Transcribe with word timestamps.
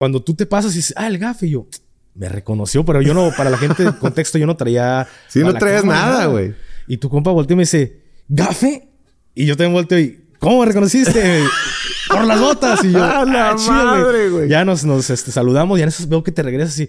cuando 0.00 0.22
tú 0.22 0.32
te 0.32 0.46
pasas 0.46 0.72
y 0.72 0.76
dices, 0.76 0.94
ah, 0.96 1.08
el 1.08 1.18
gafe, 1.18 1.46
y 1.46 1.50
yo, 1.50 1.66
me 2.14 2.26
reconoció, 2.26 2.86
pero 2.86 3.02
yo 3.02 3.12
no, 3.12 3.30
para 3.36 3.50
la 3.50 3.58
gente 3.58 3.84
de 3.84 3.92
contexto, 3.98 4.38
yo 4.38 4.46
no 4.46 4.56
traía. 4.56 5.06
Sí, 5.28 5.40
no 5.40 5.52
traías 5.52 5.84
nada, 5.84 6.24
güey. 6.24 6.54
Y 6.88 6.96
tu 6.96 7.10
compa 7.10 7.30
volteó 7.32 7.52
y 7.52 7.58
me 7.58 7.62
dice, 7.64 8.00
¿gafe? 8.26 8.88
Y 9.34 9.44
yo 9.44 9.58
también 9.58 9.74
volteo 9.74 9.98
y, 9.98 10.24
¿cómo 10.38 10.60
me 10.60 10.66
reconociste? 10.66 11.42
Por 12.08 12.24
las 12.24 12.40
botas. 12.40 12.82
Y 12.82 12.92
yo, 12.92 13.04
¡A 13.04 13.26
la 13.26 13.50
"Ah, 13.50 13.56
chido, 13.56 13.72
madre, 13.74 14.30
güey! 14.30 14.48
Ya 14.48 14.64
nos, 14.64 14.86
nos 14.86 15.10
este, 15.10 15.32
saludamos 15.32 15.78
y 15.78 15.82
en 15.82 15.88
eso 15.88 16.08
veo 16.08 16.24
que 16.24 16.32
te 16.32 16.42
regresas 16.42 16.80
y, 16.80 16.88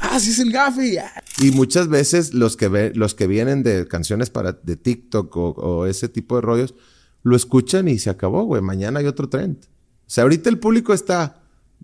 ah, 0.00 0.18
sí 0.18 0.30
es 0.30 0.40
el 0.40 0.50
gafe. 0.50 0.94
y. 1.38 1.46
Y 1.46 1.52
muchas 1.52 1.86
veces 1.86 2.34
los 2.34 2.56
que, 2.56 2.66
ve- 2.66 2.90
los 2.92 3.14
que 3.14 3.28
vienen 3.28 3.62
de 3.62 3.86
canciones 3.86 4.30
para, 4.30 4.50
de 4.54 4.74
TikTok 4.74 5.36
o, 5.36 5.50
o 5.50 5.86
ese 5.86 6.08
tipo 6.08 6.34
de 6.34 6.40
rollos, 6.40 6.74
lo 7.22 7.36
escuchan 7.36 7.86
y 7.86 8.00
se 8.00 8.10
acabó, 8.10 8.42
güey. 8.42 8.62
Mañana 8.62 8.98
hay 8.98 9.06
otro 9.06 9.28
trend. 9.28 9.58
O 9.62 10.10
sea, 10.10 10.24
ahorita 10.24 10.50
el 10.50 10.58
público 10.58 10.92
está, 10.92 11.36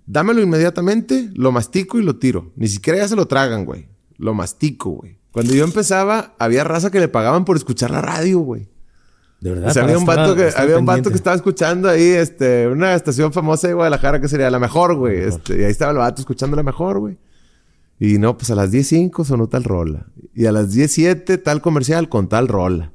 dámelo 0.07 0.43
inmediatamente, 0.43 1.31
lo 1.35 1.53
mastico 1.53 1.99
y 1.99 2.03
lo 2.03 2.17
tiro. 2.17 2.53
Ni 2.57 2.69
siquiera 2.69 2.99
ya 2.99 3.09
se 3.09 3.17
lo 3.17 3.27
tragan, 3.27 3.65
güey. 3.65 3.89
Lo 4.17 4.35
mastico, 4.35 4.91
güey. 4.91 5.19
Cuando 5.33 5.53
yo 5.55 5.65
empezaba, 5.65 6.35
había 6.39 6.63
raza 6.65 6.91
que 6.91 7.01
le 7.01 7.09
pagaban 7.09 7.45
por 7.45 7.57
escuchar 7.57 7.91
la 7.91 8.01
radio, 8.01 8.39
güey. 8.39 8.69
De 9.41 9.51
verdad. 9.51 9.71
O 9.71 9.73
sea, 9.73 9.83
había 9.83 9.99
un 9.99 10.07
vato 10.07 10.37
que, 10.37 10.51
había 10.57 10.79
un 10.79 10.87
vato 10.87 11.11
que 11.11 11.17
estaba 11.17 11.35
escuchando 11.35 11.89
ahí, 11.89 12.03
este, 12.03 12.69
una 12.69 12.95
estación 12.95 13.33
famosa 13.33 13.67
de 13.67 13.75
Guadalajara 13.75 14.21
que 14.21 14.29
sería 14.29 14.51
la 14.51 14.59
mejor, 14.59 14.95
güey. 14.95 15.19
Este, 15.19 15.61
y 15.61 15.65
ahí 15.65 15.71
estaba 15.71 15.91
el 15.91 15.99
vato 15.99 16.23
escuchando 16.23 16.57
la 16.57 16.63
mejor, 16.63 17.01
güey. 17.01 17.19
Y 17.99 18.19
no, 18.19 18.37
pues 18.37 18.51
a 18.51 18.55
las 18.55 18.73
10.05 18.73 19.25
sonó 19.25 19.49
tal 19.49 19.65
rola. 19.65 20.07
Y 20.35 20.47
a 20.47 20.53
las 20.53 20.75
10.07 20.75 21.43
tal 21.43 21.61
comercial 21.61 22.09
con 22.09 22.29
tal 22.29 22.49
rola. 22.49 22.93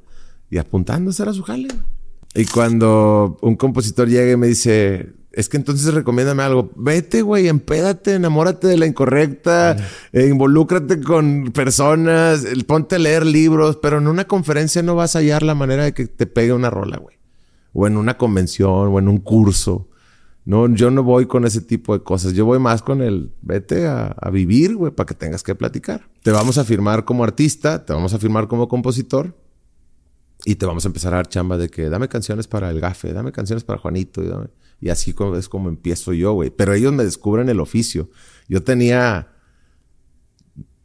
Y 0.50 0.58
apuntándose 0.58 1.22
era 1.22 1.32
su 1.32 1.42
jale. 1.42 1.68
Y 2.34 2.44
cuando 2.46 3.38
un 3.42 3.56
compositor 3.56 4.08
llega 4.08 4.32
y 4.32 4.36
me 4.36 4.46
dice, 4.46 5.12
es 5.32 5.48
que 5.48 5.56
entonces 5.56 5.92
recomiéndame 5.94 6.42
algo. 6.42 6.70
Vete, 6.76 7.22
güey, 7.22 7.48
empédate, 7.48 8.14
enamórate 8.14 8.66
de 8.66 8.76
la 8.76 8.86
incorrecta, 8.86 9.76
eh, 10.12 10.26
involúcrate 10.28 11.00
con 11.00 11.52
personas, 11.52 12.44
el- 12.44 12.64
ponte 12.64 12.96
a 12.96 12.98
leer 12.98 13.24
libros, 13.24 13.78
pero 13.80 13.98
en 13.98 14.08
una 14.08 14.24
conferencia 14.26 14.82
no 14.82 14.94
vas 14.96 15.14
a 15.14 15.20
hallar 15.20 15.42
la 15.42 15.54
manera 15.54 15.84
de 15.84 15.94
que 15.94 16.06
te 16.06 16.26
pegue 16.26 16.52
una 16.52 16.70
rola, 16.70 16.98
güey. 16.98 17.16
O 17.72 17.86
en 17.86 17.96
una 17.96 18.16
convención, 18.18 18.88
o 18.88 18.98
en 18.98 19.06
un 19.08 19.18
curso. 19.18 19.86
No, 20.44 20.66
yo 20.74 20.90
no 20.90 21.04
voy 21.04 21.26
con 21.26 21.44
ese 21.44 21.60
tipo 21.60 21.96
de 21.96 22.02
cosas. 22.02 22.32
Yo 22.32 22.44
voy 22.44 22.58
más 22.58 22.82
con 22.82 23.02
el 23.02 23.30
vete 23.42 23.86
a, 23.86 24.06
a 24.20 24.30
vivir, 24.30 24.74
güey, 24.74 24.90
para 24.90 25.06
que 25.06 25.14
tengas 25.14 25.42
que 25.44 25.54
platicar. 25.54 26.08
Te 26.24 26.32
vamos 26.32 26.58
a 26.58 26.64
firmar 26.64 27.04
como 27.04 27.22
artista, 27.22 27.84
te 27.84 27.92
vamos 27.92 28.14
a 28.14 28.18
firmar 28.18 28.48
como 28.48 28.66
compositor 28.66 29.36
y 30.44 30.54
te 30.56 30.66
vamos 30.66 30.84
a 30.84 30.88
empezar 30.88 31.12
a 31.12 31.16
dar 31.16 31.28
chamba 31.28 31.56
de 31.56 31.68
que 31.68 31.88
dame 31.88 32.08
canciones 32.08 32.46
para 32.46 32.70
el 32.70 32.80
gafe, 32.80 33.12
dame 33.12 33.32
canciones 33.32 33.64
para 33.64 33.78
Juanito. 33.78 34.22
Y, 34.80 34.88
así 34.88 35.14
es 35.36 35.48
como 35.48 35.68
empiezo 35.68 36.12
yo, 36.12 36.32
güey. 36.32 36.50
Pero 36.50 36.74
ellos 36.74 36.92
me 36.92 37.04
descubren 37.04 37.48
el 37.48 37.60
oficio. 37.60 38.10
Yo 38.48 38.62
tenía 38.62 39.28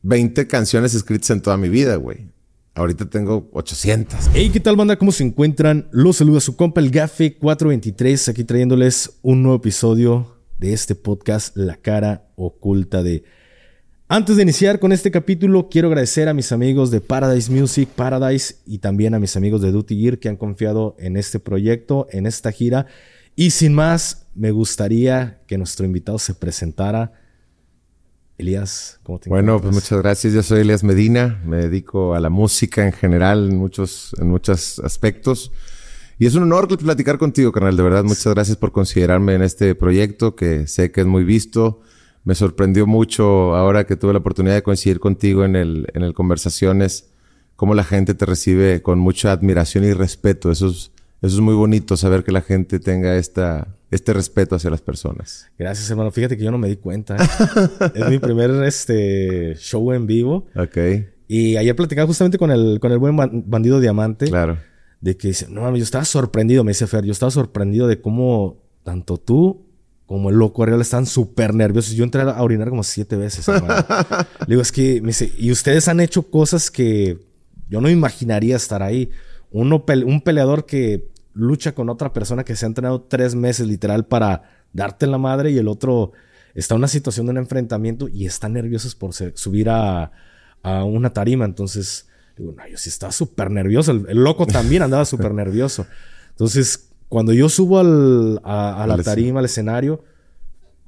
20 0.01 0.47
canciones 0.47 0.93
escritas 0.93 1.29
en 1.31 1.41
toda 1.41 1.57
mi 1.57 1.69
vida, 1.69 1.95
güey. 1.95 2.29
Ahorita 2.75 3.09
tengo 3.09 3.49
800. 3.53 4.31
Hey, 4.33 4.49
¿qué 4.51 4.59
tal, 4.59 4.75
banda? 4.75 4.97
¿Cómo 4.97 5.13
se 5.13 5.23
encuentran? 5.23 5.87
Los 5.91 6.17
saluda 6.17 6.41
su 6.41 6.57
compa, 6.57 6.81
el 6.81 6.91
Gafe 6.91 7.37
423, 7.37 8.29
aquí 8.29 8.43
trayéndoles 8.43 9.17
un 9.21 9.43
nuevo 9.43 9.57
episodio 9.57 10.35
de 10.57 10.73
este 10.73 10.93
podcast, 10.93 11.55
La 11.55 11.77
cara 11.77 12.27
oculta 12.35 13.01
de. 13.01 13.23
Antes 14.07 14.35
de 14.35 14.43
iniciar 14.43 14.79
con 14.79 14.91
este 14.91 15.09
capítulo, 15.09 15.67
quiero 15.67 15.87
agradecer 15.87 16.29
a 16.29 16.35
mis 16.35 16.51
amigos 16.51 16.91
de 16.91 17.01
Paradise 17.01 17.51
Music, 17.51 17.89
Paradise 17.89 18.57
y 18.67 18.77
también 18.77 19.15
a 19.15 19.19
mis 19.19 19.35
amigos 19.35 19.63
de 19.63 19.71
Duty 19.71 19.99
Gear 19.99 20.19
que 20.19 20.29
han 20.29 20.35
confiado 20.35 20.95
en 20.99 21.17
este 21.17 21.39
proyecto, 21.39 22.05
en 22.11 22.27
esta 22.27 22.51
gira. 22.51 22.85
Y 23.35 23.49
sin 23.49 23.73
más, 23.73 24.27
me 24.35 24.51
gustaría 24.51 25.41
que 25.47 25.57
nuestro 25.57 25.87
invitado 25.87 26.19
se 26.19 26.35
presentara. 26.35 27.13
Elías, 28.37 28.99
¿cómo 29.01 29.17
te 29.17 29.27
Bueno, 29.27 29.59
pues 29.59 29.73
muchas 29.73 29.99
gracias. 29.99 30.33
Yo 30.33 30.43
soy 30.43 30.61
Elias 30.61 30.83
Medina. 30.83 31.41
Me 31.43 31.57
dedico 31.57 32.13
a 32.13 32.19
la 32.19 32.29
música 32.29 32.85
en 32.85 32.93
general, 32.93 33.49
en 33.49 33.57
muchos, 33.57 34.15
en 34.19 34.29
muchos 34.29 34.77
aspectos. 34.77 35.51
Y 36.19 36.27
es 36.27 36.35
un 36.35 36.43
honor 36.43 36.67
platicar 36.77 37.17
contigo, 37.17 37.51
carnal. 37.51 37.75
De 37.75 37.81
verdad, 37.81 38.03
muchas 38.03 38.31
gracias 38.35 38.55
por 38.55 38.71
considerarme 38.71 39.33
en 39.33 39.41
este 39.41 39.73
proyecto 39.73 40.35
que 40.35 40.67
sé 40.67 40.91
que 40.91 41.01
es 41.01 41.07
muy 41.07 41.23
visto. 41.23 41.81
Me 42.25 42.35
sorprendió 42.35 42.85
mucho 42.87 43.55
ahora 43.55 43.85
que 43.85 43.95
tuve 43.95 44.11
la 44.13 44.19
oportunidad 44.19 44.55
de 44.55 44.63
coincidir 44.63 44.99
contigo 44.99 45.45
en 45.45 45.55
el, 45.55 45.87
en 45.93 46.01
el 46.03 46.13
Conversaciones, 46.13 47.11
cómo 47.55 47.73
la 47.75 47.83
gente 47.83 48.13
te 48.15 48.25
recibe 48.25 48.81
con 48.81 48.99
mucha 48.99 49.31
admiración 49.31 49.83
y 49.85 49.93
respeto. 49.93 50.51
Eso 50.51 50.67
es, 50.67 50.91
eso 51.21 51.35
es 51.35 51.39
muy 51.39 51.53
bonito, 51.53 51.95
saber 51.95 52.23
que 52.23 52.31
la 52.31 52.41
gente 52.41 52.79
tenga 52.79 53.15
esta, 53.15 53.67
este 53.91 54.11
respeto 54.11 54.55
hacia 54.55 54.69
las 54.71 54.81
personas. 54.81 55.49
Gracias, 55.57 55.89
hermano. 55.89 56.09
Fíjate 56.11 56.35
que 56.35 56.43
yo 56.43 56.51
no 56.51 56.57
me 56.57 56.67
di 56.67 56.77
cuenta. 56.77 57.15
¿eh? 57.15 57.19
es 57.95 58.09
mi 58.09 58.17
primer 58.19 58.49
este, 58.63 59.55
show 59.57 59.91
en 59.93 60.07
vivo. 60.07 60.47
Ok, 60.55 60.77
Y 61.27 61.57
ayer 61.57 61.75
platicaba 61.75 62.07
justamente 62.07 62.37
con 62.39 62.49
el, 62.51 62.79
con 62.79 62.91
el 62.91 62.97
buen 62.97 63.15
ban- 63.15 63.43
bandido 63.45 63.79
Diamante. 63.79 64.27
claro. 64.27 64.57
De 65.01 65.15
que 65.15 65.27
dice, 65.27 65.45
no 65.49 65.75
yo 65.77 65.83
estaba 65.83 66.03
sorprendido, 66.05 66.63
me 66.63 66.71
dice 66.71 66.87
Fer, 66.87 67.05
yo 67.05 67.11
estaba 67.11 67.29
sorprendido 67.29 67.85
de 67.87 68.01
cómo 68.01 68.63
tanto 68.83 69.17
tú 69.17 69.67
como 70.05 70.29
el 70.29 70.35
loco 70.35 70.63
Ariel 70.63 70.81
están 70.81 71.05
súper 71.05 71.53
nerviosos. 71.53 71.93
Yo 71.93 72.03
entré 72.03 72.21
a 72.21 72.41
orinar 72.41 72.69
como 72.69 72.83
siete 72.83 73.15
veces. 73.15 73.47
Le 73.47 73.55
digo, 74.47 74.61
es 74.61 74.71
que, 74.71 75.01
me 75.01 75.07
dice, 75.07 75.31
y 75.37 75.51
ustedes 75.51 75.87
han 75.87 75.99
hecho 75.99 76.29
cosas 76.29 76.69
que 76.69 77.19
yo 77.69 77.81
no 77.81 77.89
imaginaría 77.89 78.55
estar 78.55 78.83
ahí. 78.83 79.09
Uno, 79.51 79.83
un 80.05 80.21
peleador 80.21 80.65
que 80.65 81.09
lucha 81.33 81.73
con 81.73 81.89
otra 81.89 82.13
persona 82.13 82.43
que 82.43 82.55
se 82.55 82.65
ha 82.65 82.67
entrenado 82.67 83.01
tres 83.01 83.35
meses 83.35 83.67
literal 83.67 84.05
para 84.05 84.43
darte 84.73 85.07
la 85.07 85.17
madre 85.17 85.51
y 85.51 85.57
el 85.57 85.67
otro 85.67 86.11
está 86.53 86.75
en 86.75 86.79
una 86.79 86.87
situación 86.87 87.25
de 87.25 87.31
un 87.31 87.37
enfrentamiento 87.37 88.07
y 88.07 88.25
están 88.25 88.53
nerviosos 88.53 88.95
por 88.95 89.13
subir 89.13 89.69
a, 89.69 90.11
a 90.61 90.83
una 90.83 91.11
tarima. 91.11 91.45
Entonces, 91.45 92.07
digo, 92.37 92.53
no, 92.55 92.67
yo 92.67 92.77
sí 92.77 92.89
estaba 92.89 93.11
súper 93.11 93.49
nervioso. 93.49 93.91
El, 93.91 94.05
el 94.07 94.23
loco 94.23 94.45
también 94.45 94.83
andaba 94.83 95.03
súper 95.03 95.33
nervioso. 95.33 95.87
Entonces, 96.29 96.84
cuando 97.09 97.33
yo 97.33 97.49
subo 97.49 97.79
al, 97.79 98.39
a, 98.43 98.83
a 98.83 98.87
la 98.87 98.95
Al 98.95 99.03
tarima, 99.03 99.39
al 99.39 99.45
escenario, 99.45 100.03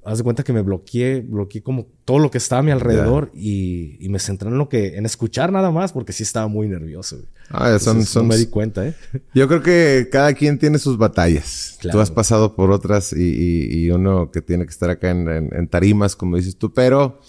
haz 0.04 0.18
de 0.20 0.24
cuenta 0.24 0.44
que 0.44 0.54
me 0.54 0.62
bloqueé, 0.62 1.22
bloqueé 1.22 1.62
como 1.62 1.86
todo 2.06 2.20
lo 2.20 2.32
que 2.32 2.38
estaba 2.38 2.60
a 2.62 2.64
mi 2.64 2.72
alrededor 2.72 3.30
y, 3.36 3.98
y 4.00 4.10
me 4.10 4.20
centré 4.20 4.50
en 4.50 4.58
lo 4.58 4.70
que, 4.70 4.96
en 4.98 5.06
escuchar 5.06 5.52
nada 5.52 5.70
más, 5.72 5.92
porque 5.94 6.14
sí 6.14 6.24
estaba 6.24 6.48
muy 6.48 6.68
nervioso. 6.68 7.18
güey. 7.18 7.28
Ah, 7.50 7.78
son, 7.80 7.98
Entonces, 7.98 8.10
son, 8.10 8.24
no 8.24 8.30
me 8.30 8.38
di 8.38 8.48
cuenta, 8.48 8.86
¿eh? 8.88 8.94
Yo 9.34 9.48
creo 9.48 9.62
que 9.62 10.10
cada 10.12 10.34
quien 10.34 10.60
tiene 10.60 10.80
sus 10.80 10.98
batallas. 10.98 11.78
Claro. 11.80 11.98
Tú 11.98 12.02
has 12.02 12.12
pasado 12.12 12.56
por 12.56 12.72
otras 12.72 13.14
y, 13.14 13.22
y- 13.22 13.84
y 13.86 13.90
uno 13.92 14.32
que 14.32 14.42
tiene 14.42 14.66
que 14.66 14.72
estar 14.72 14.90
acá 14.90 15.12
en, 15.12 15.30
en- 15.30 15.50
en 15.54 15.68
tarimas, 15.68 16.16
como 16.16 16.36
dices 16.38 16.58
tú, 16.58 16.74
pero 16.74 17.20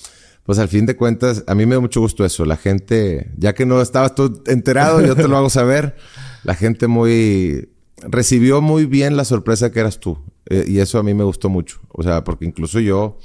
pues 0.44 0.58
al 0.58 0.68
fin 0.68 0.86
de 0.86 0.96
cuentas, 0.96 1.44
a 1.46 1.54
mí 1.54 1.66
me 1.66 1.74
da 1.74 1.80
mucho 1.80 2.00
gusto 2.00 2.24
eso. 2.24 2.44
La 2.46 2.56
gente, 2.56 3.30
ya 3.36 3.54
que 3.54 3.66
no 3.66 3.82
estabas 3.82 4.14
tú 4.14 4.42
enterado, 4.46 5.04
yo 5.04 5.14
te 5.14 5.28
lo 5.28 5.36
hago 5.36 5.50
saber, 5.50 5.96
la 6.44 6.54
gente 6.54 6.86
muy 6.86 7.68
recibió 8.02 8.60
muy 8.60 8.86
bien 8.86 9.16
la 9.16 9.24
sorpresa 9.24 9.70
que 9.72 9.80
eras 9.80 9.98
tú. 10.00 10.18
Eh, 10.50 10.64
y 10.66 10.78
eso 10.78 10.98
a 10.98 11.02
mí 11.02 11.14
me 11.14 11.24
gustó 11.24 11.48
mucho. 11.48 11.80
O 11.88 12.02
sea, 12.02 12.24
porque 12.24 12.44
incluso 12.44 12.80
yo, 12.80 13.18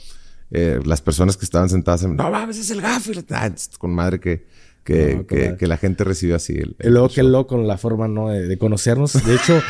eh, 0.52 0.80
las 0.86 1.02
personas 1.02 1.38
que 1.38 1.46
estaban 1.46 1.70
sentadas, 1.70 2.04
en, 2.04 2.16
no 2.16 2.30
mames, 2.30 2.58
es 2.58 2.70
el 2.72 2.82
gafe. 2.82 3.12
Ah, 3.32 3.50
con 3.78 3.94
madre 3.94 4.20
que, 4.20 4.46
que, 4.84 5.16
No, 5.16 5.26
que, 5.28 5.56
que 5.58 5.68
la 5.68 5.78
gente 5.78 6.04
recibió 6.04 6.36
así. 6.36 6.54
el- 6.54 6.76
Y 6.84 6.90
luego 6.90 7.08
qué 7.10 7.24
loco 7.24 7.58
la 7.58 7.78
forma, 7.78 8.08
¿no? 8.08 8.30
De, 8.30 8.48
de 8.48 8.58
conocernos. 8.58 9.14
De 9.26 9.36
hecho, 9.36 9.62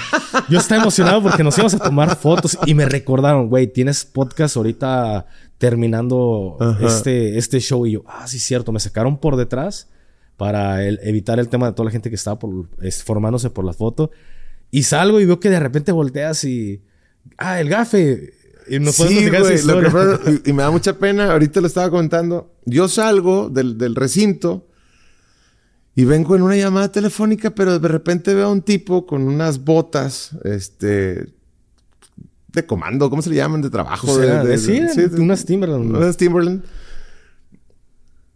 yo 0.50 0.58
estaba 0.60 0.82
emocionado 0.82 1.22
porque 1.22 1.44
nos 1.44 1.56
íbamos 1.58 1.76
a 1.76 1.80
tomar 1.80 2.16
fotos 2.18 2.58
y 2.66 2.74
me 2.74 2.86
recordaron, 2.86 3.48
güey, 3.50 3.68
tienes 3.68 4.06
podcast 4.06 4.58
ahorita 4.58 5.28
terminando 5.60 6.58
Ajá. 6.60 6.86
este, 6.88 7.38
este 7.38 7.60
show. 7.60 7.86
Y 7.86 7.92
yo, 7.94 8.04
ah, 8.08 8.28
sí, 8.28 8.40
cierto, 8.40 8.72
me 8.72 8.80
sacaron 8.80 9.18
por 9.18 9.36
detrás 9.36 9.90
para 10.38 10.84
el- 10.86 11.00
evitar 11.04 11.40
el 11.40 11.50
tema 11.50 11.68
de 11.68 11.74
toda 11.74 11.86
la 11.86 11.92
gente 11.92 12.10
que 12.10 12.16
estaba 12.16 12.40
por, 12.40 12.68
es, 12.82 13.04
formándose 13.04 13.50
por 13.52 13.64
la 13.66 13.74
foto. 13.74 14.12
Y 14.76 14.82
salgo 14.84 15.20
y 15.22 15.26
veo 15.28 15.40
que 15.40 15.52
de 15.52 15.60
repente 15.60 15.92
volteas 15.92 16.44
y, 16.46 16.82
ah, 17.38 17.62
el 17.62 17.70
gafe. 17.70 18.34
Y 18.68 18.80
nos 18.80 18.98
podemos 18.98 19.20
Sí, 19.24 19.30
platicar 19.30 19.42
güey, 19.42 19.54
esa 19.54 19.68
lo 19.76 19.80
que 19.82 19.88
historia. 19.88 20.18
fue- 20.18 20.34
y, 20.46 20.50
y 20.50 20.54
me 20.54 20.64
da 20.64 20.72
mucha 20.72 20.98
pena, 20.98 21.32
ahorita 21.32 21.62
lo 21.62 21.68
estaba 21.68 21.92
comentando. 21.92 22.52
Yo 22.66 22.88
salgo 22.88 23.50
del, 23.50 23.78
del 23.78 23.94
recinto 23.94 24.68
y 25.96 26.06
vengo 26.06 26.36
en 26.36 26.42
una 26.42 26.56
llamada 26.56 26.92
telefónica, 26.92 27.52
pero 27.54 27.78
de 27.78 27.88
repente 27.88 28.34
veo 28.34 28.48
a 28.48 28.52
un 28.52 28.64
tipo 28.64 29.06
con 29.06 29.22
unas 29.28 29.64
botas, 29.64 30.32
este, 30.44 31.28
de 32.48 32.66
comando, 32.66 33.12
¿cómo 33.12 33.22
se 33.22 33.30
le 33.30 33.36
llaman? 33.36 33.62
De 33.62 33.70
trabajo. 33.70 34.08
Pues 34.08 34.18
de, 34.22 34.26
era- 34.28 34.44
de- 34.44 34.58
sí, 34.58 34.80
de- 34.80 35.08
de- 35.10 35.22
unas 35.22 35.46
Timberland. 35.46 35.96
unas 35.96 36.18
Timberland. 36.18 36.64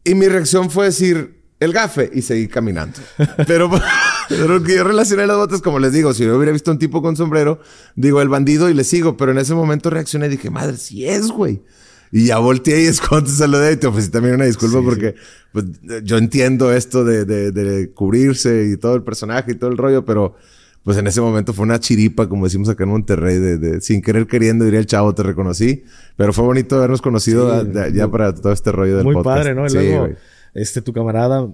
Y 0.03 0.13
mi 0.13 0.27
reacción 0.27 0.69
fue 0.69 0.85
decir, 0.85 1.41
el 1.59 1.73
gafe, 1.73 2.11
y 2.13 2.21
seguí 2.21 2.47
caminando. 2.47 3.00
Pero, 3.47 3.71
pero 4.29 4.62
que 4.63 4.75
yo 4.75 4.83
relacioné 4.83 5.25
las 5.27 5.38
botas, 5.38 5.62
como 5.62 5.79
les 5.79 5.94
digo, 5.94 6.13
si 6.13 6.24
yo 6.25 6.35
hubiera 6.38 6.51
visto 6.51 6.71
a 6.71 6.74
un 6.74 6.79
tipo 6.79 7.01
con 7.01 7.15
sombrero, 7.15 7.59
digo, 7.95 8.21
el 8.21 8.29
bandido 8.29 8.69
y 8.69 8.74
le 8.74 8.83
sigo. 8.83 9.18
Pero 9.18 9.31
en 9.31 9.38
ese 9.38 9.53
momento 9.53 9.89
reaccioné 9.89 10.27
y 10.27 10.29
dije, 10.29 10.50
madre, 10.50 10.77
si 10.77 11.07
es, 11.07 11.27
güey. 11.29 11.62
Y 12.12 12.27
ya 12.27 12.38
volteé 12.38 12.83
y 12.83 12.85
es 12.88 13.01
cuando 13.01 13.29
te 13.29 13.35
saludé 13.35 13.74
y 13.74 13.77
te 13.77 13.88
ofrecí 13.88 14.09
también 14.09 14.35
una 14.35 14.45
disculpa 14.45 14.79
Sí, 14.79 14.85
porque 14.85 15.15
Pues, 15.51 15.65
yo 16.03 16.18
entiendo 16.18 16.71
esto 16.71 17.03
de, 17.03 17.25
de- 17.25 17.51
de 17.51 17.91
cubrirse 17.91 18.69
y 18.71 18.77
todo 18.77 18.95
el 18.95 19.03
personaje 19.03 19.51
y 19.51 19.56
todo 19.56 19.69
el 19.69 19.77
rollo, 19.77 20.06
pero 20.06 20.35
pues 20.83 20.97
en 20.97 21.06
ese 21.07 21.19
momento 21.19 21.51
fue 21.51 21.63
una 21.63 21.81
chiripa, 21.81 22.30
como 22.30 22.45
decimos 22.45 22.69
acá 22.69 22.85
en 22.85 22.91
Monterrey, 22.91 23.38
de, 23.39 23.81
sin 23.81 24.01
querer 24.01 24.25
queriendo, 24.25 24.63
diría 24.63 24.80
el 24.80 24.85
chavo, 24.85 25.13
te 25.13 25.21
reconocí. 25.21 25.83
Pero 26.15 26.31
fue 26.31 26.45
bonito 26.45 26.77
habernos 26.77 27.01
conocido 27.01 27.65
ya 27.94 28.07
para 28.09 28.33
todo 28.33 28.53
este 28.53 28.71
rollo 28.71 28.95
del 28.95 29.03
muy 29.03 29.13
podcast. 29.15 29.35
Muy 29.35 29.53
padre, 29.53 29.53
¿no? 29.56 29.68
Y 29.68 29.73
luego, 29.73 30.09
este, 30.53 30.81
tu 30.81 30.94
camarada, 30.94 31.45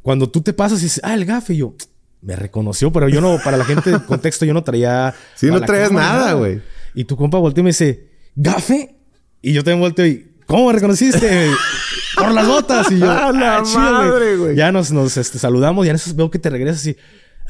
cuando 0.00 0.30
tú 0.30 0.40
te 0.40 0.54
pasas 0.54 0.80
y 0.80 0.84
dices, 0.84 1.00
ah, 1.04 1.12
el 1.12 1.26
gafe, 1.26 1.52
y 1.52 1.58
yo, 1.58 1.74
me 2.22 2.36
reconoció, 2.36 2.92
pero 2.92 3.08
yo 3.08 3.20
no, 3.20 3.38
para 3.42 3.56
la 3.56 3.64
gente, 3.64 3.92
contexto, 4.06 4.44
yo 4.44 4.54
no 4.54 4.62
traía. 4.62 5.14
Sí, 5.34 5.46
no 5.46 5.60
traías 5.60 5.92
nada, 5.92 6.34
güey. 6.34 6.60
Y 6.94 7.04
tu 7.04 7.16
compa 7.16 7.38
volteó 7.38 7.62
y 7.62 7.64
me 7.64 7.70
dice, 7.70 8.08
¿gafe? 8.34 8.96
Y 9.42 9.52
yo 9.52 9.64
también 9.64 9.80
volteo 9.80 10.06
y, 10.06 10.30
¿cómo 10.46 10.66
me 10.66 10.72
reconociste? 10.74 11.50
Por 12.16 12.32
las 12.32 12.46
botas. 12.46 12.90
Y 12.90 12.98
yo, 12.98 13.10
¡ah, 13.10 13.32
la 13.32 13.62
madre, 13.62 14.36
güey! 14.36 14.56
Ya 14.56 14.72
nos, 14.72 14.90
nos 14.92 15.16
este, 15.16 15.38
saludamos 15.38 15.86
y 15.86 15.90
en 15.90 15.96
eso 15.96 16.14
veo 16.14 16.30
que 16.30 16.38
te 16.38 16.50
regresas 16.50 16.86
y, 16.86 16.96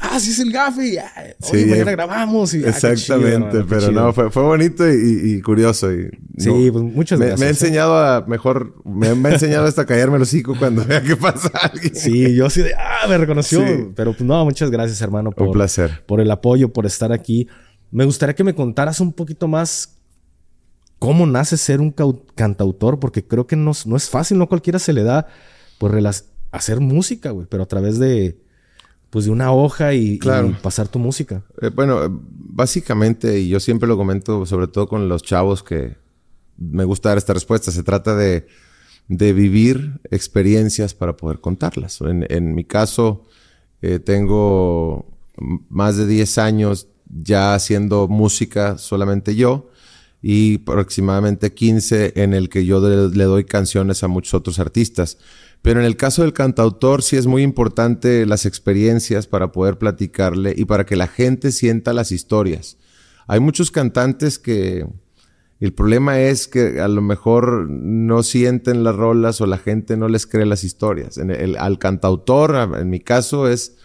ah, 0.01 0.19
sí 0.19 0.31
es 0.31 0.39
el 0.39 0.51
gafe. 0.51 0.93
Ya, 0.93 1.11
sí, 1.39 1.65
mañana 1.65 1.91
grabamos. 1.91 2.53
Y, 2.53 2.63
ah, 2.65 2.69
exactamente, 2.69 3.63
pero 3.67 3.91
no, 3.91 4.11
fue, 4.13 4.31
fue 4.31 4.43
bonito 4.43 4.83
y, 4.89 5.41
curioso. 5.41 5.93
Y, 5.93 6.09
sí, 6.37 6.69
pues 6.71 6.83
muchas 6.83 7.19
me, 7.19 7.27
gracias. 7.27 7.39
Me 7.39 7.45
ha 7.45 7.49
¿eh? 7.49 7.51
enseñado 7.51 7.97
a 7.97 8.25
mejor, 8.27 8.75
me, 8.83 9.13
me 9.15 9.29
ha 9.29 9.33
enseñado 9.33 9.65
hasta 9.65 9.85
callarme 9.85 10.17
el 10.17 10.23
hocico 10.23 10.55
cuando 10.57 10.83
vea 10.87 11.01
que 11.01 11.15
pasa 11.15 11.49
alguien. 11.53 11.95
Sí, 11.95 12.35
yo 12.35 12.47
así 12.47 12.61
de, 12.61 12.73
ah, 12.73 13.07
me 13.07 13.17
reconoció. 13.17 13.63
Pero 13.95 14.13
pues 14.13 14.23
no, 14.23 14.43
muchas 14.43 14.71
gracias, 14.71 15.01
hermano. 15.01 15.31
Por, 15.31 15.47
un 15.47 15.53
placer. 15.53 16.03
Por 16.05 16.19
el 16.19 16.31
apoyo, 16.31 16.73
por 16.73 16.85
estar 16.85 17.11
aquí. 17.11 17.47
Me 17.91 18.05
gustaría 18.05 18.35
que 18.35 18.43
me 18.43 18.55
contaras 18.55 18.99
un 18.99 19.13
poquito 19.13 19.47
más 19.47 19.97
cómo 21.01 21.25
nace 21.25 21.57
ser 21.57 21.81
un 21.81 21.93
cantautor, 22.35 22.99
porque 22.99 23.25
creo 23.25 23.47
que 23.47 23.55
no, 23.55 23.71
no 23.85 23.95
es 23.95 24.09
fácil, 24.09 24.37
no 24.37 24.47
cualquiera 24.47 24.77
se 24.77 24.93
le 24.93 25.03
da, 25.03 25.25
pues, 25.79 26.25
hacer 26.51 26.79
música, 26.79 27.31
güey, 27.31 27.47
pero 27.49 27.63
a 27.63 27.65
través 27.65 27.97
de, 27.97 28.37
pues, 29.11 29.25
de 29.25 29.31
una 29.31 29.51
hoja 29.51 29.93
y, 29.93 30.19
pasar 30.63 30.87
tu 30.87 30.97
música. 30.97 31.43
Eh, 31.61 31.69
bueno, 31.69 32.23
básicamente, 32.33 33.39
y 33.39 33.49
yo 33.49 33.59
siempre 33.59 33.87
lo 33.87 33.97
comento, 33.97 34.45
sobre 34.47 34.67
todo 34.67 34.87
con 34.87 35.07
los 35.07 35.21
chavos 35.21 35.61
que 35.61 35.95
me 36.57 36.85
gusta 36.85 37.09
dar 37.09 37.17
esta 37.19 37.33
respuesta, 37.33 37.71
se 37.71 37.83
trata 37.83 38.15
de, 38.15 38.47
vivir 39.07 39.99
experiencias 40.09 40.93
para 40.93 41.17
poder 41.17 41.41
contarlas. 41.41 41.99
En, 42.01 42.55
mi 42.55 42.63
caso, 42.63 43.25
eh, 43.81 43.99
tengo 43.99 45.05
más 45.69 45.97
de 45.97 46.07
10 46.07 46.37
años 46.37 46.87
ya 47.05 47.53
haciendo 47.53 48.07
música 48.07 48.77
solamente 48.77 49.35
yo 49.35 49.69
y 50.21 50.61
aproximadamente 50.61 51.53
15 51.53 52.13
en 52.15 52.33
el 52.33 52.47
que 52.47 52.65
yo 52.65 52.79
le, 52.79 53.23
doy 53.23 53.43
canciones 53.43 54.03
a 54.03 54.07
muchos 54.07 54.35
otros 54.35 54.59
artistas. 54.59 55.17
Pero 55.61 55.79
en 55.79 55.85
el 55.85 55.95
caso 55.95 56.23
del 56.23 56.33
cantautor 56.33 57.03
sí 57.03 57.17
es 57.17 57.27
muy 57.27 57.43
importante 57.43 58.25
las 58.25 58.45
experiencias 58.45 59.27
para 59.27 59.51
poder 59.51 59.77
platicarle 59.77 60.53
y 60.55 60.65
para 60.65 60.85
que 60.85 60.95
la 60.95 61.07
gente 61.07 61.51
sienta 61.51 61.93
las 61.93 62.11
historias. 62.11 62.77
Hay 63.27 63.39
muchos 63.39 63.69
cantantes 63.69 64.39
que 64.39 64.87
el 65.59 65.73
problema 65.73 66.19
es 66.19 66.47
que 66.47 66.79
a 66.79 66.87
lo 66.87 67.03
mejor 67.03 67.69
no 67.69 68.23
sienten 68.23 68.83
las 68.83 68.95
rolas 68.95 69.39
o 69.41 69.45
la 69.45 69.59
gente 69.59 69.97
no 69.97 70.07
les 70.07 70.25
cree 70.25 70.47
las 70.47 70.63
historias. 70.63 71.19
Al 71.59 71.77
cantautor, 71.77 72.77
en 72.79 72.89
mi 72.89 72.99
caso, 72.99 73.47
es, 73.47 73.75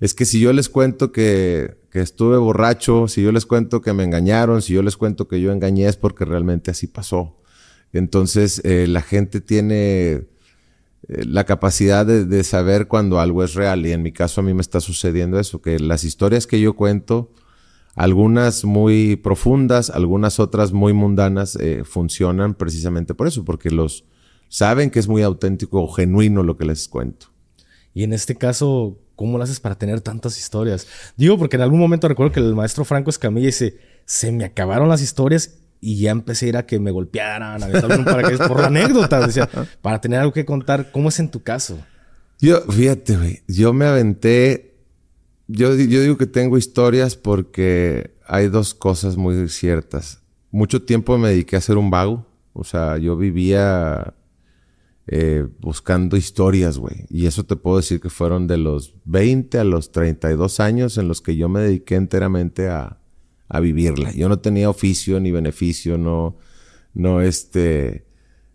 es 0.00 0.14
que 0.14 0.24
si 0.24 0.40
yo 0.40 0.52
les 0.52 0.68
cuento 0.68 1.12
que 1.12 1.78
que 1.90 2.00
estuve 2.00 2.38
borracho, 2.38 3.08
si 3.08 3.22
yo 3.22 3.32
les 3.32 3.46
cuento 3.46 3.80
que 3.80 3.92
me 3.92 4.04
engañaron, 4.04 4.62
si 4.62 4.74
yo 4.74 4.82
les 4.82 4.96
cuento 4.96 5.26
que 5.26 5.40
yo 5.40 5.52
engañé 5.52 5.86
es 5.86 5.96
porque 5.96 6.24
realmente 6.24 6.70
así 6.70 6.86
pasó. 6.86 7.36
Entonces 7.92 8.60
eh, 8.64 8.86
la 8.86 9.02
gente 9.02 9.40
tiene 9.40 10.22
la 11.26 11.44
capacidad 11.44 12.06
de, 12.06 12.44
saber 12.44 12.86
cuando 12.88 13.20
algo 13.20 13.42
es 13.42 13.54
real 13.54 13.84
y 13.86 13.92
en 13.92 14.02
mi 14.02 14.12
caso 14.12 14.40
a 14.40 14.44
mí 14.44 14.54
me 14.54 14.60
está 14.60 14.80
sucediendo 14.80 15.38
eso, 15.38 15.60
que 15.60 15.78
las 15.78 16.04
historias 16.04 16.46
que 16.46 16.60
yo 16.60 16.74
cuento, 16.74 17.32
algunas 17.94 18.64
muy 18.64 19.16
profundas, 19.16 19.90
algunas 19.90 20.38
otras 20.38 20.72
muy 20.72 20.92
mundanas, 20.92 21.56
eh, 21.56 21.82
funcionan 21.84 22.54
precisamente 22.54 23.14
por 23.14 23.26
eso, 23.26 23.44
porque 23.44 23.70
los 23.70 24.04
saben 24.48 24.90
que 24.90 24.98
es 24.98 25.08
muy 25.08 25.22
auténtico 25.22 25.82
o 25.82 25.88
genuino 25.88 26.42
lo 26.42 26.56
que 26.56 26.64
les 26.64 26.88
cuento. 26.88 27.26
Y 27.92 28.04
en 28.04 28.12
este 28.12 28.36
caso, 28.36 28.98
¿Cómo 29.20 29.36
lo 29.36 29.44
haces 29.44 29.60
para 29.60 29.74
tener 29.74 30.00
tantas 30.00 30.38
historias? 30.38 30.86
Digo, 31.14 31.36
porque 31.36 31.56
en 31.56 31.60
algún 31.60 31.78
momento 31.78 32.08
recuerdo 32.08 32.32
que 32.32 32.40
el 32.40 32.54
maestro 32.54 32.86
Franco 32.86 33.10
Escamilla 33.10 33.48
dice, 33.48 33.76
se 34.06 34.32
me 34.32 34.46
acabaron 34.46 34.88
las 34.88 35.02
historias 35.02 35.58
y 35.80 35.98
ya 36.00 36.10
empecé 36.10 36.46
a 36.46 36.48
ir 36.48 36.56
a 36.56 36.66
que 36.66 36.78
me 36.78 36.90
golpearan, 36.90 37.62
a 37.62 37.66
un 37.66 38.04
paracaídas 38.04 38.46
por 38.48 38.60
la 38.60 39.68
para 39.80 40.00
tener 40.00 40.20
algo 40.20 40.32
que 40.32 40.44
contar, 40.44 40.90
¿cómo 40.92 41.08
es 41.08 41.18
en 41.18 41.30
tu 41.30 41.42
caso? 41.42 41.78
Yo, 42.38 42.60
fíjate, 42.62 43.16
güey, 43.16 43.42
yo 43.48 43.72
me 43.72 43.86
aventé, 43.86 44.74
yo, 45.46 45.74
yo 45.74 46.02
digo 46.02 46.16
que 46.16 46.26
tengo 46.26 46.58
historias 46.58 47.16
porque 47.16 48.14
hay 48.26 48.48
dos 48.48 48.74
cosas 48.74 49.16
muy 49.16 49.48
ciertas. 49.48 50.22
Mucho 50.50 50.82
tiempo 50.82 51.16
me 51.18 51.30
dediqué 51.30 51.56
a 51.56 51.60
ser 51.60 51.76
un 51.76 51.90
vago, 51.90 52.26
o 52.52 52.64
sea, 52.64 52.98
yo 52.98 53.16
vivía 53.16 54.14
eh, 55.06 55.46
buscando 55.60 56.16
historias, 56.16 56.78
güey. 56.78 57.06
Y 57.08 57.26
eso 57.26 57.44
te 57.44 57.56
puedo 57.56 57.78
decir 57.78 58.00
que 58.00 58.10
fueron 58.10 58.46
de 58.46 58.58
los 58.58 58.94
20 59.04 59.58
a 59.58 59.64
los 59.64 59.92
32 59.92 60.60
años 60.60 60.98
en 60.98 61.08
los 61.08 61.20
que 61.20 61.36
yo 61.36 61.48
me 61.48 61.60
dediqué 61.60 61.96
enteramente 61.96 62.68
a, 62.68 62.99
vivirla. 63.58 64.12
Yo 64.12 64.28
no 64.28 64.38
tenía 64.38 64.70
oficio 64.70 65.18
ni 65.18 65.32
beneficio, 65.32 65.98
no, 65.98 66.36
no, 66.94 67.20
este, 67.20 68.04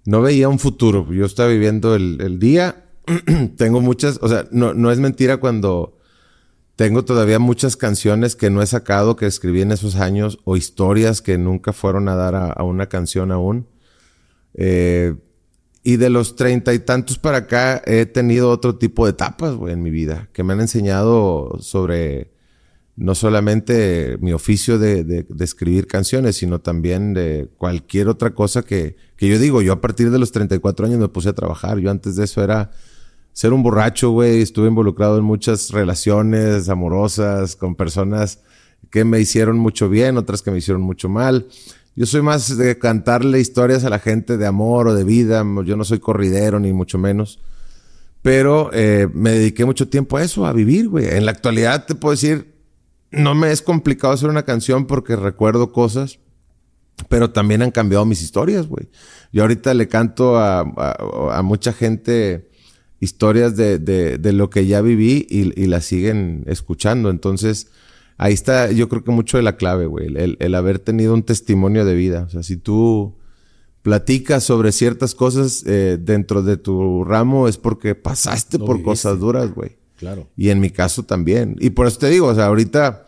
no 0.05 0.21
veía 0.21 0.47
un 0.47 0.59
futuro. 0.59 1.11
Yo 1.11 1.25
estaba 1.25 1.49
viviendo 1.49 1.95
el, 1.95 2.39
día. 2.39 2.85
tengo 3.57 3.81
muchas, 3.81 4.19
o 4.21 4.29
sea, 4.29 4.47
no, 4.51 4.73
no 4.73 4.91
es 4.91 4.99
mentira 4.99 5.37
cuando 5.37 5.97
tengo 6.77 7.03
todavía 7.03 7.39
muchas 7.39 7.75
canciones 7.75 8.37
que 8.37 8.49
no 8.49 8.61
he 8.61 8.67
sacado, 8.67 9.17
que 9.17 9.25
escribí 9.25 9.61
en 9.61 9.73
esos 9.73 9.95
años, 9.95 10.39
o 10.45 10.55
historias 10.55 11.21
que 11.21 11.37
nunca 11.37 11.73
fueron 11.73 12.07
a 12.07 12.15
dar 12.15 12.35
a, 12.35 12.51
a 12.51 12.63
una 12.63 12.87
canción 12.87 13.33
aún. 13.33 13.67
Eh, 14.53 15.15
y 15.83 15.97
de 15.97 16.09
los 16.09 16.35
treinta 16.35 16.73
y 16.73 16.79
tantos 16.79 17.19
para 17.19 17.37
acá 17.37 17.81
he 17.85 18.07
tenido 18.07 18.49
otro 18.49 18.75
tipo 18.75 19.05
de 19.05 19.11
etapas, 19.11 19.53
güey, 19.53 19.73
en 19.73 19.83
mi 19.83 19.91
vida, 19.91 20.29
que 20.33 20.43
me 20.43 20.53
han 20.53 20.61
enseñado 20.61 21.57
sobre 21.59 22.31
no 22.97 23.13
solamente 23.13 24.17
mi 24.21 24.31
oficio 24.31 24.79
de, 24.79 25.25
escribir 25.39 25.87
canciones, 25.87 26.37
sino 26.37 26.59
también 26.59 27.13
de 27.13 27.49
cualquier 27.57 28.07
otra 28.07 28.33
cosa 28.33 28.63
que, 28.63 28.95
que 29.17 29.27
yo 29.27 29.37
digo, 29.37 29.61
yo 29.61 29.73
a 29.73 29.81
partir 29.81 30.11
de 30.11 30.19
los 30.19 30.31
34 30.31 30.85
años 30.85 30.99
me 30.99 31.09
puse 31.09 31.29
a 31.29 31.33
trabajar, 31.33 31.79
yo 31.79 31.91
antes 31.91 32.15
de 32.15 32.23
eso 32.23 32.43
era 32.43 32.71
ser 33.33 33.51
un 33.51 33.63
borracho, 33.63 34.11
güey, 34.11 34.41
estuve 34.41 34.69
involucrado 34.69 35.17
en 35.17 35.25
muchas 35.25 35.71
relaciones 35.71 36.69
amorosas 36.69 37.57
con 37.57 37.75
personas 37.75 38.39
que 38.89 39.03
me 39.03 39.19
hicieron 39.19 39.57
mucho 39.57 39.89
bien, 39.89 40.17
otras 40.17 40.41
que 40.41 40.51
me 40.51 40.59
hicieron 40.59 40.81
mucho 40.81 41.09
mal. 41.09 41.47
Yo 41.97 42.05
soy 42.05 42.21
más 42.21 42.57
de 42.57 42.77
cantarle 42.77 43.41
historias 43.41 43.83
a 43.83 43.89
la 43.89 43.99
gente 43.99 44.37
de 44.37 44.45
amor 44.45 44.87
o 44.87 44.95
de 44.95 45.03
vida. 45.03 45.45
Yo 45.65 45.75
no 45.75 45.83
soy 45.83 45.99
corridero 45.99 46.59
ni 46.59 46.71
mucho 46.71 46.97
menos. 46.97 47.39
Pero 48.21 48.69
eh, 48.73 49.07
me 49.13 49.31
dediqué 49.31 49.65
mucho 49.65 49.87
tiempo 49.87 50.17
a 50.17 50.23
eso, 50.23 50.45
a 50.45 50.53
vivir, 50.53 50.89
güey. 50.89 51.07
En 51.07 51.25
la 51.25 51.31
actualidad 51.31 51.85
te 51.85 51.95
puedo 51.95 52.11
decir, 52.11 52.54
no 53.11 53.35
me 53.35 53.51
es 53.51 53.61
complicado 53.61 54.13
hacer 54.13 54.29
una 54.29 54.43
canción 54.43 54.87
porque 54.87 55.15
recuerdo 55.15 55.71
cosas, 55.71 56.19
pero 57.09 57.31
también 57.31 57.61
han 57.61 57.71
cambiado 57.71 58.05
mis 58.05 58.21
historias, 58.21 58.67
güey. 58.67 58.89
Yo 59.31 59.43
ahorita 59.43 59.73
le 59.73 59.87
canto 59.87 60.37
a, 60.37 61.41
mucha 61.43 61.73
gente 61.73 62.49
historias 62.99 63.55
de, 63.55 63.77
de, 63.79 64.33
lo 64.33 64.49
que 64.49 64.65
ya 64.65 64.81
viví 64.81 65.27
y, 65.29 65.61
y 65.61 65.67
las 65.67 65.85
siguen 65.85 66.43
escuchando. 66.47 67.09
Entonces, 67.09 67.67
ahí 68.17 68.33
está, 68.33 68.71
yo 68.71 68.89
creo 68.89 69.03
que 69.03 69.11
mucho 69.11 69.37
de 69.37 69.43
la 69.43 69.57
clave, 69.57 69.85
güey, 69.85 70.07
el, 70.15 70.55
haber 70.55 70.79
tenido 70.79 71.13
un 71.13 71.23
testimonio 71.23 71.85
de 71.85 71.95
vida. 71.95 72.23
O 72.23 72.29
sea, 72.29 72.43
si 72.43 72.57
tú 72.57 73.15
platicas 73.81 74.43
sobre 74.43 74.71
ciertas 74.71 75.13
cosas 75.13 75.63
eh, 75.67 75.97
dentro 75.99 76.41
de 76.41 76.57
tu 76.57 77.03
ramo 77.03 77.47
es 77.47 77.57
porque 77.57 77.93
pasaste 77.93 78.57
por 78.57 78.81
cosas 78.81 79.19
duras, 79.19 79.53
güey. 79.53 79.77
Claro. 79.97 80.27
Y 80.35 80.49
en 80.49 80.59
mi 80.59 80.69
caso 80.69 81.03
también. 81.03 81.55
Y 81.59 81.71
por 81.71 81.87
eso 81.87 81.99
te 81.99 82.09
digo, 82.09 82.27
o 82.27 82.35
sea, 82.35 82.45
ahorita 82.45 83.05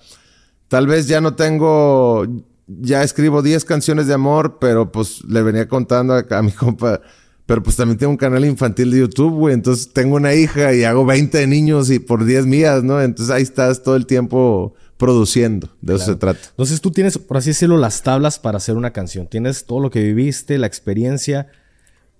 tal 0.67 0.87
vez 0.87 1.07
ya 1.07 1.21
no 1.21 1.35
tengo, 1.35 2.25
ya 2.67 3.03
escribo 3.03 3.41
10 3.41 3.65
canciones 3.65 4.07
de 4.07 4.13
amor, 4.13 4.57
pero 4.59 4.91
pues 4.91 5.23
le 5.25 5.41
venía 5.41 5.67
contando 5.67 6.13
a, 6.13 6.25
a 6.29 6.41
mi 6.41 6.51
compa. 6.53 7.01
Pero 7.45 7.63
pues 7.63 7.77
también 7.77 7.97
tengo 7.97 8.11
un 8.11 8.17
canal 8.17 8.43
infantil 8.43 8.91
de 8.91 8.99
YouTube, 8.99 9.33
güey. 9.33 9.53
Entonces 9.53 9.93
tengo 9.93 10.17
una 10.17 10.33
hija 10.33 10.73
y 10.73 10.83
hago 10.83 11.05
20 11.05 11.47
niños 11.47 11.89
y 11.89 11.99
por 11.99 12.25
10 12.25 12.45
mías, 12.45 12.83
¿no? 12.83 13.01
Entonces 13.01 13.33
ahí 13.33 13.41
estás 13.41 13.83
todo 13.83 13.95
el 13.95 14.05
tiempo 14.05 14.75
produciendo. 14.97 15.69
De 15.81 15.95
eso 15.95 16.05
se 16.05 16.15
trata. 16.15 16.39
Entonces 16.49 16.81
tú 16.81 16.91
tienes, 16.91 17.17
por 17.17 17.37
así 17.37 17.51
decirlo, 17.51 17.77
las 17.77 18.03
tablas 18.03 18.37
para 18.37 18.57
hacer 18.57 18.75
una 18.75 18.91
canción. 18.91 19.27
Tienes 19.27 19.65
todo 19.65 19.79
lo 19.79 19.89
que 19.89 20.03
viviste, 20.03 20.57
la 20.57 20.67
experiencia. 20.67 21.47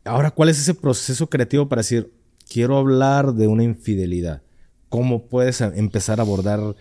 Ahora, 0.05 0.31
¿cuál 0.31 0.47
es 0.47 0.59
ese 0.59 0.73
proceso 0.73 1.29
creativo 1.29 1.67
para 1.67 1.81
decir, 1.81 2.13
quiero 2.49 2.77
hablar 2.77 3.33
de 3.33 3.47
una 3.47 3.63
infidelidad? 3.63 4.41
¿Cómo 4.89 5.27
puedes 5.27 5.61
empezar 5.61 6.19
a 6.19 6.23
abordar 6.23 6.75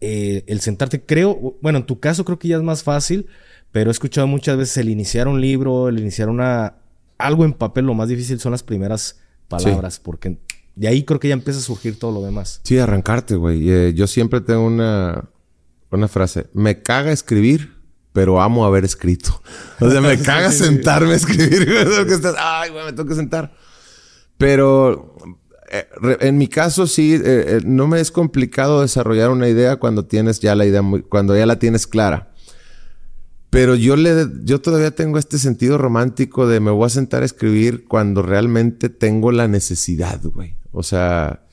eh, 0.00 0.44
el 0.46 0.60
sentarte? 0.60 1.04
Creo, 1.04 1.56
bueno, 1.62 1.78
en 1.78 1.86
tu 1.86 2.00
caso 2.00 2.24
creo 2.24 2.38
que 2.38 2.48
ya 2.48 2.56
es 2.56 2.62
más 2.62 2.82
fácil, 2.82 3.26
pero 3.72 3.90
he 3.90 3.92
escuchado 3.92 4.26
muchas 4.26 4.56
veces 4.56 4.76
el 4.78 4.88
iniciar 4.88 5.28
un 5.28 5.40
libro, 5.40 5.88
el 5.88 5.98
iniciar 5.98 6.28
una 6.28 6.74
algo 7.18 7.44
en 7.44 7.52
papel, 7.52 7.84
lo 7.84 7.94
más 7.94 8.08
difícil 8.08 8.38
son 8.38 8.52
las 8.52 8.62
primeras 8.62 9.20
palabras, 9.48 9.98
porque 9.98 10.38
de 10.76 10.88
ahí 10.88 11.04
creo 11.04 11.18
que 11.18 11.28
ya 11.28 11.34
empieza 11.34 11.58
a 11.58 11.62
surgir 11.62 11.98
todo 11.98 12.12
lo 12.12 12.22
demás. 12.22 12.60
Sí, 12.62 12.78
arrancarte, 12.78 13.34
güey. 13.34 13.68
Eh, 13.68 13.92
yo 13.94 14.06
siempre 14.06 14.40
tengo 14.40 14.64
una, 14.64 15.28
una 15.90 16.06
frase. 16.06 16.46
Me 16.52 16.82
caga 16.82 17.10
escribir, 17.10 17.76
pero 18.12 18.40
amo 18.40 18.64
haber 18.64 18.84
escrito. 18.84 19.42
O 19.80 19.90
sea, 19.90 20.00
me 20.00 20.16
caga 20.22 20.52
sentarme 20.52 21.14
a 21.14 21.16
escribir. 21.16 21.68
Ay, 22.38 22.70
güey, 22.70 22.84
me 22.84 22.92
tengo 22.92 23.08
que 23.08 23.16
sentar. 23.16 23.52
Pero 24.36 25.16
en 25.70 26.38
mi 26.38 26.48
caso 26.48 26.86
sí, 26.86 27.14
eh, 27.14 27.20
eh, 27.24 27.60
no 27.64 27.86
me 27.86 28.00
es 28.00 28.10
complicado 28.10 28.80
desarrollar 28.80 29.30
una 29.30 29.48
idea 29.48 29.76
cuando 29.76 30.06
tienes 30.06 30.40
ya 30.40 30.54
la 30.54 30.66
idea, 30.66 30.82
cuando 31.08 31.36
ya 31.36 31.46
la 31.46 31.58
tienes 31.58 31.86
clara. 31.86 32.32
Pero 33.50 33.74
yo, 33.74 33.96
le, 33.96 34.26
yo 34.44 34.60
todavía 34.60 34.90
tengo 34.90 35.18
este 35.18 35.38
sentido 35.38 35.78
romántico 35.78 36.46
de 36.46 36.60
me 36.60 36.70
voy 36.70 36.86
a 36.86 36.90
sentar 36.90 37.22
a 37.22 37.26
escribir 37.26 37.86
cuando 37.86 38.22
realmente 38.22 38.90
tengo 38.90 39.32
la 39.32 39.48
necesidad, 39.48 40.20
güey. 40.22 40.56
O 40.72 40.82
sea, 40.82 41.46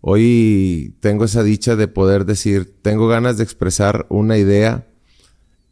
hoy 0.00 0.96
tengo 1.00 1.24
esa 1.24 1.44
dicha 1.44 1.76
de 1.76 1.86
poder 1.86 2.24
decir, 2.24 2.74
tengo 2.82 3.06
ganas 3.06 3.36
de 3.36 3.44
expresar 3.44 4.06
una 4.08 4.38
idea 4.38 4.88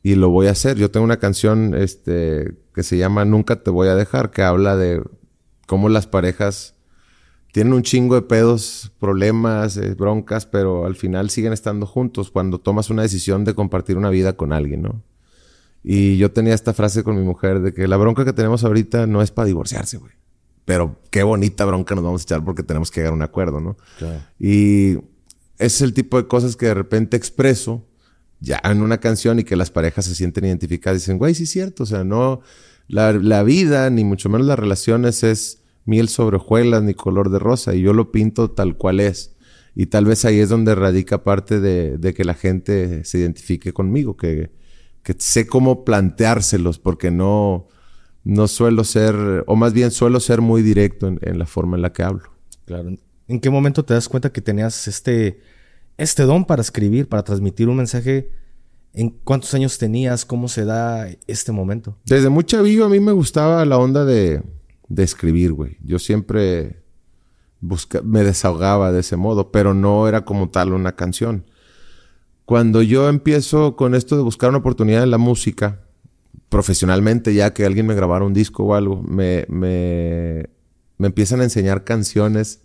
y 0.02 0.14
lo 0.14 0.30
voy 0.30 0.46
a 0.46 0.52
hacer. 0.52 0.76
Yo 0.76 0.92
tengo 0.92 1.04
una 1.04 1.18
canción 1.18 1.74
este, 1.74 2.54
que 2.72 2.84
se 2.84 2.96
llama 2.96 3.24
Nunca 3.24 3.62
te 3.62 3.70
voy 3.70 3.88
a 3.88 3.96
dejar, 3.96 4.30
que 4.30 4.42
habla 4.42 4.76
de 4.76 5.02
cómo 5.66 5.88
las 5.88 6.06
parejas 6.06 6.73
tienen 7.54 7.72
un 7.72 7.84
chingo 7.84 8.16
de 8.16 8.22
pedos, 8.22 8.90
problemas, 8.98 9.76
eh, 9.76 9.94
broncas, 9.94 10.44
pero 10.44 10.86
al 10.86 10.96
final 10.96 11.30
siguen 11.30 11.52
estando 11.52 11.86
juntos 11.86 12.32
cuando 12.32 12.58
tomas 12.58 12.90
una 12.90 13.02
decisión 13.02 13.44
de 13.44 13.54
compartir 13.54 13.96
una 13.96 14.10
vida 14.10 14.32
con 14.32 14.52
alguien, 14.52 14.82
¿no? 14.82 15.04
Y 15.84 16.16
yo 16.16 16.32
tenía 16.32 16.52
esta 16.52 16.74
frase 16.74 17.04
con 17.04 17.14
mi 17.14 17.22
mujer 17.22 17.60
de 17.60 17.72
que 17.72 17.86
la 17.86 17.96
bronca 17.96 18.24
que 18.24 18.32
tenemos 18.32 18.64
ahorita 18.64 19.06
no 19.06 19.22
es 19.22 19.30
para 19.30 19.46
divorciarse, 19.46 19.98
güey. 19.98 20.10
Pero 20.64 20.98
qué 21.10 21.22
bonita 21.22 21.64
bronca 21.64 21.94
nos 21.94 22.02
vamos 22.02 22.22
a 22.22 22.24
echar 22.24 22.44
porque 22.44 22.64
tenemos 22.64 22.90
que 22.90 22.98
llegar 22.98 23.12
a 23.12 23.16
un 23.16 23.22
acuerdo, 23.22 23.60
¿no? 23.60 23.76
Y 24.40 24.94
ese 24.94 25.04
es 25.58 25.82
el 25.82 25.94
tipo 25.94 26.16
de 26.16 26.26
cosas 26.26 26.56
que 26.56 26.66
de 26.66 26.74
repente 26.74 27.16
expreso 27.16 27.86
ya 28.40 28.60
en 28.64 28.82
una 28.82 28.98
canción 28.98 29.38
y 29.38 29.44
que 29.44 29.54
las 29.54 29.70
parejas 29.70 30.06
se 30.06 30.16
sienten 30.16 30.44
identificadas. 30.46 31.02
Dicen, 31.02 31.18
güey, 31.18 31.36
sí 31.36 31.44
es 31.44 31.50
cierto. 31.50 31.84
O 31.84 31.86
sea, 31.86 32.02
no, 32.02 32.40
la, 32.88 33.12
la 33.12 33.44
vida, 33.44 33.90
ni 33.90 34.02
mucho 34.02 34.28
menos 34.28 34.44
las 34.44 34.58
relaciones 34.58 35.22
es 35.22 35.60
miel 35.84 36.08
sobre 36.08 36.36
hojuelas 36.36 36.82
ni 36.82 36.94
color 36.94 37.30
de 37.30 37.38
rosa. 37.38 37.74
Y 37.74 37.82
yo 37.82 37.92
lo 37.92 38.12
pinto 38.12 38.50
tal 38.50 38.76
cual 38.76 39.00
es. 39.00 39.36
Y 39.74 39.86
tal 39.86 40.04
vez 40.04 40.24
ahí 40.24 40.38
es 40.38 40.48
donde 40.48 40.74
radica 40.74 41.24
parte 41.24 41.60
de, 41.60 41.98
de 41.98 42.14
que 42.14 42.24
la 42.24 42.34
gente 42.34 43.04
se 43.04 43.18
identifique 43.18 43.72
conmigo, 43.72 44.16
que 44.16 44.50
que 45.04 45.14
sé 45.18 45.46
cómo 45.46 45.84
planteárselos 45.84 46.80
porque 46.80 47.12
no, 47.12 47.68
no 48.24 48.48
suelo 48.48 48.82
ser, 48.82 49.44
o 49.46 49.54
más 49.54 49.72
bien 49.74 49.92
suelo 49.92 50.18
ser 50.18 50.40
muy 50.40 50.62
directo 50.62 51.06
en, 51.06 51.38
la 51.38 51.46
forma 51.46 51.76
en 51.76 51.82
la 51.82 51.92
que 51.92 52.02
hablo. 52.02 52.32
Claro. 52.64 52.96
¿En 53.28 53.40
qué 53.40 53.50
momento 53.50 53.84
te 53.84 53.94
das 53.94 54.08
cuenta 54.08 54.32
que 54.32 54.40
tenías 54.40 54.88
este, 54.88 55.40
este 55.98 56.24
don 56.24 56.46
para 56.46 56.62
escribir, 56.62 57.08
para 57.08 57.22
transmitir 57.22 57.68
un 57.68 57.76
mensaje? 57.76 58.30
¿En 58.94 59.10
cuántos 59.10 59.52
años 59.52 59.76
tenías? 59.76 60.24
¿Cómo 60.24 60.48
se 60.48 60.64
da 60.64 61.08
este 61.26 61.52
momento? 61.52 61.98
Desde 62.06 62.30
muy 62.30 62.44
chavillo 62.44 62.86
a 62.86 62.88
mí 62.88 62.98
me 62.98 63.12
gustaba 63.12 63.64
la 63.66 63.76
onda 63.76 64.06
de, 64.06 64.42
de 64.88 65.02
escribir, 65.02 65.52
güey. 65.52 65.78
Yo 65.82 65.98
siempre 65.98 66.82
busca, 67.60 68.02
me 68.02 68.22
desahogaba 68.22 68.92
de 68.92 69.00
ese 69.00 69.16
modo, 69.16 69.50
pero 69.50 69.74
no 69.74 70.08
era 70.08 70.24
como 70.24 70.50
tal 70.50 70.72
una 70.72 70.96
canción. 70.96 71.44
Cuando 72.44 72.82
yo 72.82 73.08
empiezo 73.08 73.76
con 73.76 73.94
esto 73.94 74.16
de 74.16 74.22
buscar 74.22 74.50
una 74.50 74.58
oportunidad 74.58 75.02
en 75.02 75.10
la 75.10 75.18
música, 75.18 75.80
profesionalmente, 76.48 77.34
ya 77.34 77.54
que 77.54 77.64
alguien 77.64 77.86
me 77.86 77.94
grabara 77.94 78.24
un 78.24 78.34
disco 78.34 78.64
o 78.64 78.74
algo, 78.74 79.02
me, 79.02 79.46
me, 79.48 80.48
me 80.98 81.06
empiezan 81.06 81.40
a 81.40 81.44
enseñar 81.44 81.84
canciones 81.84 82.60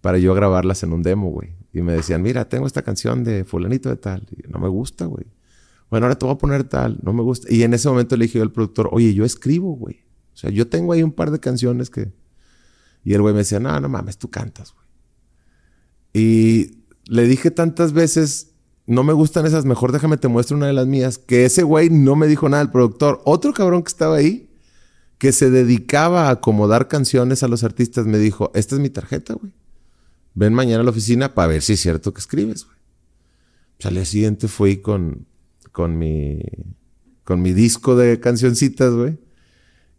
para 0.00 0.18
yo 0.18 0.34
grabarlas 0.34 0.82
en 0.82 0.92
un 0.92 1.02
demo, 1.02 1.30
güey. 1.30 1.54
Y 1.72 1.80
me 1.80 1.92
decían, 1.92 2.20
mira, 2.22 2.48
tengo 2.48 2.66
esta 2.66 2.82
canción 2.82 3.24
de 3.24 3.44
fulanito 3.44 3.88
de 3.88 3.96
tal. 3.96 4.28
No 4.48 4.58
me 4.58 4.68
gusta, 4.68 5.06
güey. 5.06 5.24
Bueno, 5.90 6.06
ahora 6.06 6.18
te 6.18 6.26
voy 6.26 6.34
a 6.34 6.38
poner 6.38 6.64
tal. 6.64 6.98
No 7.02 7.12
me 7.12 7.22
gusta. 7.22 7.52
Y 7.52 7.62
en 7.62 7.72
ese 7.72 7.88
momento 7.88 8.16
le 8.16 8.26
dije 8.26 8.40
al 8.40 8.52
productor, 8.52 8.90
oye, 8.92 9.14
yo 9.14 9.24
escribo, 9.24 9.74
güey. 9.74 10.04
O 10.42 10.46
sea, 10.46 10.50
yo 10.50 10.66
tengo 10.68 10.92
ahí 10.92 11.02
un 11.02 11.12
par 11.12 11.30
de 11.30 11.38
canciones 11.38 11.88
que... 11.88 12.12
Y 13.04 13.14
el 13.14 13.22
güey 13.22 13.32
me 13.32 13.40
decía, 13.40 13.60
no, 13.60 13.78
no 13.80 13.88
mames, 13.88 14.18
tú 14.18 14.28
cantas, 14.30 14.72
güey. 14.72 14.86
Y 16.14 16.84
le 17.06 17.26
dije 17.26 17.50
tantas 17.50 17.92
veces 17.92 18.52
no 18.86 19.04
me 19.04 19.12
gustan 19.12 19.46
esas, 19.46 19.64
mejor 19.64 19.92
déjame 19.92 20.16
te 20.16 20.28
muestro 20.28 20.56
una 20.56 20.66
de 20.66 20.72
las 20.72 20.86
mías, 20.86 21.18
que 21.18 21.44
ese 21.44 21.62
güey 21.62 21.90
no 21.90 22.16
me 22.16 22.26
dijo 22.26 22.48
nada, 22.48 22.62
el 22.62 22.70
productor, 22.70 23.22
otro 23.24 23.52
cabrón 23.52 23.82
que 23.82 23.88
estaba 23.88 24.16
ahí, 24.16 24.50
que 25.18 25.32
se 25.32 25.50
dedicaba 25.50 26.28
a 26.28 26.30
acomodar 26.30 26.88
canciones 26.88 27.42
a 27.42 27.48
los 27.48 27.62
artistas, 27.62 28.06
me 28.06 28.18
dijo, 28.18 28.50
esta 28.54 28.74
es 28.74 28.80
mi 28.80 28.90
tarjeta, 28.90 29.34
güey. 29.34 29.52
Ven 30.34 30.52
mañana 30.52 30.80
a 30.80 30.84
la 30.84 30.90
oficina 30.90 31.34
para 31.34 31.48
ver 31.48 31.62
si 31.62 31.74
es 31.74 31.80
cierto 31.80 32.12
que 32.12 32.20
escribes, 32.20 32.64
güey. 32.64 32.76
Pues 33.76 33.86
al 33.86 33.94
día 33.94 34.04
siguiente 34.04 34.48
fui 34.48 34.78
con, 34.78 35.26
con 35.70 35.96
mi, 35.96 36.40
con 37.24 37.40
mi 37.40 37.52
disco 37.52 37.94
de 37.94 38.18
cancioncitas, 38.18 38.92
güey. 38.94 39.18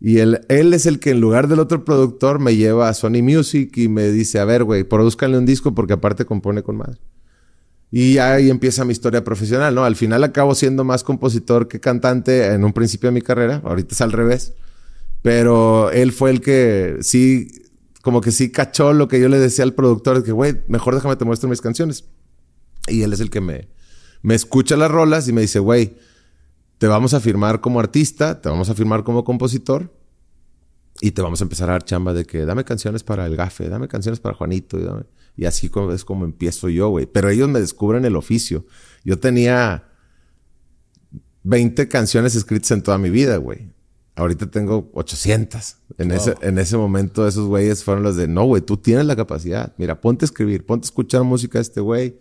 Y 0.05 0.17
él, 0.19 0.41
es 0.49 0.85
el 0.85 0.99
que 0.99 1.11
en 1.11 1.21
lugar 1.21 1.47
del 1.47 1.59
otro 1.59 1.85
productor 1.85 2.37
me 2.39 2.57
lleva 2.57 2.89
a 2.89 2.93
Sony 2.93 3.23
Music 3.23 3.71
y 3.77 3.87
me 3.87 4.11
dice, 4.11 4.37
a 4.37 4.43
ver, 4.43 4.65
güey, 4.65 4.83
produzcanle 4.83 5.37
un 5.37 5.45
disco 5.45 5.73
porque 5.73 5.93
aparte 5.93 6.25
compone 6.25 6.61
con 6.61 6.75
madre. 6.75 6.99
Y 7.89 8.17
ahí 8.17 8.49
empieza 8.49 8.83
mi 8.83 8.91
historia 8.91 9.23
profesional, 9.23 9.73
¿no? 9.73 9.85
Al 9.85 9.95
final 9.95 10.21
acabo 10.25 10.55
siendo 10.55 10.83
más 10.83 11.05
compositor 11.05 11.69
que 11.69 11.79
cantante 11.79 12.47
en 12.47 12.65
un 12.65 12.73
principio 12.73 13.07
de 13.07 13.13
mi 13.13 13.21
carrera, 13.21 13.61
ahorita 13.63 13.95
es 13.95 14.01
al 14.01 14.11
revés. 14.11 14.51
Pero 15.21 15.89
él 15.89 16.11
fue 16.11 16.31
el 16.31 16.41
que 16.41 16.97
sí, 16.99 17.47
como 18.01 18.19
que 18.19 18.33
sí 18.33 18.51
cachó 18.51 18.91
lo 18.91 19.07
que 19.07 19.21
yo 19.21 19.29
le 19.29 19.39
decía 19.39 19.63
al 19.63 19.73
productor, 19.73 20.21
que, 20.25 20.33
güey, 20.33 20.63
mejor 20.67 20.95
déjame 20.95 21.15
te 21.15 21.23
muestro 21.23 21.47
mis 21.47 21.61
canciones. 21.61 22.03
Y 22.89 23.03
él 23.03 23.13
es 23.13 23.21
el 23.21 23.29
que 23.29 23.39
me, 23.39 23.69
me 24.21 24.35
escucha 24.35 24.75
las 24.75 24.91
rolas 24.91 25.29
y 25.29 25.31
me 25.31 25.39
dice, 25.39 25.59
güey, 25.59 25.95
te 26.83 26.87
vamos 26.89 27.13
a 27.13 27.21
firmar 27.21 27.61
como 27.61 27.79
artista, 27.79 28.41
te 28.41 28.49
vamos 28.49 28.69
a 28.69 28.73
firmar 28.73 29.05
como 29.05 29.23
compositor 29.23 29.89
y 30.99 31.11
te 31.11 31.21
vamos 31.21 31.39
a 31.39 31.45
empezar 31.45 31.69
a 31.69 31.71
dar 31.71 31.85
chamba 31.85 32.13
de 32.13 32.25
que 32.25 32.43
dame 32.43 32.65
canciones 32.65 33.03
para 33.03 33.25
el 33.25 33.37
gafe, 33.37 33.69
dame 33.69 33.87
canciones 33.87 34.19
para 34.19 34.35
Juanito 34.35 34.77
y 34.77 34.83
dame... 34.83 35.03
Y 35.37 35.45
así 35.45 35.71
es 35.93 36.03
como 36.03 36.25
empiezo 36.25 36.67
yo, 36.67 36.89
güey. 36.89 37.05
Pero 37.05 37.29
ellos 37.29 37.47
me 37.47 37.61
descubren 37.61 38.03
el 38.03 38.17
oficio. 38.17 38.65
Yo 39.05 39.17
tenía 39.17 39.85
20 41.43 41.87
canciones 41.87 42.35
escritas 42.35 42.71
en 42.71 42.83
toda 42.83 42.97
mi 42.97 43.09
vida, 43.09 43.37
güey. 43.37 43.71
Ahorita 44.15 44.51
tengo 44.51 44.91
800. 44.93 45.77
En, 45.99 46.11
ese, 46.11 46.35
en 46.41 46.57
ese 46.57 46.75
momento 46.75 47.25
esos 47.25 47.47
güeyes 47.47 47.81
fueron 47.85 48.03
los 48.03 48.17
de, 48.17 48.27
no, 48.27 48.43
güey, 48.43 48.61
tú 48.61 48.75
tienes 48.75 49.05
la 49.05 49.15
capacidad. 49.15 49.73
Mira, 49.77 50.01
ponte 50.01 50.25
a 50.25 50.27
escribir, 50.27 50.65
ponte 50.65 50.83
a 50.83 50.87
escuchar 50.87 51.23
música 51.23 51.59
de 51.59 51.61
este 51.61 51.79
güey. 51.79 52.19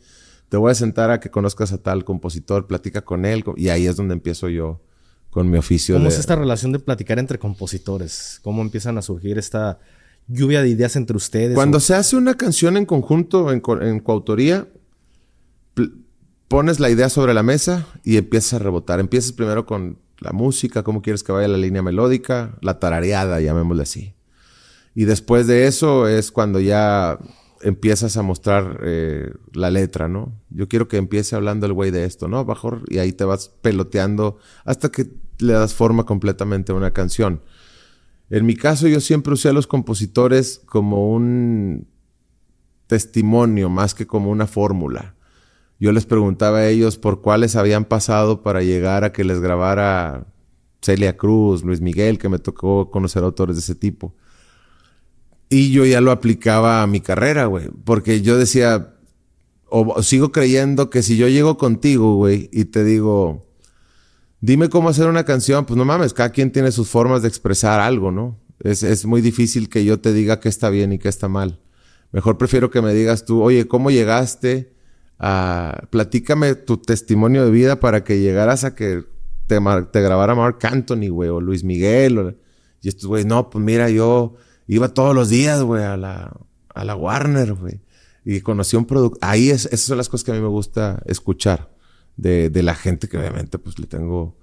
Te 0.53 0.59
voy 0.59 0.71
a 0.71 0.75
sentar 0.75 1.11
a 1.11 1.19
que 1.19 1.31
conozcas 1.31 1.73
a 1.73 1.79
tal 1.79 2.05
compositor, 2.05 2.67
platica 2.67 3.01
con 3.01 3.25
él. 3.25 3.43
Y 3.57 3.71
ahí 3.71 3.87
es 3.87 3.97
donde 3.97 4.13
empiezo 4.13 4.51
yo 4.51 4.83
con 5.31 5.49
mi 5.49 5.57
oficio. 5.57 5.95
¿Cómo 5.95 6.09
es 6.09 6.19
esta 6.19 6.37
relación 6.37 6.73
de 6.73 6.79
platicar 6.79 7.19
entre 7.19 7.39
compositores? 7.39 8.39
¿Cómo 8.43 8.61
empiezan 8.61 8.99
a 8.99 9.01
surgir 9.01 9.39
esta 9.39 9.79
lluvia 10.29 10.61
de 10.61 10.69
ideas 10.69 10.95
entre 10.97 11.17
ustedes? 11.17 11.55
Cuando 11.55 11.81
se 11.81 11.95
hace 11.95 12.17
una 12.17 12.35
canción 12.35 12.77
en 12.77 12.85
conjunto, 12.85 13.51
en, 13.51 13.61
coautoría, 14.01 14.69
pones 16.49 16.81
la 16.81 16.91
idea 16.91 17.09
sobre 17.09 17.33
la 17.33 17.43
mesa 17.43 17.87
y 18.05 18.19
empiezas 18.19 18.53
a 18.53 18.59
rebotar. 18.59 19.01
Empiezas 19.01 19.33
primero 19.33 19.65
con 19.65 20.01
la 20.19 20.33
música, 20.33 20.83
cómo 20.83 21.01
quieres 21.01 21.23
que 21.23 21.33
vaya 21.33 21.49
la 21.49 21.57
línea 21.57 21.81
melódica, 21.81 22.59
la 22.61 22.79
tarareada, 22.79 23.41
llamémosle 23.41 23.85
así. 23.85 24.15
Y 24.95 25.07
después 25.07 25.47
de 25.47 25.67
eso 25.67 26.09
es 26.09 26.31
cuando 26.31 26.61
ya 26.61 27.19
empiezas 27.62 28.16
a 28.16 28.23
mostrar 28.23 28.81
eh, 28.83 29.33
la 29.52 29.71
letra, 29.71 30.09
¿no? 30.09 30.33
Yo 30.50 30.69
quiero 30.69 30.88
que 30.88 30.97
empiece 30.97 31.37
hablando 31.37 31.66
el 31.66 31.73
güey 31.73 31.90
de 31.90 32.04
esto, 32.04 32.28
¿no? 32.28 32.45
Mejor, 32.45 32.83
y 32.88 32.99
ahí 32.99 33.12
te 33.12 33.25
vas 33.25 33.49
peloteando 33.49 34.38
hasta 34.64 34.90
que 34.90 35.07
le 35.38 35.52
das 35.52 35.75
forma 35.75 36.04
completamente 36.04 36.73
a 36.73 36.75
una 36.75 36.92
canción. 36.92 37.40
En 38.31 38.47
mi 38.47 38.57
caso, 38.57 38.88
yo 38.88 39.00
siempre 39.00 39.35
usé 39.35 39.49
a 39.50 39.52
los 39.52 39.66
compositores 39.66 40.62
como 40.66 41.12
un 41.12 41.87
testimonio 42.87 43.69
más 43.69 43.95
que 43.95 44.07
como 44.07 44.31
una 44.31 44.47
fórmula. 44.47 45.14
Yo 45.78 45.92
les 45.92 46.07
preguntaba 46.07 46.59
a 46.59 46.69
ellos 46.69 46.97
por 46.97 47.23
cuáles 47.23 47.57
habían 47.57 47.85
pasado 47.85 48.42
para 48.42 48.62
llegar 48.62 49.04
a 49.04 49.12
que 49.12 49.25
les 49.25 49.40
grabara 49.40 50.26
Celia 50.81 51.16
Cruz, 51.16 51.64
Luis 51.64 51.81
Miguel, 51.81 52.19
que 52.19 52.28
me 52.28 52.38
tocó 52.38 52.90
conocer 52.90 53.23
autores 53.23 53.57
de 53.57 53.61
ese 53.61 53.75
tipo. 53.75 54.14
Y 55.53 55.71
yo 55.71 55.85
ya 55.85 56.01
lo 56.01 56.13
aplicaba 56.13 56.83
a 56.83 56.87
mi 56.87 57.03
carrera, 57.03 57.45
güey. 57.45 57.69
Porque 57.85 58.23
yo 58.23 58.39
decía, 58.39 58.95
o 59.69 60.03
sigo 60.03 60.33
creyendo 60.33 60.89
que 60.89 61.03
si 61.03 61.19
yo 61.19 61.29
llego 61.29 61.59
contigo, 61.59 62.17
güey, 62.17 62.49
y 62.55 62.65
te 62.65 62.83
digo, 62.85 63.47
dime 64.41 64.71
cómo 64.71 64.89
hacer 64.89 65.09
una 65.09 65.25
canción, 65.25 65.67
pues 65.67 65.77
no 65.77 65.85
mames, 65.85 66.15
cada 66.15 66.31
quien 66.31 66.53
tiene 66.53 66.73
sus 66.73 66.89
formas 66.89 67.21
de 67.21 67.29
expresar 67.29 67.81
algo, 67.81 68.11
¿no? 68.11 68.41
Es, 68.61 69.05
muy 69.05 69.21
difícil 69.21 69.69
que 69.69 69.85
yo 69.85 70.01
te 70.01 70.15
diga 70.15 70.41
qué 70.41 70.49
está 70.49 70.71
bien 70.71 70.91
y 70.95 70.99
qué 70.99 71.11
está 71.11 71.29
mal. 71.29 71.61
Mejor 72.13 72.39
prefiero 72.39 72.71
que 72.71 72.81
me 72.81 72.95
digas 72.95 73.27
tú, 73.27 73.43
oye, 73.43 73.69
¿cómo 73.69 73.91
llegaste 73.91 74.73
a... 75.19 75.83
Platícame 75.91 76.55
tu 76.55 76.79
testimonio 76.79 77.45
de 77.45 77.51
vida 77.51 77.79
para 77.79 78.05
que 78.05 78.21
llegaras 78.21 78.65
a 78.65 78.75
que 78.75 79.05
te, 79.49 79.59
te 79.93 80.01
grabara 80.01 80.35
Mark 80.35 80.61
Anthony, 80.63 81.09
güey, 81.11 81.29
o 81.29 81.43
Luis 81.43 81.63
Miguel. 81.63 82.39
Y 82.81 82.89
estos, 82.89 83.05
güey, 83.05 83.27
no, 83.27 83.51
pues 83.51 83.63
mira, 83.63 83.91
yo 83.91 84.37
iba 84.66 84.88
todos 84.88 85.14
los 85.14 85.28
días, 85.28 85.62
güey, 85.62 85.83
a 85.85 85.97
la, 85.97 86.37
a 86.75 86.85
la 86.85 86.97
Warner, 86.97 87.54
güey. 87.54 87.81
Y 88.25 88.40
conocí 88.40 88.76
un 88.76 88.87
producto. 88.87 89.19
Ahí 89.21 89.50
es, 89.50 89.66
esas 89.66 89.81
son 89.81 89.99
las 89.99 90.09
cosas 90.09 90.25
que 90.25 90.31
a 90.31 90.35
mí 90.35 90.40
me 90.40 90.49
gusta 90.49 91.02
escuchar 91.07 91.71
de, 92.16 92.50
de 92.50 92.62
la 92.62 92.75
gente 92.75 93.09
que 93.09 93.19
obviamente 93.19 93.59
pues 93.59 93.78
le 93.78 93.87
tengo 93.87 94.37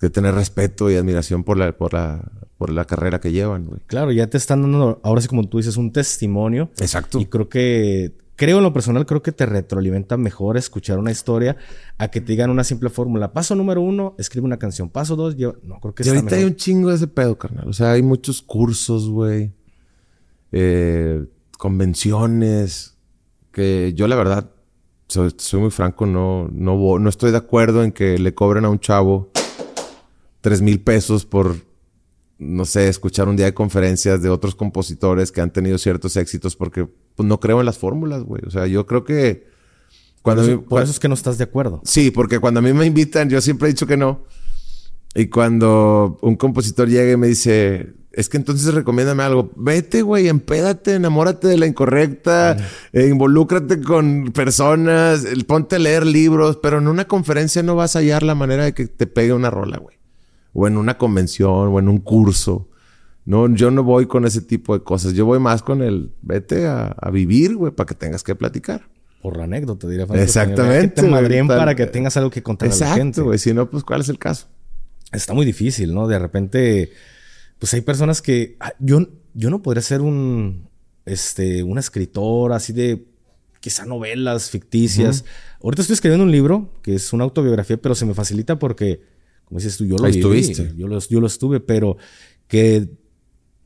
que 0.00 0.08
tener 0.08 0.34
respeto 0.34 0.90
y 0.90 0.96
admiración 0.96 1.44
por 1.44 1.58
la, 1.58 1.76
por 1.76 1.92
la, 1.92 2.32
por 2.56 2.70
la 2.70 2.86
carrera 2.86 3.20
que 3.20 3.32
llevan, 3.32 3.66
güey. 3.66 3.80
Claro, 3.86 4.10
ya 4.12 4.26
te 4.28 4.38
están 4.38 4.62
dando, 4.62 4.98
ahora 5.04 5.20
sí 5.20 5.28
como 5.28 5.46
tú 5.46 5.58
dices, 5.58 5.76
un 5.76 5.92
testimonio. 5.92 6.70
Exacto. 6.78 7.20
Y 7.20 7.26
creo 7.26 7.50
que, 7.50 8.14
creo 8.34 8.56
en 8.56 8.64
lo 8.64 8.72
personal, 8.72 9.04
creo 9.04 9.22
que 9.22 9.32
te 9.32 9.44
retroalimenta 9.44 10.16
mejor 10.16 10.56
escuchar 10.56 10.98
una 10.98 11.10
historia 11.10 11.58
a 11.98 12.08
que 12.08 12.22
te 12.22 12.32
digan 12.32 12.48
una 12.48 12.64
simple 12.64 12.88
fórmula. 12.88 13.34
Paso 13.34 13.54
número 13.54 13.82
uno, 13.82 14.14
escribe 14.18 14.46
una 14.46 14.58
canción. 14.58 14.88
Paso 14.88 15.16
dos, 15.16 15.36
yo, 15.36 15.56
no, 15.62 15.78
creo 15.80 15.94
que 15.94 16.02
Y 16.02 16.08
ahorita 16.08 16.36
hay 16.36 16.44
un 16.44 16.56
chingo 16.56 16.88
de 16.88 16.96
ese 16.96 17.06
pedo, 17.06 17.36
carnal. 17.36 17.68
O 17.68 17.74
sea, 17.74 17.92
hay 17.92 18.02
muchos 18.02 18.40
cursos, 18.40 19.10
güey. 19.10 19.52
Eh, 20.52 21.24
convenciones. 21.58 22.96
Que 23.52 23.92
yo, 23.96 24.06
la 24.06 24.14
verdad, 24.16 24.50
soy, 25.08 25.34
soy 25.36 25.60
muy 25.60 25.70
franco, 25.70 26.06
no, 26.06 26.48
no, 26.52 26.98
no 27.00 27.08
estoy 27.08 27.32
de 27.32 27.36
acuerdo 27.38 27.82
en 27.82 27.90
que 27.90 28.16
le 28.18 28.32
cobren 28.32 28.64
a 28.64 28.68
un 28.70 28.78
chavo 28.78 29.30
tres 30.40 30.62
mil 30.62 30.80
pesos 30.80 31.26
por, 31.26 31.56
no 32.38 32.64
sé, 32.64 32.88
escuchar 32.88 33.28
un 33.28 33.36
día 33.36 33.46
de 33.46 33.54
conferencias 33.54 34.22
de 34.22 34.30
otros 34.30 34.54
compositores 34.54 35.32
que 35.32 35.40
han 35.40 35.52
tenido 35.52 35.78
ciertos 35.78 36.16
éxitos, 36.16 36.54
porque 36.54 36.86
pues, 37.16 37.26
no 37.28 37.40
creo 37.40 37.58
en 37.58 37.66
las 37.66 37.76
fórmulas, 37.78 38.22
güey. 38.22 38.42
O 38.46 38.50
sea, 38.50 38.68
yo 38.68 38.86
creo 38.86 39.04
que 39.04 39.48
cuando 40.22 40.42
Por 40.42 40.50
eso, 40.50 40.60
mí- 40.60 40.66
por 40.68 40.82
eso 40.82 40.92
es 40.92 41.00
que 41.00 41.08
no 41.08 41.14
estás 41.14 41.36
de 41.38 41.44
acuerdo. 41.44 41.80
Sí, 41.84 42.10
porque 42.12 42.38
cuando 42.38 42.60
a 42.60 42.62
mí 42.62 42.72
me 42.72 42.86
invitan, 42.86 43.28
yo 43.28 43.40
siempre 43.40 43.68
he 43.68 43.72
dicho 43.72 43.86
que 43.88 43.96
no. 43.96 44.22
Y 45.14 45.26
cuando 45.26 46.18
un 46.22 46.36
compositor 46.36 46.88
llega 46.88 47.10
y 47.12 47.16
me 47.16 47.26
dice, 47.26 47.94
es 48.12 48.28
que 48.28 48.36
entonces 48.36 48.74
recomiéndame 48.74 49.22
algo, 49.22 49.50
vete, 49.56 50.02
güey, 50.02 50.28
empédate, 50.28 50.94
enamórate 50.94 51.46
de 51.48 51.56
la 51.58 51.66
incorrecta, 51.66 52.56
eh, 52.92 53.06
involúcrate 53.08 53.80
con 53.80 54.32
personas, 54.32 55.24
el- 55.24 55.44
ponte 55.44 55.76
a 55.76 55.78
leer 55.78 56.04
libros, 56.06 56.58
pero 56.62 56.78
en 56.78 56.88
una 56.88 57.06
conferencia 57.06 57.62
no 57.62 57.76
vas 57.76 57.94
a 57.96 58.00
hallar 58.00 58.22
la 58.22 58.34
manera 58.34 58.64
de 58.64 58.74
que 58.74 58.86
te 58.86 59.06
pegue 59.06 59.32
una 59.32 59.50
rola, 59.50 59.78
güey. 59.78 59.96
O 60.52 60.66
en 60.66 60.76
una 60.76 60.98
convención, 60.98 61.68
o 61.68 61.78
en 61.78 61.88
un 61.88 61.98
curso. 61.98 62.68
No, 63.24 63.48
yo 63.54 63.70
no 63.70 63.84
voy 63.84 64.06
con 64.06 64.24
ese 64.24 64.40
tipo 64.40 64.76
de 64.76 64.82
cosas. 64.82 65.12
Yo 65.12 65.24
voy 65.26 65.38
más 65.38 65.62
con 65.62 65.82
el, 65.82 66.10
vete 66.22 66.66
a, 66.66 66.86
a 67.00 67.10
vivir, 67.10 67.54
güey, 67.54 67.70
para 67.72 67.86
que 67.86 67.94
tengas 67.94 68.24
que 68.24 68.34
platicar. 68.34 68.88
Por 69.22 69.36
la 69.36 69.44
anécdota, 69.44 69.86
diría 69.86 70.06
Exactamente, 70.14 71.02
te 71.02 71.44
para 71.44 71.74
que 71.76 71.86
tengas 71.86 72.16
algo 72.16 72.30
que 72.30 72.42
contar 72.42 72.68
a 72.72 72.74
la 72.74 72.94
gente. 72.96 73.20
Güey. 73.20 73.38
Si 73.38 73.52
no, 73.52 73.70
pues, 73.70 73.84
¿cuál 73.84 74.00
es 74.00 74.08
el 74.08 74.18
caso? 74.18 74.48
Está 75.12 75.34
muy 75.34 75.44
difícil, 75.44 75.94
¿no? 75.94 76.08
De 76.08 76.18
repente, 76.18 76.90
pues 77.60 77.72
hay 77.74 77.82
personas 77.82 78.20
que 78.20 78.56
ah, 78.58 78.72
yo, 78.80 79.06
yo 79.34 79.50
no 79.50 79.62
podría 79.62 79.82
ser 79.82 80.00
un, 80.00 80.68
este, 81.06 81.62
un 81.62 81.78
escritor 81.78 82.52
así 82.52 82.72
de 82.72 83.04
quizá 83.60 83.84
novelas 83.86 84.50
ficticias. 84.50 85.24
Ahorita 85.62 85.82
estoy 85.82 85.94
escribiendo 85.94 86.24
un 86.24 86.32
libro 86.32 86.72
que 86.82 86.94
es 86.96 87.12
una 87.12 87.22
autobiografía, 87.24 87.76
pero 87.76 87.94
se 87.94 88.06
me 88.06 88.14
facilita 88.14 88.58
porque, 88.58 89.02
como 89.44 89.58
dices 89.60 89.76
tú, 89.76 89.84
yo 89.84 89.96
lo 89.98 90.04
Ahí 90.06 90.12
viví, 90.12 90.40
estuviste. 90.40 90.72
Yo 90.76 90.88
lo, 90.88 90.98
yo 90.98 91.20
lo 91.20 91.26
estuve, 91.26 91.60
pero 91.60 91.96
que 92.48 92.88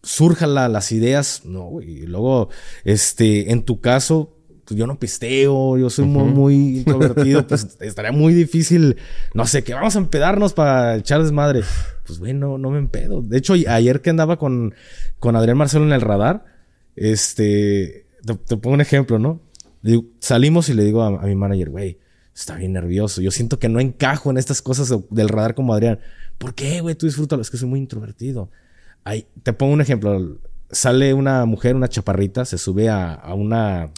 surjan 0.03 0.55
la- 0.55 0.69
las 0.69 0.93
ideas, 0.93 1.43
no, 1.45 1.63
güey. 1.69 2.03
Y 2.03 2.07
luego, 2.07 2.49
este, 2.85 3.53
en 3.53 3.63
tu 3.63 3.81
caso, 3.81 4.37
pues 4.65 4.79
yo 4.79 4.87
no 4.87 4.99
pisteo, 4.99 5.77
yo 5.79 5.91
soy 5.91 6.07
muy, 6.07 6.25
muy 6.25 6.55
introvertido, 6.79 7.47
pues 7.49 7.77
estaría 7.81 8.13
muy 8.13 8.33
difícil, 8.35 8.97
no 9.35 9.47
sé, 9.47 9.63
que 9.65 9.75
vamos 9.75 9.97
a 9.97 9.99
empedarnos 9.99 10.53
para 10.55 10.97
echar 10.97 11.23
desmadre. 11.23 11.63
Pues, 12.07 12.19
güey, 12.19 12.35
no, 12.35 12.59
me 12.59 12.79
empedo. 12.79 13.23
De 13.23 13.39
hecho, 13.39 13.55
ayer 13.55 14.01
que 14.03 14.11
andaba 14.11 14.37
con, 14.39 14.75
con 15.19 15.37
Adrián 15.37 15.57
Marcelo 15.57 15.85
en 15.85 15.93
el 15.93 16.01
radar, 16.01 16.45
este, 17.15 18.07
te, 18.25 18.35
te 18.35 18.57
pongo 18.57 18.75
un 18.75 18.81
ejemplo, 18.81 19.19
¿no? 19.19 19.41
Digo- 19.83 20.05
salimos 20.21 20.69
y 20.69 20.75
le 20.75 20.85
digo 20.85 21.03
a, 21.03 21.09
a 21.09 21.27
mi 21.27 21.35
manager, 21.35 21.71
güey, 21.71 21.99
está 22.35 22.57
bien 22.57 22.73
nervioso. 22.73 23.21
Yo 23.21 23.31
siento 23.31 23.59
que 23.59 23.69
no 23.69 23.81
encajo 23.81 24.31
en 24.31 24.39
estas 24.39 24.63
cosas 24.63 24.89
de- 24.89 25.03
del 25.11 25.29
radar 25.29 25.55
como 25.55 25.75
Adrián. 25.75 25.99
¿Por 26.39 26.55
qué, 26.55 26.81
güey? 26.81 26.95
Tú 26.95 27.07
disfrútalo. 27.07 27.43
Es 27.43 27.51
que 27.51 27.57
soy 27.57 27.69
muy 27.69 27.79
introvertido. 27.79 28.51
Ay, 29.05 29.27
te 29.43 29.53
pongo 29.53 29.73
un 29.75 29.81
ejemplo. 29.81 30.39
Sale 30.71 31.15
una 31.15 31.45
mujer, 31.45 31.77
una 31.77 31.89
chaparrita, 31.89 32.45
se 32.45 32.59
sube 32.59 32.89
a, 32.89 33.13
a 33.13 33.35
una, 33.35 33.91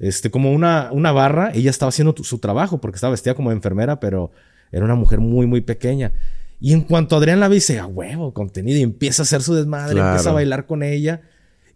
este, 0.00 0.30
como 0.32 0.52
una, 0.52 0.88
una 0.92 1.12
barra. 1.12 1.52
Ella 1.54 1.70
estaba 1.70 1.90
haciendo 1.90 2.14
tu- 2.14 2.24
su 2.24 2.38
trabajo 2.38 2.80
porque 2.80 2.96
estaba 2.96 3.12
vestida 3.12 3.34
como 3.34 3.52
enfermera, 3.52 4.00
pero 4.00 4.32
era 4.72 4.84
una 4.84 4.96
mujer 4.96 5.20
muy, 5.20 5.46
muy 5.46 5.60
pequeña. 5.60 6.10
Y 6.60 6.72
en 6.72 6.80
cuanto 6.82 7.16
Adrián 7.16 7.38
la 7.40 7.46
ve, 7.48 7.54
dice, 7.54 7.78
a 7.78 7.86
huevo, 7.86 8.34
contenido, 8.34 8.78
y 8.78 8.82
empieza 8.82 9.22
a 9.22 9.24
hacer 9.24 9.42
su 9.42 9.54
desmadre, 9.54 9.94
Claro. 9.94 10.08
empieza 10.10 10.30
a 10.30 10.34
bailar 10.34 10.66
con 10.66 10.82
ella. 10.82 11.22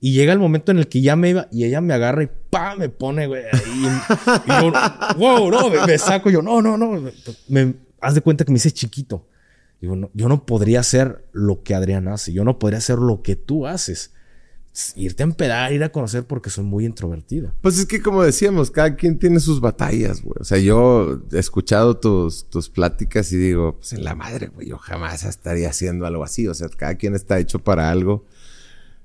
Y 0.01 0.13
llega 0.13 0.35
el 0.35 0.39
momento 0.39 0.71
en 0.73 0.79
el 0.79 0.89
que 0.89 1.01
ya 1.01 1.17
me 1.17 1.31
iba, 1.31 1.49
y 1.51 1.65
ella 1.65 1.81
me 1.81 1.95
agarra 1.95 2.23
y 2.25 2.29
pa, 2.51 2.77
me 2.77 2.91
pone, 2.91 3.27
güey. 3.27 3.43
Y, 3.55 3.87
y 3.87 4.61
yo, 4.61 4.73
wow, 5.17 5.51
no, 5.51 5.71
me, 5.71 5.87
me 5.87 5.97
saco 5.97 6.29
yo, 6.29 6.43
no, 6.43 6.61
no, 6.61 6.77
no. 6.77 7.11
Me, 7.49 7.75
haz 8.03 8.15
de 8.15 8.21
cuenta 8.21 8.45
que 8.45 8.53
me 8.53 8.57
hice 8.59 8.71
chiquito. 8.71 9.27
Digo, 9.81 9.97
no, 9.97 10.11
yo 10.13 10.29
no 10.29 10.45
podría 10.45 10.81
hacer 10.81 11.25
lo 11.33 11.63
que 11.63 11.75
Adrián 11.75 12.09
hace, 12.09 12.33
yo 12.35 12.45
no 12.45 12.59
podría 12.59 12.79
hacer 12.79 12.99
lo 12.99 13.23
que 13.23 13.37
tú 13.37 13.67
haces. 13.67 14.13
Irte 14.97 15.23
a 15.23 15.27
empedar, 15.27 15.73
ir 15.73 15.85
a 15.85 15.91
conocer 15.91 16.25
porque 16.25 16.51
soy 16.51 16.65
muy 16.65 16.85
introvertido. 16.85 17.53
Pues 17.61 17.79
es 17.79 17.87
que 17.87 18.03
como 18.03 18.25
decíamos, 18.25 18.73
cada 18.73 18.97
quien 18.97 19.21
tiene 19.21 19.39
sus 19.39 19.61
batallas, 19.61 20.21
güey. 20.21 20.35
O 20.41 20.45
sea, 20.45 20.59
yo 20.59 21.21
he 21.33 21.39
escuchado 21.39 21.97
tus, 21.97 22.51
tus 22.51 22.71
pláticas 22.71 23.31
y 23.33 23.37
digo, 23.37 23.77
pues 23.77 23.93
en 23.93 24.03
la 24.03 24.17
madre, 24.17 24.49
güey, 24.49 24.69
yo 24.69 24.79
jamás 24.79 25.23
estaría 25.23 25.69
haciendo 25.69 26.07
algo 26.07 26.25
así. 26.25 26.49
O 26.49 26.55
sea, 26.55 26.69
cada 26.69 26.97
quien 26.97 27.15
está 27.15 27.39
hecho 27.39 27.61
para 27.61 27.93
algo. 27.93 28.25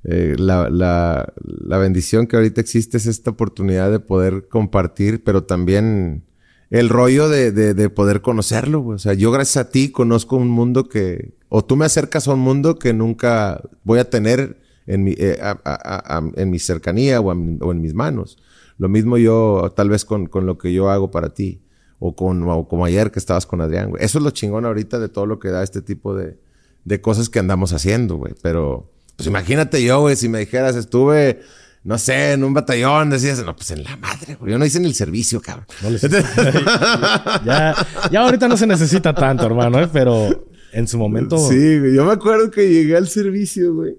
Eh, 0.06 0.36
la, 0.40 0.72
la, 0.72 1.34
la 1.44 1.78
bendición 1.78 2.26
que 2.26 2.38
ahorita 2.38 2.62
existe 2.62 2.98
es 2.98 3.06
esta 3.06 3.30
oportunidad 3.30 3.92
de 3.92 4.00
poder 4.00 4.48
compartir, 4.48 5.24
pero 5.24 5.44
también 5.44 6.24
el 6.72 6.90
rollo 6.90 7.30
de, 7.30 7.52
de, 7.52 7.76
de 7.76 7.90
poder 7.92 8.22
conocerlo, 8.22 8.80
güey. 8.80 8.96
O 8.96 9.00
sea, 9.00 9.14
yo 9.14 9.32
gracias 9.32 9.68
a 9.68 9.70
ti 9.70 9.92
conozco 9.92 10.36
un 10.36 10.50
mundo 10.50 10.90
que, 10.90 11.34
o 11.48 11.64
tú 11.64 11.76
me 11.76 11.86
acercas 11.86 12.28
a 12.28 12.34
un 12.34 12.40
mundo 12.40 12.80
que 12.80 12.94
nunca 12.94 13.62
voy 13.84 14.00
a 14.00 14.10
tener 14.10 14.58
en 14.90 15.04
mi, 15.06 15.14
eh, 15.18 15.40
a- 15.42 15.58
a- 15.64 16.18
a- 16.18 16.32
en 16.36 16.50
mi 16.50 16.60
cercanía 16.60 17.22
o, 17.22 17.32
en 17.32 17.82
mis 17.82 17.94
manos. 17.94 18.38
Lo 18.78 18.90
mismo 18.90 19.18
yo, 19.18 19.72
tal 19.76 19.90
vez 19.90 20.04
con, 20.04 20.26
con 20.28 20.46
lo 20.46 20.58
que 20.58 20.74
yo 20.74 20.90
hago 20.90 21.12
para 21.12 21.30
ti. 21.34 21.62
O, 22.02 22.16
con, 22.16 22.44
o 22.50 22.66
como 22.68 22.86
ayer 22.86 23.12
que 23.12 23.20
estabas 23.20 23.46
con 23.46 23.60
Adrián, 23.60 23.90
güey. 23.90 24.02
Eso 24.04 24.20
es 24.20 24.24
lo 24.24 24.32
chingón 24.32 24.66
ahorita 24.66 25.00
de 25.00 25.10
todo 25.10 25.26
lo 25.26 25.38
que 25.38 25.50
da 25.50 25.64
este 25.64 25.82
tipo 25.82 26.16
de, 26.16 26.38
de 26.86 27.02
cosas 27.02 27.28
que 27.28 27.40
andamos 27.40 27.74
haciendo, 27.74 28.16
güey. 28.16 28.34
Pero, 28.42 28.90
pues 29.18 29.28
imagínate 29.28 29.84
yo, 29.84 30.00
güey, 30.00 30.16
si 30.16 30.30
me 30.30 30.40
dijeras, 30.40 30.78
estuve, 30.78 31.42
no 31.84 31.98
sé, 31.98 32.32
en 32.32 32.46
un 32.46 32.54
batallón, 32.54 33.10
decías, 33.10 33.44
no, 33.46 33.54
pues 33.54 33.72
en 33.72 33.84
la 33.84 33.98
madre, 33.98 34.36
güey. 34.36 34.50
Yo 34.50 34.58
no 34.58 34.66
hice 34.66 34.80
ni 34.80 34.88
el 34.88 34.94
servicio, 34.96 35.42
cabrón. 35.42 35.66
No 35.84 35.90
les- 35.90 36.02
ya, 37.46 37.76
ya 38.12 38.22
ahorita 38.22 38.48
no 38.48 38.56
se 38.58 38.66
necesita 38.68 39.14
tanto, 39.14 39.46
hermano, 39.46 39.80
¿eh? 39.82 39.90
pero 39.92 40.48
en 40.72 40.88
su 40.88 40.98
momento. 40.98 41.38
Sí, 41.38 41.80
güey. 41.80 41.96
Yo 41.96 42.06
me 42.06 42.14
acuerdo 42.14 42.50
que 42.50 42.70
llegué 42.72 42.96
al 42.96 43.08
servicio, 43.08 43.74
güey. 43.76 43.98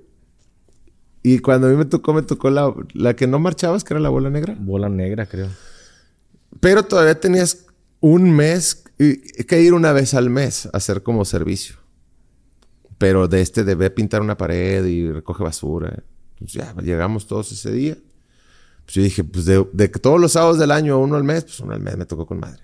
Y 1.22 1.40
cuando 1.40 1.66
a 1.66 1.70
mí 1.70 1.76
me 1.76 1.84
tocó, 1.84 2.14
me 2.14 2.22
tocó 2.22 2.50
la, 2.50 2.72
la 2.94 3.14
que 3.14 3.26
no 3.26 3.38
marchabas, 3.38 3.84
que 3.84 3.94
era 3.94 4.00
la 4.00 4.08
bola 4.08 4.30
negra. 4.30 4.56
Bola 4.58 4.88
negra, 4.88 5.26
creo. 5.26 5.48
Pero 6.60 6.82
todavía 6.82 7.20
tenías 7.20 7.66
un 8.00 8.30
mes 8.30 8.84
que 9.46 9.62
ir 9.62 9.74
una 9.74 9.92
vez 9.92 10.14
al 10.14 10.30
mes 10.30 10.66
a 10.66 10.76
hacer 10.78 11.02
como 11.02 11.24
servicio. 11.24 11.76
Pero 12.98 13.28
de 13.28 13.40
este 13.40 13.64
de 13.64 13.74
ve 13.74 13.86
a 13.86 13.94
pintar 13.94 14.22
una 14.22 14.36
pared 14.36 14.84
y 14.84 15.10
recoge 15.10 15.42
basura. 15.42 16.02
Pues 16.38 16.52
ya, 16.52 16.74
llegamos 16.82 17.26
todos 17.26 17.52
ese 17.52 17.70
día. 17.70 17.96
Pues 18.84 18.94
yo 18.94 19.02
dije, 19.02 19.24
pues 19.24 19.44
de, 19.44 19.66
de 19.72 19.90
que 19.90 19.98
todos 19.98 20.20
los 20.20 20.32
sábados 20.32 20.58
del 20.58 20.70
año, 20.70 20.98
uno 20.98 21.16
al 21.16 21.24
mes, 21.24 21.44
pues 21.44 21.60
uno 21.60 21.74
al 21.74 21.80
mes 21.80 21.96
me 21.96 22.06
tocó 22.06 22.26
con 22.26 22.40
madre. 22.40 22.62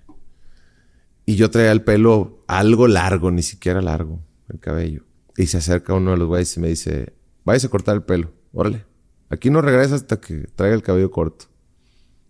Y 1.24 1.36
yo 1.36 1.50
traía 1.50 1.72
el 1.72 1.82
pelo 1.82 2.44
algo 2.46 2.86
largo, 2.86 3.30
ni 3.30 3.42
siquiera 3.42 3.82
largo, 3.82 4.20
el 4.48 4.60
cabello. 4.60 5.02
Y 5.36 5.46
se 5.46 5.58
acerca 5.58 5.92
uno 5.92 6.12
de 6.12 6.16
los 6.16 6.28
güeyes 6.28 6.56
y 6.56 6.60
me 6.60 6.68
dice, 6.68 7.14
váyase 7.44 7.66
a 7.66 7.70
cortar 7.70 7.96
el 7.96 8.02
pelo, 8.02 8.30
órale. 8.56 8.84
Aquí 9.28 9.50
no 9.50 9.60
regresa 9.62 9.94
hasta 9.94 10.20
que 10.20 10.46
traiga 10.54 10.74
el 10.74 10.82
cabello 10.82 11.10
corto. 11.10 11.46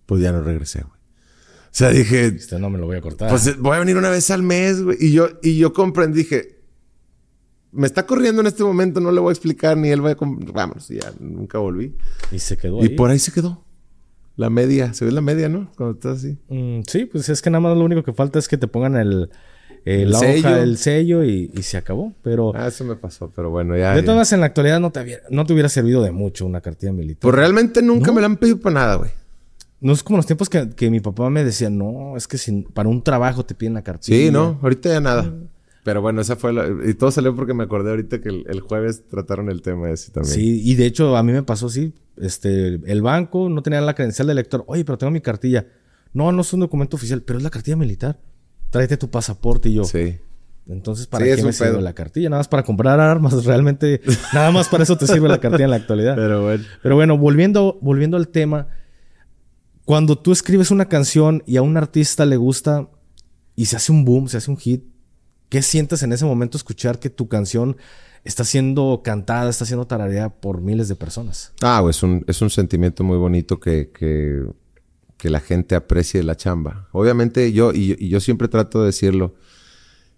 Pues 0.07 0.23
ya 0.23 0.33
no 0.33 0.43
regresé, 0.43 0.81
güey. 0.83 0.93
O 0.93 1.79
sea, 1.79 1.91
dije, 1.91 2.27
Este 2.27 2.59
no 2.59 2.71
me 2.71 2.79
lo 2.79 2.87
voy 2.87 2.97
a 2.97 3.01
cortar. 3.03 3.29
pues 3.29 3.59
voy 3.59 3.77
a 3.77 3.81
venir 3.81 3.97
una 3.97 4.09
vez 4.11 4.31
al 4.31 4.43
mes, 4.43 4.83
güey. 4.83 4.97
Y 5.01 5.13
yo, 5.13 5.29
y 5.43 5.59
yo 5.59 5.73
comprendí, 5.73 6.19
dije, 6.19 6.61
me 7.73 7.87
está 7.87 8.07
corriendo 8.07 8.41
en 8.41 8.47
este 8.47 8.65
momento, 8.65 9.01
no 9.01 9.13
le 9.13 9.21
voy 9.21 9.29
a 9.31 9.33
explicar, 9.33 9.77
ni 9.77 9.91
él 9.91 10.03
va 10.05 10.13
a... 10.13 10.17
Vámonos, 10.19 10.91
y 10.91 11.01
ya 11.01 11.13
nunca 11.21 11.59
volví. 11.59 11.95
y 12.33 12.39
se 12.39 12.57
quedó 12.57 12.79
Y 12.83 12.89
ahí. 12.89 12.97
por 12.97 13.11
ahí 13.11 13.19
se 13.19 13.33
quedó. 13.33 13.63
La 14.37 14.49
media, 14.51 14.95
se 14.95 15.05
ve 15.05 15.13
la 15.13 15.21
media, 15.21 15.49
¿no? 15.51 15.71
Cuando 15.77 15.95
estás 15.95 16.19
así. 16.19 16.39
Mm, 16.49 16.81
sí, 16.87 17.05
pues 17.07 17.29
es 17.29 17.43
que 17.43 17.51
nada 17.51 17.61
más 17.61 17.77
lo 17.77 17.85
único 17.85 18.03
que 18.03 18.13
falta 18.15 18.39
es 18.39 18.49
que 18.49 18.57
te 18.59 18.69
pongan 18.69 18.97
el, 18.97 19.31
el- 19.87 20.01
El 20.03 20.11
la 20.11 20.19
sello. 20.19 20.49
hoja, 20.49 20.61
el 20.63 20.77
sello 20.77 21.25
y, 21.25 21.51
y 21.55 21.63
se 21.63 21.79
acabó. 21.79 22.13
Pero 22.23 22.53
Ah, 22.55 22.67
eso 22.69 22.85
me 22.85 22.97
pasó, 22.97 23.33
pero 23.35 23.49
bueno, 23.51 23.75
ya. 23.77 23.93
de 23.93 24.01
ya. 24.01 24.03
todas 24.03 24.17
maneras, 24.17 24.33
en 24.35 24.41
la 24.41 24.47
actualidad 24.47 24.81
no 24.81 24.91
te, 24.93 25.01
hubiera, 25.01 25.23
no 25.31 25.47
te 25.47 25.53
hubiera 25.55 25.69
servido 25.71 26.03
de 26.03 26.11
mucho 26.11 26.45
una 26.45 26.61
cartilla 26.61 26.93
militar. 26.93 27.21
Pues 27.23 27.35
realmente 27.35 27.81
nunca 27.81 28.09
No. 28.09 28.13
me 28.15 28.21
la 28.21 28.27
han 28.27 28.37
pedido 28.37 28.59
para 28.61 28.75
nada, 28.75 28.95
güey. 28.97 29.11
No 29.81 29.93
es 29.93 30.03
como 30.03 30.17
los 30.17 30.27
tiempos 30.27 30.49
que, 30.51 30.71
que 30.71 30.91
mi 30.91 31.01
papá 31.01 31.31
me 31.31 31.45
decía, 31.45 31.71
no, 31.71 32.17
es 32.17 32.27
que 32.29 32.37
sin, 32.39 32.65
para 32.65 32.89
un 32.89 33.03
trabajo 33.03 33.45
te 33.45 33.55
piden 33.55 33.75
la 33.75 33.83
cartilla. 33.83 34.17
Sí, 34.19 34.31
no, 34.31 34.59
ahorita 34.63 34.89
ya 34.91 35.01
nada. 35.01 35.33
Pero 35.85 36.03
bueno, 36.03 36.21
esa 36.21 36.35
fue 36.35 36.53
la... 36.53 36.67
Y 36.85 36.95
todo 36.95 37.13
salió 37.13 37.37
porque 37.37 37.55
me 37.55 37.63
acordé 37.63 37.91
ahorita 37.91 38.21
que 38.21 38.29
el, 38.31 38.45
el 38.49 38.59
jueves 38.61 39.07
trataron 39.07 39.49
el 39.51 39.63
tema 39.63 39.89
ese 39.91 40.11
también. 40.11 40.35
Sí, 40.35 40.63
y 40.69 40.75
de 40.75 40.87
hecho 40.87 41.17
a 41.17 41.23
mí 41.23 41.31
me 41.31 41.45
pasó 41.45 41.67
así. 41.67 41.93
Este, 42.17 42.81
el 42.91 43.03
banco 43.03 43.49
no 43.49 43.63
tenía 43.63 43.81
la 43.81 43.95
credencial 43.95 44.27
de 44.27 44.35
lector. 44.35 44.65
Oye, 44.67 44.85
pero 44.85 44.99
tengo 44.99 45.13
mi 45.13 45.21
cartilla. 45.21 45.65
No, 46.13 46.33
no 46.33 46.41
es 46.41 46.53
un 46.53 46.59
documento 46.61 46.97
oficial, 46.97 47.23
pero 47.23 47.39
es 47.39 47.45
la 47.45 47.51
cartilla 47.51 47.77
militar. 47.77 48.19
Tráete 48.77 48.97
tu 48.97 49.11
pasaporte 49.11 49.69
y 49.69 49.75
yo. 49.75 49.85
Sí. 49.85 50.19
Entonces, 50.69 51.07
¿para 51.07 51.25
Sí, 51.25 51.31
qué 51.37 51.43
me 51.45 51.53
sirve 51.53 51.71
pedo. 51.71 51.81
la 51.81 51.93
cartilla? 51.93 52.29
Nada 52.29 52.41
más 52.41 52.49
para 52.49 52.65
comprar 52.65 52.99
armas. 52.99 53.33
Realmente, 53.45 54.01
nada 54.33 54.51
más 54.51 54.69
para 54.69 54.83
eso 54.83 54.97
te 54.97 55.07
sirve 55.07 55.29
la 55.29 55.39
cartilla 55.39 55.65
en 55.65 55.71
la 55.71 55.77
actualidad. 55.77 56.17
Pero 56.17 56.43
bueno. 56.43 56.65
Pero 56.83 56.95
bueno, 56.97 57.19
volviendo, 57.19 57.79
volviendo 57.81 58.17
al 58.17 58.29
tema, 58.29 58.69
cuando 59.85 60.19
tú 60.19 60.33
escribes 60.33 60.71
una 60.71 60.87
canción 60.89 61.43
y 61.47 61.57
a 61.57 61.63
un 61.63 61.77
artista 61.77 62.27
le 62.27 62.37
gusta 62.37 62.89
y 63.55 63.67
se 63.67 63.77
hace 63.77 63.93
un 63.93 64.05
boom, 64.05 64.29
se 64.29 64.39
hace 64.39 64.51
un 64.51 64.57
hit, 64.57 64.85
¿qué 65.49 65.63
sientes 65.63 66.03
en 66.03 66.13
ese 66.13 66.25
momento 66.25 66.57
escuchar 66.57 66.99
que 66.99 67.11
tu 67.11 67.29
canción 67.29 67.77
está 68.25 68.43
siendo 68.43 69.03
cantada, 69.05 69.49
está 69.49 69.65
siendo 69.65 69.87
tarareada 69.87 70.31
por 70.31 70.61
miles 70.61 70.89
de 70.89 70.97
personas? 70.97 71.53
Ah, 71.63 71.85
es 71.89 72.03
un, 72.03 72.25
es 72.27 72.43
un 72.43 72.51
sentimiento 72.51 73.05
muy 73.05 73.17
bonito 73.19 73.61
que, 73.61 73.93
que, 73.97 74.45
que 75.17 75.31
la 75.31 75.41
gente 75.41 75.75
aprecie 75.75 76.23
la 76.23 76.37
chamba. 76.37 76.89
Obviamente 76.93 77.53
yo, 77.53 77.73
y, 77.73 77.97
y 77.99 78.09
yo 78.09 78.21
siempre 78.21 78.49
trato 78.49 78.81
de 78.81 78.87
decirlo, 78.87 79.35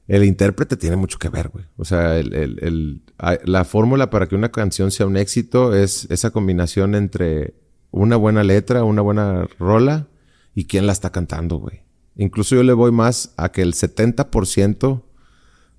el 0.09 0.25
intérprete 0.25 0.77
tiene 0.77 0.97
mucho 0.97 1.19
que 1.19 1.29
ver, 1.29 1.49
güey. 1.51 1.67
O 1.77 1.85
sea, 1.85 2.19
el, 2.19 2.35
el- 2.35 2.59
el- 2.63 3.03
la 3.45 3.65
fórmula 3.65 4.11
para 4.11 4.27
que 4.27 4.35
una 4.35 4.51
canción 4.51 4.91
sea 4.91 5.07
un 5.07 5.17
éxito 5.17 5.75
es 5.75 6.07
esa 6.11 6.31
combinación 6.31 6.95
entre 6.95 7.55
una 7.91 8.17
buena 8.17 8.43
letra, 8.43 8.85
una 8.85 9.03
buena 9.03 9.47
rola 9.59 10.09
y 10.55 10.65
quién 10.65 10.87
la 10.87 10.93
está 10.93 11.11
cantando, 11.11 11.57
güey. 11.57 11.83
Incluso 12.17 12.57
yo 12.57 12.63
le 12.63 12.73
voy 12.73 12.91
más 12.91 13.33
a 13.37 13.51
que 13.53 13.63
el 13.63 13.75
70% 13.75 15.03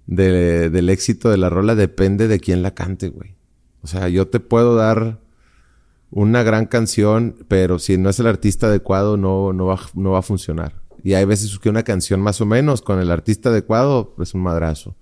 de- 0.08 0.70
del 0.70 0.90
éxito 0.90 1.30
de 1.30 1.38
la 1.38 1.50
rola 1.50 1.76
depende 1.76 2.28
de 2.28 2.40
quién 2.40 2.62
la 2.64 2.74
cante, 2.74 3.10
güey. 3.10 3.36
O 3.82 3.88
sea, 3.88 4.10
yo 4.10 4.28
te 4.28 4.40
puedo 4.40 4.76
dar 4.76 5.20
una 6.12 6.44
gran 6.44 6.66
canción, 6.66 7.36
pero 7.48 7.80
si 7.80 7.98
no 7.98 8.10
es 8.10 8.20
el 8.20 8.28
artista 8.28 8.68
adecuado, 8.68 9.18
no, 9.18 9.54
no, 9.54 9.66
va, 9.68 9.80
no 9.94 10.12
va 10.12 10.20
a 10.20 10.24
funcionar. 10.24 10.82
Y 11.04 11.14
hay 11.14 11.26
veces 11.26 11.58
que 11.60 11.70
una 11.70 11.84
canción 11.84 12.20
más 12.22 12.42
o 12.42 12.46
menos 12.46 12.82
con 12.82 13.00
el 13.00 13.12
artista 13.12 13.50
adecuado 13.50 14.16
es 14.20 14.34
un 14.34 14.42
madrazo. 14.42 14.96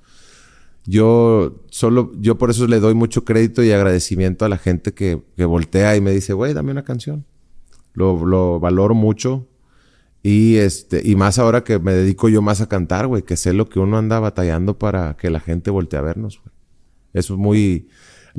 Yo 0.85 1.63
solo, 1.69 2.11
yo 2.19 2.37
por 2.37 2.49
eso 2.49 2.65
le 2.67 2.79
doy 2.79 2.93
mucho 2.93 3.25
crédito 3.25 3.63
y 3.63 3.71
agradecimiento 3.71 4.45
a 4.45 4.49
la 4.49 4.57
gente 4.57 4.93
que, 4.93 5.21
que 5.35 5.45
voltea 5.45 5.95
y 5.95 6.01
me 6.01 6.11
dice, 6.11 6.33
güey, 6.33 6.53
dame 6.53 6.71
una 6.71 6.83
canción. 6.83 7.25
Lo, 7.93 8.25
lo 8.25 8.59
valoro 8.59 8.95
mucho. 8.95 9.47
Y 10.23 10.57
este, 10.57 11.01
y 11.03 11.15
más 11.15 11.39
ahora 11.39 11.63
que 11.63 11.79
me 11.79 11.93
dedico 11.93 12.29
yo 12.29 12.41
más 12.41 12.61
a 12.61 12.69
cantar, 12.69 13.07
güey, 13.07 13.23
que 13.23 13.37
sé 13.37 13.53
lo 13.53 13.67
que 13.67 13.79
uno 13.79 13.97
anda 13.97 14.19
batallando 14.19 14.77
para 14.77 15.15
que 15.17 15.29
la 15.29 15.39
gente 15.39 15.71
voltee 15.71 15.99
a 15.99 16.03
vernos, 16.03 16.39
güey. 16.41 16.53
Eso 17.13 17.33
es 17.33 17.39
muy. 17.39 17.89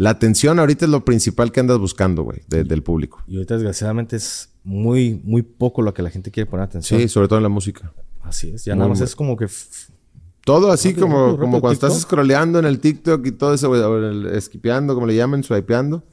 La 0.00 0.10
atención 0.10 0.60
ahorita 0.60 0.84
es 0.84 0.90
lo 0.92 1.04
principal 1.04 1.50
que 1.50 1.58
andas 1.58 1.78
buscando, 1.78 2.22
güey, 2.22 2.42
de- 2.46 2.62
del 2.62 2.82
público. 2.84 3.20
Y 3.26 3.34
ahorita 3.34 3.54
desgraciadamente 3.54 4.14
es 4.16 4.50
muy, 4.62 5.20
muy 5.24 5.42
poco 5.42 5.82
lo 5.82 5.92
que 5.92 6.02
la 6.02 6.10
gente 6.10 6.30
quiere 6.30 6.48
poner 6.48 6.64
atención. 6.66 7.00
Sí, 7.00 7.08
sobre 7.08 7.26
todo 7.26 7.38
en 7.38 7.42
la 7.42 7.48
música. 7.48 7.92
Así 8.22 8.50
es. 8.50 8.64
Ya 8.64 8.74
Muy, 8.74 8.78
nada 8.78 8.88
más 8.90 8.98
muy- 9.00 9.04
es 9.06 9.16
como 9.16 9.36
que... 9.36 9.48
Todo 10.44 10.70
así 10.70 10.90
Rápido, 10.90 11.06
como, 11.06 11.16
rápido, 11.16 11.30
como 11.38 11.46
rápido, 11.56 11.60
cuando 11.60 11.72
estás 11.74 11.90
TikTok. 11.94 12.08
scrolleando 12.10 12.58
en 12.60 12.64
el 12.66 12.78
TikTok 12.78 13.26
y 13.26 13.32
todo 13.32 13.54
eso, 13.54 13.68
güey, 13.68 13.82
como 13.82 15.06
le 15.06 15.16
llaman, 15.16 15.42
swipeando. 15.42 16.04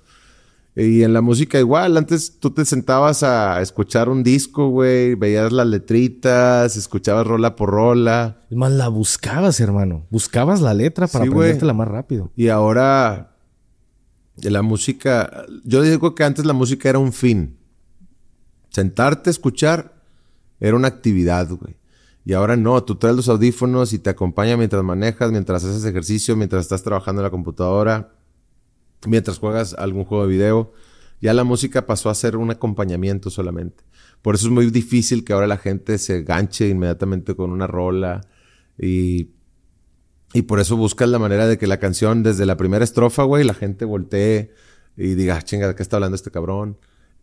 Y 0.75 1.03
en 1.03 1.13
la 1.13 1.21
música 1.21 1.57
igual, 1.59 1.95
antes 1.95 2.37
tú 2.39 2.49
te 2.49 2.65
sentabas 2.65 3.23
a 3.23 3.61
escuchar 3.61 4.09
un 4.09 4.23
disco, 4.23 4.67
güey, 4.69 5.15
veías 5.15 5.53
las 5.53 5.67
letritas, 5.67 6.75
escuchabas 6.75 7.25
rola 7.25 7.55
por 7.55 7.69
rola. 7.69 8.41
Es 8.49 8.57
más, 8.57 8.71
la 8.73 8.89
buscabas, 8.89 9.59
hermano. 9.61 10.05
Buscabas 10.09 10.59
la 10.61 10.73
letra 10.73 11.07
para 11.07 11.23
Sí, 11.23 11.31
aprendértela 11.31 11.71
más 11.73 11.87
rápido. 11.87 12.29
Y 12.35 12.49
ahora 12.49 13.34
la 14.41 14.61
música, 14.61 15.45
yo 15.63 15.81
digo 15.81 16.15
que 16.15 16.23
antes 16.23 16.45
la 16.45 16.53
música 16.53 16.89
era 16.89 16.99
un 16.99 17.13
fin. 17.13 17.57
Sentarte 18.69 19.29
a 19.29 19.31
escuchar 19.31 20.01
era 20.59 20.75
una 20.75 20.87
actividad, 20.87 21.49
güey. 21.49 21.77
Y 22.25 22.33
ahora 22.33 22.57
no, 22.57 22.83
tú 22.83 22.95
traes 22.95 23.15
los 23.15 23.29
audífonos 23.29 23.93
y 23.93 23.99
te 23.99 24.09
acompaña 24.09 24.57
mientras 24.57 24.83
manejas, 24.83 25.31
mientras 25.31 25.63
haces 25.63 25.85
ejercicio, 25.85 26.35
mientras 26.35 26.63
estás 26.63 26.81
trabajando 26.81 27.21
en 27.21 27.25
la 27.25 27.29
computadora, 27.29 28.13
mientras 29.05 29.37
juegas 29.37 29.75
algún 29.75 30.05
juego 30.05 30.25
de 30.25 30.33
video. 30.33 30.73
Ya 31.21 31.33
la 31.33 31.43
música 31.43 31.85
pasó 31.85 32.09
a 32.09 32.15
ser 32.15 32.35
un 32.35 32.49
acompañamiento 32.49 33.29
solamente. 33.29 33.83
Por 34.21 34.35
eso 34.35 34.47
es 34.47 34.51
muy 34.51 34.71
difícil 34.71 35.23
que 35.23 35.33
ahora 35.33 35.45
la 35.45 35.57
gente 35.57 35.99
se 35.99 36.23
ganche 36.23 36.67
inmediatamente 36.67 37.35
con 37.35 37.51
una 37.51 37.67
rola 37.67 38.21
y 38.77 39.34
y 40.33 40.43
por 40.43 40.59
eso 40.59 40.75
buscas 40.77 41.07
la 41.09 41.19
manera 41.19 41.47
de 41.47 41.57
que 41.57 41.67
la 41.67 41.77
canción, 41.79 42.23
desde 42.23 42.45
la 42.45 42.57
primera 42.57 42.83
estrofa, 42.83 43.23
güey, 43.23 43.43
la 43.43 43.53
gente 43.53 43.85
voltee 43.85 44.51
y 44.97 45.15
diga, 45.15 45.37
"Ah, 45.37 45.41
chinga, 45.41 45.67
¿de 45.67 45.75
qué 45.75 45.83
está 45.83 45.97
hablando 45.97 46.15
este 46.15 46.31
cabrón? 46.31 46.77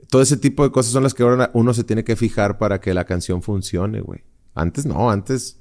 Todo 0.08 0.22
ese 0.22 0.36
tipo 0.36 0.64
de 0.64 0.72
cosas 0.72 0.92
son 0.92 1.02
las 1.02 1.14
que 1.14 1.22
ahora 1.22 1.50
uno 1.54 1.74
se 1.74 1.84
tiene 1.84 2.04
que 2.04 2.16
fijar 2.16 2.58
para 2.58 2.80
que 2.80 2.92
la 2.94 3.04
canción 3.04 3.42
funcione, 3.42 4.00
güey. 4.00 4.24
Antes 4.54 4.84
no, 4.86 5.10
antes 5.10 5.58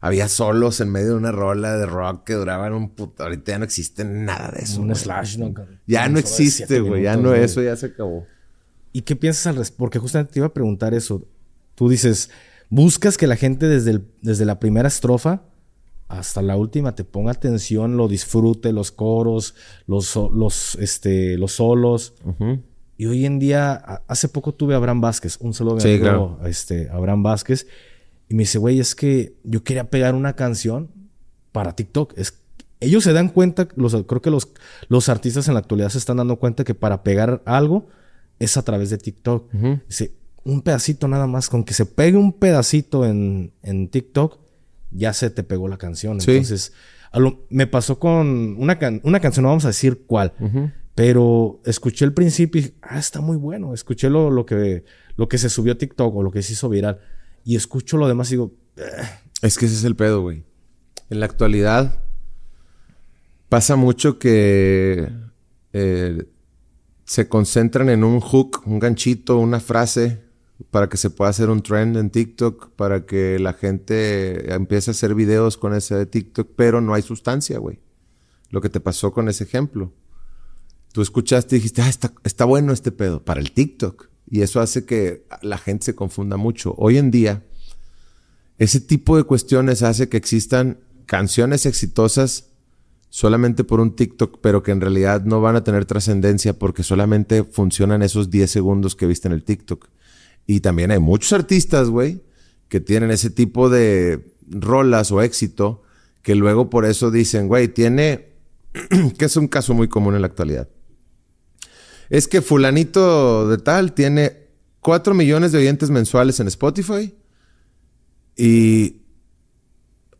había 0.00 0.28
solos 0.28 0.80
en 0.80 0.90
medio 0.90 1.08
de 1.10 1.14
una 1.14 1.32
rola 1.32 1.76
de 1.76 1.86
rock 1.86 2.24
que 2.24 2.34
duraban 2.34 2.72
un 2.74 2.90
puto. 2.90 3.22
Ahorita 3.24 3.52
ya 3.52 3.58
no 3.58 3.64
existe 3.64 4.04
nada 4.04 4.50
de 4.56 4.62
eso. 4.64 4.80
un 4.80 4.88
güey. 4.88 4.96
slash, 4.98 5.38
¿no? 5.38 5.52
Ya 5.86 6.08
no 6.08 6.18
existe, 6.18 6.80
güey. 6.80 7.02
Ya 7.04 7.16
no, 7.16 7.30
güey. 7.30 7.42
eso 7.42 7.62
ya 7.62 7.76
se 7.76 7.86
acabó. 7.86 8.26
¿Y 8.92 9.02
qué 9.02 9.16
piensas 9.16 9.46
al 9.48 9.56
respecto? 9.56 9.78
Porque 9.78 9.98
justamente 9.98 10.32
te 10.32 10.38
iba 10.40 10.46
a 10.46 10.52
preguntar 10.52 10.94
eso. 10.94 11.26
Tú 11.74 11.88
dices, 11.88 12.30
buscas 12.70 13.16
que 13.16 13.26
la 13.26 13.36
gente 13.36 13.66
desde, 13.66 13.92
el- 13.92 14.06
desde 14.22 14.44
la 14.44 14.60
primera 14.60 14.88
estrofa 14.88 15.42
hasta 16.18 16.42
la 16.42 16.56
última 16.56 16.94
te 16.94 17.04
ponga 17.04 17.32
atención, 17.32 17.96
lo 17.96 18.08
disfrute, 18.08 18.72
los 18.72 18.92
coros, 18.92 19.54
los, 19.86 20.16
los, 20.32 20.74
este, 20.76 21.36
los 21.38 21.52
solos. 21.52 22.14
Y 22.96 23.06
hoy 23.06 23.26
en 23.26 23.38
día, 23.38 23.74
hace 24.06 24.28
poco 24.28 24.54
tuve 24.54 24.74
a 24.74 24.76
Abraham 24.76 25.00
Vázquez, 25.00 25.38
un 25.40 25.52
saludo 25.52 25.80
Sí, 25.80 25.98
este, 26.44 26.88
Abraham 26.90 27.22
Vázquez, 27.22 27.66
y 28.28 28.34
me 28.34 28.44
dice, 28.44 28.58
güey, 28.58 28.80
es 28.80 28.94
que 28.94 29.36
yo 29.42 29.64
quería 29.64 29.90
pegar 29.90 30.14
una 30.14 30.34
canción 30.34 30.90
para 31.52 31.74
TikTok. 31.74 32.14
Es, 32.16 32.40
ellos 32.80 33.04
se 33.04 33.12
dan 33.12 33.28
cuenta, 33.28 33.68
los, 33.76 33.94
creo 34.06 34.22
que 34.22 34.30
los, 34.30 34.48
los 34.88 35.08
artistas 35.08 35.48
en 35.48 35.54
la 35.54 35.60
actualidad 35.60 35.88
se 35.88 35.98
están 35.98 36.18
dando 36.18 36.36
cuenta 36.36 36.64
que 36.64 36.74
para 36.74 37.02
pegar 37.02 37.42
algo 37.46 37.88
es 38.38 38.56
a 38.56 38.62
través 38.62 38.90
de 38.90 38.98
TikTok. 38.98 39.52
Dice, 39.88 40.14
un 40.44 40.62
pedacito 40.62 41.08
nada 41.08 41.26
más, 41.26 41.48
con 41.48 41.64
que 41.64 41.74
se 41.74 41.86
pegue 41.86 42.16
un 42.16 42.32
pedacito 42.32 43.04
en, 43.06 43.52
en 43.62 43.88
TikTok, 43.88 44.38
ya 44.94 45.12
se 45.12 45.28
te 45.30 45.42
pegó 45.42 45.68
la 45.68 45.76
canción. 45.76 46.20
Sí. 46.20 46.30
Entonces, 46.30 46.72
a 47.12 47.18
lo- 47.18 47.44
me 47.50 47.66
pasó 47.66 47.98
con 47.98 48.56
una, 48.58 48.78
can- 48.78 49.00
una 49.04 49.20
canción, 49.20 49.42
no 49.42 49.50
vamos 49.50 49.64
a 49.66 49.68
decir 49.68 50.04
cuál, 50.06 50.32
pero 50.94 51.60
escuché 51.66 52.04
el 52.04 52.12
principio 52.14 52.62
y 52.62 52.74
ah, 52.82 52.98
está 52.98 53.20
muy 53.20 53.36
bueno. 53.36 53.74
Escuché 53.74 54.08
lo, 54.08 54.30
lo, 54.30 54.46
que, 54.46 54.84
lo 55.16 55.28
que 55.28 55.38
se 55.38 55.50
subió 55.50 55.72
a 55.74 55.78
TikTok 55.78 56.14
o 56.16 56.22
lo 56.22 56.30
que 56.30 56.42
se 56.42 56.52
hizo 56.54 56.68
viral. 56.68 57.00
Y 57.44 57.56
escucho 57.56 57.96
lo 57.98 58.08
demás 58.08 58.28
y 58.30 58.34
digo, 58.34 58.52
Es 59.42 59.58
que 59.58 59.66
ese 59.66 59.74
es 59.74 59.84
el 59.84 59.96
pedo, 59.96 60.22
güey. 60.22 60.44
En 61.10 61.20
la 61.20 61.26
actualidad 61.26 62.00
pasa 63.48 63.76
mucho 63.76 64.18
que 64.18 65.08
eh, 65.72 66.24
se 67.04 67.28
concentran 67.28 67.88
en 67.90 68.02
un 68.04 68.20
hook, 68.20 68.62
un 68.66 68.78
ganchito, 68.78 69.38
una 69.38 69.60
frase 69.60 70.23
para 70.70 70.88
que 70.88 70.96
se 70.96 71.10
pueda 71.10 71.30
hacer 71.30 71.50
un 71.50 71.62
trend 71.62 71.96
en 71.96 72.10
TikTok, 72.10 72.70
para 72.70 73.06
que 73.06 73.38
la 73.38 73.52
gente 73.52 74.52
empiece 74.52 74.90
a 74.90 74.92
hacer 74.92 75.14
videos 75.14 75.56
con 75.56 75.74
ese 75.74 76.06
TikTok, 76.06 76.50
pero 76.56 76.80
no 76.80 76.94
hay 76.94 77.02
sustancia, 77.02 77.58
güey. 77.58 77.80
Lo 78.50 78.60
que 78.60 78.68
te 78.68 78.80
pasó 78.80 79.12
con 79.12 79.28
ese 79.28 79.44
ejemplo. 79.44 79.92
Tú 80.92 81.02
escuchaste 81.02 81.56
y 81.56 81.58
dijiste, 81.58 81.82
ah, 81.82 81.88
está, 81.88 82.12
está 82.24 82.44
bueno 82.44 82.72
este 82.72 82.92
pedo 82.92 83.24
para 83.24 83.40
el 83.40 83.52
TikTok. 83.52 84.08
Y 84.28 84.42
eso 84.42 84.60
hace 84.60 84.84
que 84.84 85.26
la 85.42 85.58
gente 85.58 85.86
se 85.86 85.94
confunda 85.94 86.36
mucho. 86.36 86.74
Hoy 86.78 86.98
en 86.98 87.10
día, 87.10 87.44
ese 88.58 88.80
tipo 88.80 89.16
de 89.16 89.24
cuestiones 89.24 89.82
hace 89.82 90.08
que 90.08 90.16
existan 90.16 90.78
canciones 91.06 91.66
exitosas 91.66 92.50
solamente 93.10 93.62
por 93.62 93.78
un 93.78 93.94
TikTok, 93.94 94.40
pero 94.40 94.62
que 94.62 94.72
en 94.72 94.80
realidad 94.80 95.22
no 95.24 95.40
van 95.40 95.54
a 95.54 95.62
tener 95.62 95.84
trascendencia 95.84 96.58
porque 96.58 96.82
solamente 96.82 97.44
funcionan 97.44 98.02
esos 98.02 98.28
10 98.28 98.50
segundos 98.50 98.96
que 98.96 99.06
viste 99.06 99.28
en 99.28 99.34
el 99.34 99.44
TikTok. 99.44 99.88
Y 100.46 100.60
también 100.60 100.90
hay 100.90 100.98
muchos 100.98 101.32
artistas, 101.32 101.88
güey, 101.88 102.22
que 102.68 102.80
tienen 102.80 103.10
ese 103.10 103.30
tipo 103.30 103.68
de 103.70 104.34
rolas 104.48 105.10
o 105.12 105.22
éxito 105.22 105.82
que 106.22 106.34
luego 106.34 106.70
por 106.70 106.86
eso 106.86 107.10
dicen, 107.10 107.48
güey, 107.48 107.68
tiene, 107.68 108.32
que 109.18 109.24
es 109.26 109.36
un 109.36 109.46
caso 109.46 109.74
muy 109.74 109.88
común 109.88 110.14
en 110.14 110.22
la 110.22 110.26
actualidad. 110.26 110.68
Es 112.08 112.28
que 112.28 112.42
fulanito 112.42 113.48
de 113.48 113.58
tal 113.58 113.92
tiene 113.92 114.48
4 114.80 115.14
millones 115.14 115.52
de 115.52 115.58
oyentes 115.58 115.90
mensuales 115.90 116.40
en 116.40 116.48
Spotify 116.48 117.14
y 118.36 119.02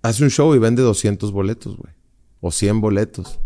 hace 0.03 0.25
un 0.25 0.31
show 0.31 0.55
y 0.55 0.59
vende 0.59 0.83
200 0.83 1.33
boletos, 1.33 1.77
güey. 1.77 1.93
O 2.41 2.51
100 2.51 2.81
boletos. 2.81 3.41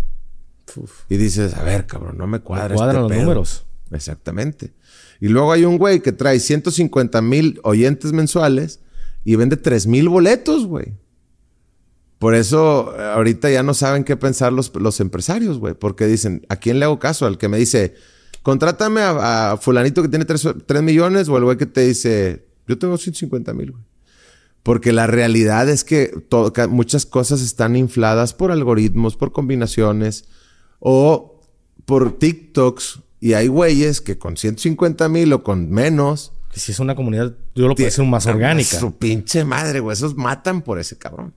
Y 1.08 1.16
dices, 1.16 1.54
a 1.54 1.62
ver, 1.62 1.86
cabrón, 1.86 2.18
no 2.18 2.26
me 2.26 2.40
cuadra. 2.40 2.74
cuadran 2.74 2.96
este 2.96 3.02
los 3.02 3.10
pedo". 3.12 3.20
números. 3.22 3.66
Exactamente. 3.90 4.74
Y 5.20 5.28
luego 5.28 5.52
hay 5.52 5.64
un 5.64 5.78
güey 5.78 6.00
que 6.00 6.12
trae 6.12 6.40
150 6.40 7.20
mil 7.22 7.60
oyentes 7.62 8.12
mensuales 8.12 8.80
y 9.24 9.36
vende 9.36 9.56
3 9.56 9.86
mil 9.86 10.08
boletos, 10.08 10.66
güey. 10.66 10.94
Por 12.18 12.34
eso 12.34 12.94
eh, 12.98 13.02
ahorita 13.02 13.50
ya 13.50 13.62
no 13.62 13.74
saben 13.74 14.04
qué 14.04 14.16
pensar 14.16 14.52
los, 14.52 14.74
los 14.74 15.00
empresarios, 15.00 15.58
güey. 15.58 15.74
Porque 15.74 16.06
dicen, 16.06 16.44
¿a 16.48 16.56
quién 16.56 16.78
le 16.78 16.84
hago 16.84 16.98
caso? 16.98 17.26
Al 17.26 17.38
que 17.38 17.48
me 17.48 17.58
dice, 17.58 17.94
contrátame 18.42 19.00
a, 19.02 19.58
fulanito 19.60 20.02
que 20.02 20.08
tiene 20.08 20.24
3, 20.24 20.82
millones 20.82 21.28
o 21.28 21.36
el 21.36 21.44
güey 21.44 21.56
que 21.56 21.66
te 21.66 21.86
dice, 21.86 22.46
yo 22.66 22.78
tengo 22.78 22.96
150 22.96 23.52
mil, 23.54 23.72
güey. 23.72 23.84
Porque 24.62 24.92
la 24.92 25.06
realidad 25.06 25.68
es 25.68 25.84
que 25.84 26.12
muchas 26.68 27.06
cosas 27.06 27.40
están 27.40 27.76
infladas 27.76 28.34
por 28.34 28.50
algoritmos, 28.52 29.16
por 29.16 29.32
combinaciones 29.32 30.24
o 30.78 31.40
por 31.86 32.18
TikToks. 32.18 33.00
Y 33.20 33.32
hay 33.32 33.48
güeyes 33.48 34.00
que 34.00 34.18
con 34.18 34.36
150 34.36 35.08
mil 35.08 35.32
o 35.32 35.42
con 35.42 35.70
menos. 35.70 36.32
Que 36.52 36.60
si 36.60 36.72
es 36.72 36.78
una 36.78 36.94
comunidad, 36.94 37.36
yo 37.54 37.68
lo 37.68 37.74
puedo 37.74 37.86
decir 37.86 38.04
más 38.04 38.26
orgánica. 38.26 38.78
Su 38.78 38.96
pinche 38.96 39.44
madre, 39.44 39.80
güey. 39.80 39.94
Esos 39.94 40.16
matan 40.16 40.62
por 40.62 40.78
ese 40.78 40.96
cabrón. 40.96 41.34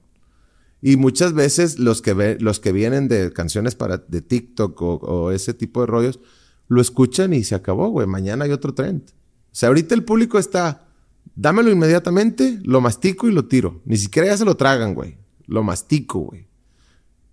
Y 0.81 0.95
muchas 0.97 1.33
veces 1.33 1.77
los 1.77 2.01
que, 2.01 2.13
ve, 2.13 2.37
los 2.39 2.59
que 2.59 2.71
vienen 2.71 3.07
de 3.07 3.31
canciones 3.31 3.75
para, 3.75 3.97
de 3.97 4.21
TikTok 4.21 4.81
o, 4.81 4.93
o, 4.95 5.31
ese 5.31 5.53
tipo 5.53 5.81
de 5.81 5.87
rollos, 5.87 6.19
lo 6.67 6.81
escuchan 6.81 7.33
y 7.33 7.43
se 7.43 7.55
acabó, 7.55 7.89
güey. 7.89 8.07
Mañana 8.07 8.45
hay 8.45 8.51
otro 8.51 8.73
trend. 8.73 9.03
O 9.09 9.53
sea, 9.55 9.67
ahorita 9.67 9.93
el 9.93 10.03
público 10.03 10.39
está, 10.39 10.87
dámelo 11.35 11.71
inmediatamente, 11.71 12.59
lo 12.63 12.81
mastico 12.81 13.27
y 13.27 13.31
lo 13.31 13.45
tiro. 13.45 13.81
Ni 13.85 13.97
siquiera 13.97 14.27
ya 14.27 14.37
se 14.37 14.45
lo 14.45 14.55
tragan, 14.55 14.95
güey. 14.95 15.17
Lo 15.45 15.63
mastico, 15.63 16.19
güey. 16.19 16.47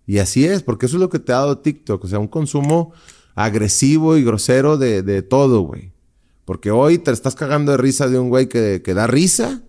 Y 0.07 0.19
así 0.19 0.45
es, 0.45 0.63
porque 0.63 0.87
eso 0.87 0.97
es 0.97 1.01
lo 1.01 1.11
que 1.11 1.19
te 1.19 1.33
ha 1.33 1.37
dado 1.37 1.59
TikTok. 1.59 2.03
O 2.03 2.09
sea, 2.09 2.19
un 2.19 2.29
consumo 2.29 2.93
agresivo 3.39 4.17
y 4.17 4.25
grosero 4.25 4.79
de, 4.79 5.03
de 5.03 5.23
todo, 5.23 5.61
güey. 5.61 5.93
Porque 6.45 6.73
hoy 6.73 6.99
te 6.99 7.13
estás 7.13 7.37
cagando 7.37 7.71
de 7.71 7.79
risa 7.79 8.09
de 8.09 8.19
un 8.19 8.31
güey 8.31 8.49
que, 8.49 8.83
que 8.83 8.95
da 8.95 9.07
risa 9.07 9.63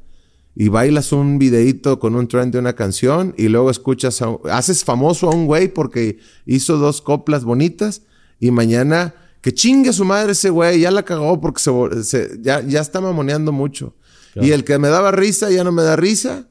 y 0.55 0.69
bailas 0.69 1.11
un 1.11 1.37
videíto 1.37 1.99
con 1.99 2.15
un 2.15 2.27
trend 2.27 2.51
de 2.51 2.57
una 2.57 2.73
canción 2.73 3.35
y 3.37 3.47
luego 3.47 3.69
escuchas, 3.69 4.23
haces 4.49 4.83
famoso 4.83 5.29
a 5.29 5.35
un 5.35 5.45
güey 5.45 5.67
porque 5.67 6.17
hizo 6.47 6.77
dos 6.77 7.03
coplas 7.03 7.43
bonitas 7.43 8.01
y 8.39 8.49
mañana 8.49 9.13
que 9.41 9.53
chingue 9.53 9.93
su 9.93 10.03
madre 10.03 10.31
ese 10.31 10.49
güey, 10.49 10.79
ya 10.79 10.89
la 10.89 11.03
cagó 11.03 11.39
porque 11.39 11.61
se, 12.01 12.39
ya, 12.41 12.61
ya 12.61 12.81
está 12.81 13.01
mamoneando 13.01 13.51
mucho. 13.51 13.95
Y 14.35 14.51
el 14.51 14.63
que 14.63 14.79
me 14.79 14.87
daba 14.87 15.11
risa 15.11 15.51
ya 15.51 15.63
no 15.63 15.71
me 15.71 15.83
da 15.83 15.95
risa 15.95 16.47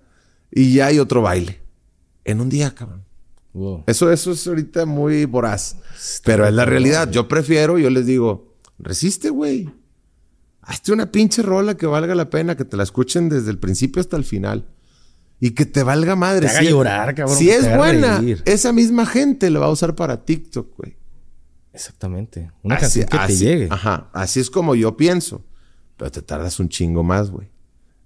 y 0.53 0.75
ya 0.75 0.87
hay 0.87 1.01
otro 1.01 1.23
baile. 1.23 1.63
En 2.25 2.41
un 2.41 2.49
día, 2.49 2.75
cabrón. 2.75 3.08
Eso, 3.87 4.11
eso 4.13 4.33
es 4.33 4.47
ahorita 4.47 4.87
muy 4.87 5.25
voraz. 5.25 5.77
pero 6.25 6.47
es 6.47 6.53
la 6.53 6.65
realidad. 6.65 7.11
Yo 7.11 7.29
prefiero, 7.29 7.79
yo 7.79 7.91
les 7.91 8.07
digo, 8.07 8.55
resiste, 8.79 9.31
güey. 9.31 9.71
Hazte 10.63 10.93
una 10.93 11.11
pinche 11.11 11.43
rola 11.43 11.77
que 11.77 11.87
valga 11.87 12.15
la 12.15 12.29
pena, 12.29 12.57
que 12.57 12.65
te 12.65 12.77
la 12.77 12.83
escuchen 12.83 13.29
desde 13.29 13.51
el 13.51 13.59
principio 13.59 14.01
hasta 14.01 14.17
el 14.17 14.25
final. 14.25 14.67
Y 15.41 15.53
que 15.53 15.67
te 15.67 15.83
valga 15.83 16.17
madre. 16.17 16.47
Te 16.47 16.53
haga 16.53 16.63
llorar, 16.63 17.15
cabrón. 17.15 17.37
Si 17.37 17.49
es 17.49 17.75
buena, 17.77 18.23
esa 18.45 18.73
misma 18.73 19.07
gente 19.07 19.51
lo 19.51 19.61
va 19.61 19.67
a 19.67 19.71
usar 19.71 19.95
para 19.95 20.25
TikTok, 20.25 20.77
güey. 20.77 20.97
Exactamente. 21.73 22.51
Una 22.63 22.77
canción 22.77 23.07
que 23.07 23.19
te 23.19 23.37
llegue. 23.37 23.69
Ajá. 23.71 24.11
Así 24.13 24.41
es 24.41 24.51
como 24.51 24.75
yo 24.75 24.97
pienso. 24.97 25.45
Pero 25.97 26.11
te 26.11 26.23
tardas 26.23 26.59
un 26.61 26.69
chingo 26.69 27.03
más, 27.03 27.31
güey. 27.31 27.51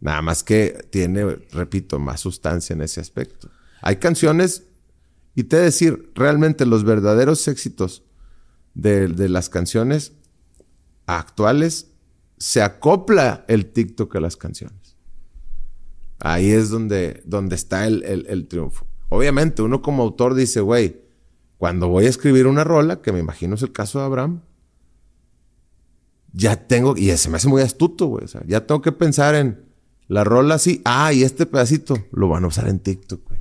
Nada 0.01 0.21
más 0.21 0.43
que 0.43 0.87
tiene, 0.91 1.25
repito, 1.53 1.99
más 1.99 2.21
sustancia 2.21 2.75
en 2.75 2.83
ese 2.83 3.01
aspecto. 3.01 3.49
Hay 3.81 3.97
canciones, 3.97 4.65
y 5.35 5.45
te 5.45 5.57
decir, 5.57 6.13
realmente 6.15 6.67
los 6.67 6.85
verdaderos 6.85 7.47
éxitos 7.49 8.03
de, 8.75 9.09
de 9.09 9.29
las 9.29 9.49
canciones 9.49 10.13
actuales 11.07 11.89
se 12.39 12.61
acopla 12.61 13.45
el 13.49 13.67
TikTok 13.67 14.17
a 14.17 14.21
las 14.21 14.37
canciones. 14.37 14.97
Ahí 16.19 16.51
es 16.51 16.71
donde, 16.71 17.23
donde 17.25 17.57
está 17.57 17.87
el, 17.87 18.47
triunfo. 18.49 18.87
Obviamente, 19.09 19.63
uno 19.63 19.83
como 19.83 20.03
autor 20.03 20.35
dice, 20.35 20.61
güey, 20.61 21.03
cuando 21.59 21.89
voy 21.89 22.07
a 22.07 22.09
escribir 22.09 22.47
una 22.47 22.65
rola, 22.65 23.03
que 23.03 23.13
me 23.13 23.19
imagino 23.19 23.55
es 23.55 23.63
el 23.63 23.73
caso 23.73 23.99
de 23.99 24.05
Abraham, 24.05 24.43
ya 26.33 26.67
tengo, 26.67 26.97
y 26.97 27.17
se 27.17 27.29
me 27.29 27.37
hace 27.37 27.49
muy 27.49 27.63
astuto, 27.63 28.07
güey, 28.07 28.25
o 28.25 28.29
sea, 28.29 28.43
ya 28.47 28.67
tengo 28.67 28.83
que 28.83 28.93
pensar 28.93 29.35
en 29.35 29.65
la 30.09 30.25
rola 30.25 30.55
así, 30.55 30.81
ah, 30.85 31.13
y 31.13 31.25
este 31.25 31.45
pedacito 31.45 31.97
lo 32.13 32.29
van 32.29 32.45
a 32.45 32.49
usar 32.49 32.69
en 32.69 32.79
TikTok. 32.79 33.32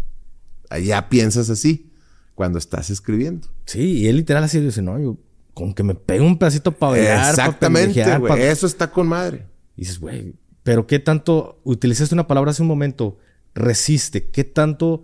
Ya 0.80 1.10
piensas 1.10 1.50
así 1.50 1.92
cuando 2.36 2.58
estás 2.58 2.90
escribiendo. 2.90 3.48
Sí, 3.66 4.00
y 4.00 4.08
él 4.08 4.18
literal 4.18 4.44
así 4.44 4.60
dice, 4.60 4.82
no, 4.82 5.00
yo 5.00 5.18
con 5.54 5.74
que 5.74 5.84
me 5.84 5.96
pegue 5.96 6.22
un 6.22 6.38
pedacito 6.38 6.72
para 6.72 6.94
bailar. 6.94 7.30
Exactamente, 7.30 8.18
güey. 8.18 8.42
Eso 8.44 8.66
está 8.66 8.92
con 8.92 9.08
madre. 9.08 9.48
Y 9.76 9.82
dices, 9.82 10.00
güey, 10.00 10.36
pero 10.64 10.88
¿qué 10.88 11.00
tanto? 11.00 11.60
Utilizaste 11.64 12.16
una 12.16 12.28
palabra 12.28 12.52
hace 12.52 12.62
un 12.62 12.68
momento, 12.68 13.18
resiste. 13.54 14.30
¿Qué 14.30 14.44
tanto 14.44 15.04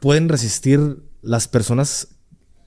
pueden 0.00 0.28
resistir 0.28 1.02
las 1.22 1.48
personas 1.48 2.08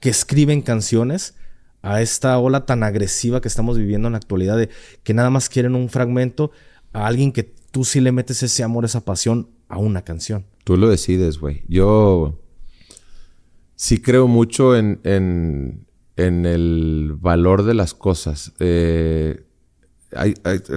que 0.00 0.10
escriben 0.10 0.62
canciones 0.62 1.34
a 1.82 2.02
esta 2.02 2.38
ola 2.38 2.66
tan 2.66 2.82
agresiva 2.82 3.40
que 3.40 3.48
estamos 3.48 3.78
viviendo 3.78 4.08
en 4.08 4.12
la 4.12 4.18
actualidad 4.18 4.56
de 4.56 4.68
que 5.02 5.14
nada 5.14 5.30
más 5.30 5.48
quieren 5.48 5.74
un 5.74 5.88
fragmento 5.88 6.50
a 6.92 7.06
alguien 7.06 7.32
que 7.32 7.42
tú 7.42 7.84
sí 7.84 8.00
le 8.00 8.12
metes 8.12 8.42
ese 8.42 8.62
amor, 8.62 8.84
esa 8.84 9.04
pasión 9.04 9.48
a 9.68 9.78
una 9.78 10.02
canción? 10.02 10.46
Tú 10.64 10.76
lo 10.76 10.88
decides, 10.88 11.38
güey. 11.38 11.64
Yo 11.68 12.40
sí 13.76 14.00
creo 14.00 14.28
mucho 14.28 14.76
en, 14.76 15.00
en 16.20 16.46
el 16.46 17.16
valor 17.18 17.64
de 17.64 17.74
las 17.74 17.94
cosas. 17.94 18.52
Eh, 18.58 19.44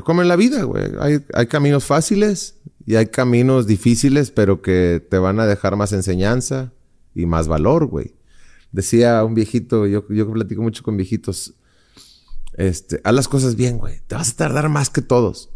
como 0.04 0.22
en 0.22 0.28
la 0.28 0.36
vida, 0.36 0.64
güey. 0.64 0.86
Hay, 1.34 1.48
caminos 1.48 1.86
fáciles 1.86 2.56
y 2.86 2.96
hay 2.96 3.08
caminos 3.08 3.68
difíciles, 3.68 4.32
pero 4.32 4.62
que 4.62 5.06
te 5.10 5.18
van 5.18 5.40
a 5.40 5.46
dejar 5.46 5.76
más 5.76 5.92
enseñanza 5.92 6.74
y 7.14 7.26
más 7.26 7.48
valor, 7.48 7.88
güey. 7.88 8.16
Decía 8.72 9.24
un 9.24 9.34
viejito, 9.34 9.86
yo, 9.88 10.08
yo 10.10 10.32
platico 10.32 10.62
mucho 10.62 10.84
con 10.84 10.98
viejitos, 10.98 11.54
este, 12.54 13.02
haz 13.04 13.14
las 13.14 13.28
cosas 13.28 13.56
bien, 13.56 13.78
güey. 13.78 14.02
Te 14.08 14.16
vas 14.16 14.32
a 14.32 14.36
tardar 14.36 14.70
más 14.70 14.90
que 14.90 15.02
todos. 15.02 15.50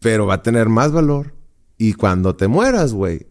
Pero 0.00 0.26
va 0.26 0.34
a 0.34 0.42
tener 0.42 0.68
más 0.68 0.92
valor. 0.92 1.34
Y 1.78 1.92
cuando 1.94 2.34
te 2.34 2.48
mueras, 2.48 2.92
güey, 2.92 3.28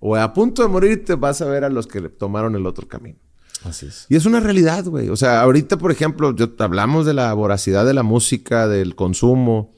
o 0.00 0.16
a 0.16 0.32
punto 0.32 0.62
de 0.62 0.68
morir, 0.68 1.04
te 1.04 1.14
vas 1.14 1.40
a 1.42 1.46
ver 1.46 1.64
a 1.64 1.68
los 1.68 1.86
que 1.86 2.00
tomaron 2.08 2.54
el 2.54 2.66
otro 2.66 2.88
camino. 2.88 3.18
Así 3.64 3.86
es. 3.86 4.06
Y 4.08 4.16
es 4.16 4.26
una 4.26 4.40
realidad, 4.40 4.84
güey. 4.84 5.08
O 5.08 5.16
sea, 5.16 5.42
ahorita, 5.42 5.78
por 5.78 5.90
ejemplo, 5.90 6.34
yo, 6.34 6.52
hablamos 6.58 7.06
de 7.06 7.14
la 7.14 7.32
voracidad 7.34 7.84
de 7.84 7.94
la 7.94 8.02
música, 8.02 8.68
del 8.68 8.94
consumo, 8.94 9.74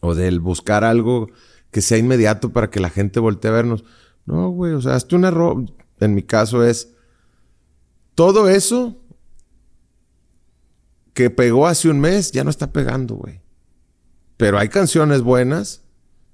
o 0.00 0.14
del 0.14 0.40
buscar 0.40 0.84
algo 0.84 1.28
que 1.70 1.80
sea 1.80 1.98
inmediato 1.98 2.52
para 2.52 2.70
que 2.70 2.80
la 2.80 2.90
gente 2.90 3.20
voltee 3.20 3.50
a 3.50 3.54
vernos. 3.54 3.84
No, 4.26 4.50
güey, 4.50 4.72
o 4.72 4.80
sea, 4.80 4.94
hazte 4.94 5.16
una... 5.16 5.32
En 6.00 6.14
mi 6.14 6.22
caso 6.22 6.64
es... 6.64 6.94
Todo 8.14 8.48
eso 8.48 8.98
que 11.14 11.30
pegó 11.30 11.66
hace 11.66 11.88
un 11.88 12.00
mes 12.00 12.32
ya 12.32 12.44
no 12.44 12.50
está 12.50 12.72
pegando, 12.72 13.14
güey. 13.14 13.40
Pero 14.36 14.58
hay 14.58 14.68
canciones 14.68 15.22
buenas 15.22 15.82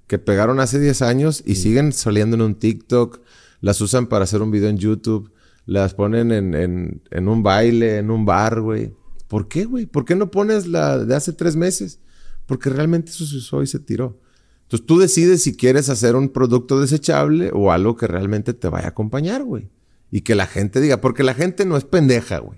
que 0.09 0.19
pegaron 0.19 0.59
hace 0.59 0.77
10 0.77 1.01
años 1.03 1.41
y 1.45 1.55
siguen 1.55 1.93
saliendo 1.93 2.35
en 2.35 2.41
un 2.41 2.55
TikTok, 2.55 3.21
las 3.61 3.79
usan 3.79 4.07
para 4.07 4.25
hacer 4.25 4.41
un 4.41 4.51
video 4.51 4.67
en 4.67 4.77
YouTube 4.77 5.31
las 5.69 5.93
ponen 5.93 6.31
en, 6.31 7.27
un 7.27 7.43
baile, 7.43 7.97
en 7.97 8.09
un 8.09 8.25
bar, 8.25 8.59
güey. 8.59 8.91
¿Por 9.27 9.47
qué, 9.47 9.65
güey? 9.65 9.85
¿Por 9.85 10.03
qué 10.03 10.15
no 10.15 10.31
pones 10.31 10.65
la 10.65 10.97
de 10.97 11.15
hace 11.15 11.31
tres 11.31 11.55
meses? 11.55 11.99
Porque 12.47 12.71
realmente 12.71 13.11
eso 13.11 13.23
se 13.23 13.37
usó 13.37 13.61
y 13.61 13.67
se 13.67 13.77
tiró. 13.77 14.19
Entonces 14.63 14.87
tú 14.87 14.97
decides 14.97 15.43
si 15.43 15.55
quieres 15.55 15.89
hacer 15.89 16.15
un 16.15 16.29
producto 16.29 16.81
desechable 16.81 17.51
o 17.53 17.71
algo 17.71 17.95
que 17.95 18.07
realmente 18.07 18.55
te 18.55 18.67
vaya 18.67 18.87
a 18.87 18.89
acompañar, 18.89 19.43
güey. 19.43 19.69
Y 20.09 20.21
que 20.21 20.33
la 20.33 20.47
gente 20.47 20.81
diga, 20.81 21.01
porque 21.01 21.23
la 21.23 21.35
gente 21.35 21.65
no 21.65 21.77
es 21.77 21.85
pendeja, 21.85 22.39
güey. 22.39 22.57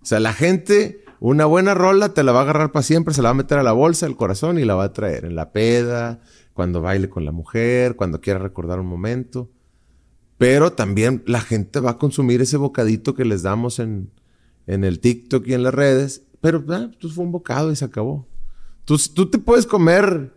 O 0.00 0.06
sea, 0.06 0.20
la 0.20 0.32
gente, 0.32 1.02
una 1.18 1.46
buena 1.46 1.74
rola 1.74 2.14
te 2.14 2.22
la 2.22 2.30
va 2.30 2.38
a 2.38 2.42
agarrar 2.42 2.70
para 2.70 2.84
siempre, 2.84 3.12
se 3.12 3.22
la 3.22 3.30
va 3.30 3.32
a 3.32 3.42
meter 3.42 3.58
a 3.58 3.64
la 3.64 3.72
bolsa, 3.72 4.06
al 4.06 4.16
corazón 4.16 4.56
y 4.60 4.64
la 4.64 4.76
va 4.76 4.84
a 4.84 4.92
traer 4.92 5.24
en 5.24 5.34
la 5.34 5.50
peda, 5.50 6.20
cuando 6.60 6.82
baile 6.82 7.08
con 7.08 7.24
la 7.24 7.32
mujer, 7.32 7.96
cuando 7.96 8.20
quiera 8.20 8.38
recordar 8.38 8.80
un 8.80 8.86
momento. 8.86 9.48
Pero 10.36 10.74
también 10.74 11.22
la 11.26 11.40
gente 11.40 11.80
va 11.80 11.92
a 11.92 11.96
consumir 11.96 12.42
ese 12.42 12.58
bocadito 12.58 13.14
que 13.14 13.24
les 13.24 13.40
damos 13.40 13.78
en, 13.78 14.10
en 14.66 14.84
el 14.84 15.00
TikTok 15.00 15.46
y 15.46 15.54
en 15.54 15.62
las 15.62 15.72
redes. 15.72 16.24
Pero 16.42 16.62
ah, 16.68 16.90
pues 17.00 17.14
fue 17.14 17.24
un 17.24 17.32
bocado 17.32 17.72
y 17.72 17.76
se 17.76 17.86
acabó. 17.86 18.28
Tú, 18.84 18.98
tú 19.14 19.30
te 19.30 19.38
puedes 19.38 19.64
comer 19.64 20.34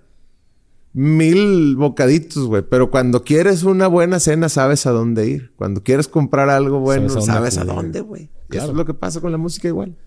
mil 0.93 1.75
bocaditos, 1.75 2.47
güey. 2.47 2.63
Pero 2.69 2.89
cuando 2.89 3.25
quieres 3.25 3.63
una 3.63 3.87
buena 3.87 4.21
cena, 4.21 4.47
sabes 4.47 4.85
a 4.85 4.91
dónde 4.91 5.27
ir. 5.27 5.51
Cuando 5.57 5.83
quieres 5.83 6.07
comprar 6.07 6.49
algo 6.49 6.79
bueno, 6.79 7.09
sabes 7.19 7.57
a 7.57 7.65
dónde, 7.65 7.99
güey. 7.99 8.29
Eso 8.49 8.67
es 8.67 8.73
lo 8.73 8.85
que 8.85 8.93
pasa 8.93 9.19
con 9.19 9.33
la 9.33 9.37
música 9.37 9.67
igual. 9.67 9.97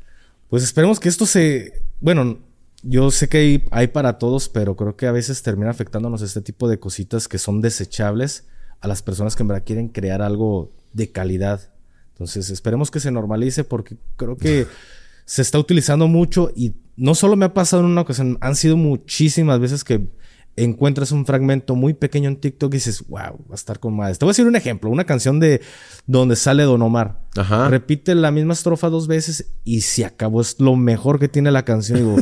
Pues 0.49 0.63
esperemos 0.63 0.99
que 0.99 1.11
esto 1.11 1.27
se... 1.27 1.83
Bueno, 2.01 2.39
yo 2.83 3.11
sé 3.11 3.29
que 3.29 3.39
hay, 3.39 3.65
hay 3.71 3.87
para 3.89 4.19
todos, 4.19 4.49
pero 4.49 4.77
creo 4.77 4.97
que 4.97 5.07
a 5.07 5.13
veces 5.13 5.43
termina 5.43 5.71
afectándonos 5.71 6.23
este 6.23 6.41
tipo 6.41 6.69
de 6.69 6.79
cositas 6.79 7.29
que 7.29 7.39
son 7.39 7.61
desechables 7.61 8.47
a 8.81 8.89
las 8.89 9.03
personas 9.03 9.37
que 9.37 9.43
en 9.43 9.49
verdad 9.49 9.65
quieren 9.65 9.89
crear 9.89 10.23
algo 10.23 10.73
de 10.93 11.11
calidad. 11.11 11.71
Entonces, 12.13 12.51
esperemos 12.51 12.91
que 12.91 13.01
se 13.01 13.11
normalice 13.11 13.65
porque 13.65 13.97
creo 14.17 14.37
que 14.37 14.67
se 15.25 15.43
está 15.43 15.59
utilizando 15.59 16.09
mucho 16.09 16.51
y 16.55 16.75
no 16.97 17.15
solo 17.15 17.37
me 17.37 17.45
ha 17.45 17.55
pasado 17.55 17.83
en 17.83 17.91
una 17.91 18.01
ocasión, 18.03 18.39
han 18.41 18.57
sido 18.57 18.77
muchísimas 18.77 19.61
veces 19.61 19.85
que 19.85 20.09
encuentras 20.57 21.13
un 21.13 21.27
fragmento 21.27 21.75
muy 21.75 21.95
pequeño 21.95 22.29
en 22.29 22.37
TikTok 22.37 22.73
y 22.73 22.79
dices, 22.79 23.07
wow, 23.09 23.19
va 23.21 23.53
a 23.53 23.55
estar 23.55 23.79
con 23.79 23.95
madres. 23.95 24.19
Te 24.19 24.25
voy 24.25 24.31
a 24.31 24.33
decir 24.33 24.47
un 24.47 24.57
ejemplo, 24.57 24.91
una 24.91 25.05
canción 25.05 25.39
de 25.39 25.61
donde 26.07 26.35
sale 26.35 26.63
Don 26.65 26.81
Omar. 26.83 27.21
Ajá. 27.37 27.69
Repite 27.69 28.15
la 28.15 28.31
misma 28.31 28.55
estrofa 28.55 28.89
dos 28.89 29.07
veces 29.07 29.53
y 29.65 29.83
se 29.83 30.05
acabó. 30.07 30.41
Es 30.41 30.59
lo 30.59 30.75
mejor 30.77 31.19
que 31.19 31.29
tiene 31.29 31.51
la 31.51 31.65
canción. 31.65 31.99
Y 31.99 32.03
digo, 32.03 32.17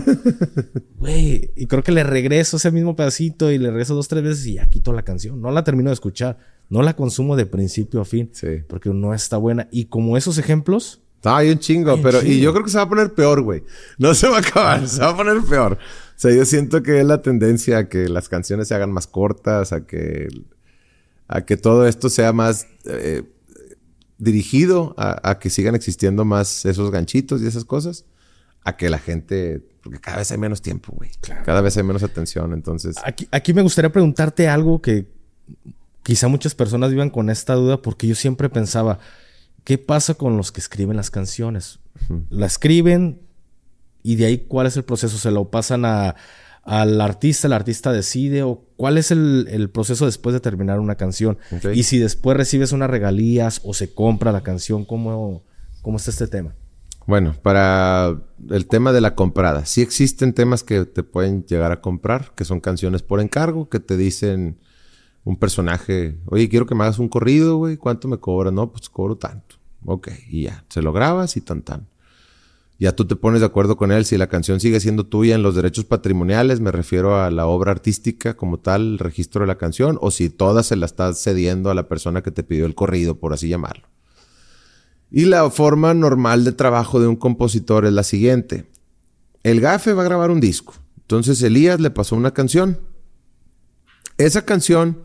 güey, 0.99 1.53
y 1.55 1.67
creo 1.67 1.83
que 1.83 1.93
le 1.93 2.03
regreso 2.03 2.57
ese 2.57 2.71
mismo 2.71 2.97
pedacito 2.97 3.51
y 3.51 3.59
le 3.59 3.71
regreso 3.71 3.95
dos, 3.95 4.09
tres 4.09 4.23
veces 4.25 4.47
y 4.47 4.55
ya 4.55 4.67
quito 4.67 4.93
la 4.93 5.03
canción. 5.03 5.41
No 5.41 5.51
la 5.51 5.65
termino 5.65 5.91
de 5.91 5.95
escuchar. 5.95 6.39
No 6.69 6.83
la 6.83 6.97
consumo 6.97 7.37
de 7.37 7.47
principio 7.47 8.01
a 8.01 8.05
fin. 8.05 8.31
Sí. 8.33 8.63
Porque 8.67 8.91
no 8.91 9.15
está 9.15 9.37
buena. 9.37 9.69
Y 9.71 9.85
como 9.85 10.17
esos 10.17 10.39
ejemplos, 10.39 11.03
No, 11.23 11.37
hay 11.37 11.51
un 11.51 11.59
chingo, 11.59 11.91
Hay 11.91 11.97
un 11.99 12.03
pero 12.03 12.23
y 12.23 12.41
yo 12.41 12.53
creo 12.53 12.65
que 12.65 12.71
se 12.71 12.79
va 12.79 12.85
a 12.85 12.89
poner 12.89 13.15
peor, 13.15 13.43
güey. 13.43 13.63
No 13.99 14.15
se 14.15 14.29
va 14.29 14.39
a 14.39 14.41
acabar, 14.41 14.89
se 14.89 15.01
va 15.01 15.11
a 15.11 15.17
poner 15.17 15.41
peor. 15.43 15.79
O 16.17 16.19
sea, 16.19 16.33
yo 16.33 16.45
siento 16.45 16.83
que 16.83 17.01
es 17.01 17.07
la 17.07 17.23
tendencia 17.23 17.79
a 17.79 17.89
que 17.89 18.09
las 18.09 18.29
canciones 18.29 18.69
se 18.69 18.75
hagan 18.75 18.93
más 18.93 19.07
cortas, 19.07 19.73
a 19.73 19.87
que 19.87 20.29
a 21.27 21.45
que 21.45 21.57
todo 21.57 21.87
esto 21.87 22.11
sea 22.11 22.33
más 22.33 22.69
eh, 22.85 23.23
dirigido 24.19 24.95
a, 24.97 25.31
a 25.31 25.39
que 25.39 25.51
sigan 25.51 25.75
existiendo 25.75 26.25
más 26.25 26.65
esos 26.67 26.91
ganchitos 26.91 27.43
y 27.43 27.47
esas 27.47 27.65
cosas, 27.65 28.05
a 28.63 28.77
que 28.77 28.89
la 28.89 28.99
gente, 28.99 29.63
porque 29.83 29.99
cada 29.99 30.19
vez 30.19 30.31
hay 30.31 30.39
menos 30.39 30.63
tiempo, 30.63 30.93
güey. 30.95 31.11
Cada 31.45 31.61
vez 31.61 31.77
hay 31.77 31.83
menos 31.83 32.03
atención, 32.03 32.53
entonces. 32.53 32.97
Aquí, 33.05 33.29
aquí 33.31 33.53
me 33.53 33.63
gustaría 33.63 33.93
preguntarte 33.93 34.49
algo 34.49 34.81
que 34.81 35.07
quizá 36.03 36.29
muchas 36.29 36.55
personas 36.55 36.91
vivan 36.91 37.11
con 37.11 37.31
esta 37.31 37.55
duda 37.55 37.83
porque 37.83 38.07
yo 38.07 38.15
siempre 38.15 38.49
pensaba, 38.49 38.99
¿qué 39.65 39.79
pasa 39.79 40.15
con 40.15 40.37
los 40.37 40.53
que 40.53 40.61
escriben 40.61 40.97
las 40.97 41.11
canciones? 41.11 41.81
La 42.29 42.47
escriben 42.47 43.21
y 44.05 44.17
de 44.17 44.27
ahí 44.27 44.39
cuál 44.47 44.69
es 44.69 44.77
el 44.77 44.85
proceso, 44.85 45.17
se 45.19 45.31
lo 45.31 45.51
pasan 45.51 45.87
a, 45.87 46.15
al 46.63 47.01
artista, 47.01 47.47
el 47.47 47.55
artista 47.55 47.91
decide 47.91 48.43
o 48.43 48.67
cuál 48.77 48.99
es 48.99 49.11
el, 49.11 49.49
el 49.51 49.71
proceso 49.71 50.05
después 50.05 50.35
de 50.35 50.41
terminar 50.41 50.79
una 50.79 50.95
canción. 50.95 51.39
Y 51.75 51.85
si 51.85 51.99
después 51.99 52.37
recibes 52.37 52.73
unas 52.73 52.91
regalías 52.91 53.63
o 53.65 53.73
se 53.73 53.95
compra 53.95 54.31
la 54.31 54.43
canción, 54.43 54.85
¿cómo, 54.85 55.43
cómo 55.81 55.97
está 55.97 56.11
este 56.11 56.29
tema? 56.29 56.55
Bueno, 57.07 57.35
para 57.43 58.15
el 58.51 58.67
tema 58.67 58.93
de 58.93 59.01
la 59.01 59.15
comprada, 59.15 59.65
sí 59.65 59.81
existen 59.81 60.35
temas 60.35 60.63
que 60.63 60.85
te 60.85 61.03
pueden 61.03 61.47
llegar 61.47 61.73
a 61.73 61.81
comprar, 61.81 62.33
que 62.35 62.45
son 62.45 62.61
canciones 62.61 63.03
por 63.03 63.21
encargo, 63.21 63.71
que 63.71 63.81
te 63.81 63.97
dicen 63.97 64.59
un 65.25 65.39
personaje, 65.39 66.19
oye, 66.27 66.51
quiero 66.51 66.67
que 66.67 66.75
me 66.75 66.85
hagas 66.85 66.99
un 66.99 67.09
corrido, 67.09 67.57
güey, 67.57 67.79
¿cuánto 67.79 68.07
me 68.07 68.19
cobras? 68.19 68.53
No, 68.53 68.71
pues 68.71 68.91
cobro 68.91 69.17
tanto. 69.17 69.57
Ok, 69.87 70.09
y 70.29 70.45
ya, 70.45 70.65
se 70.69 70.83
lo 70.83 70.93
grabas 70.93 71.39
y 71.39 71.41
tan 71.41 71.63
tan. 71.63 71.89
Ya 72.85 72.95
tú 72.95 73.07
te 73.07 73.17
pones 73.17 73.41
de 73.41 73.47
acuerdo 73.47 73.79
con 73.79 73.93
él 73.93 74.05
si 74.05 74.19
la 74.19 74.27
canción 74.27 74.61
sigue 74.61 74.79
siendo 74.79 75.07
tuya 75.07 75.35
en 75.35 75.43
los 75.43 75.55
derechos 75.55 75.87
patrimoniales, 75.87 76.61
me 76.61 76.71
refiero 76.71 77.19
a 77.19 77.31
la 77.31 77.47
obra 77.47 77.73
artística 77.73 78.37
como 78.37 78.59
tal, 78.59 78.83
el 78.83 78.99
registro 78.99 79.41
de 79.41 79.47
la 79.47 79.57
canción, 79.57 79.97
o 80.03 80.11
si 80.11 80.29
toda 80.29 80.63
se 80.63 80.77
la 80.77 80.85
estás 80.85 81.19
cediendo 81.19 81.71
a 81.71 81.75
la 81.75 81.89
persona 81.89 82.21
que 82.23 82.31
te 82.31 82.43
pidió 82.43 82.67
el 82.67 82.75
corrido, 82.75 83.19
por 83.19 83.33
así 83.33 83.49
llamarlo. 83.49 83.89
Y 85.11 85.25
la 85.25 85.49
forma 85.49 85.95
normal 85.95 86.45
de 86.45 86.53
trabajo 86.53 87.01
de 87.01 87.07
un 87.07 87.17
compositor 87.17 87.87
es 87.87 87.95
la 87.95 88.03
siguiente. 88.03 88.67
El 89.45 89.63
gafe 89.63 89.95
va 89.95 90.03
a 90.03 90.05
grabar 90.05 90.31
un 90.31 90.41
disco. 90.41 90.75
Entonces 90.99 91.43
Elías 91.43 91.81
le 91.81 91.89
pasó 91.89 92.17
una 92.17 92.35
canción. 92.35 92.81
Esa 94.19 94.45
canción 94.45 95.05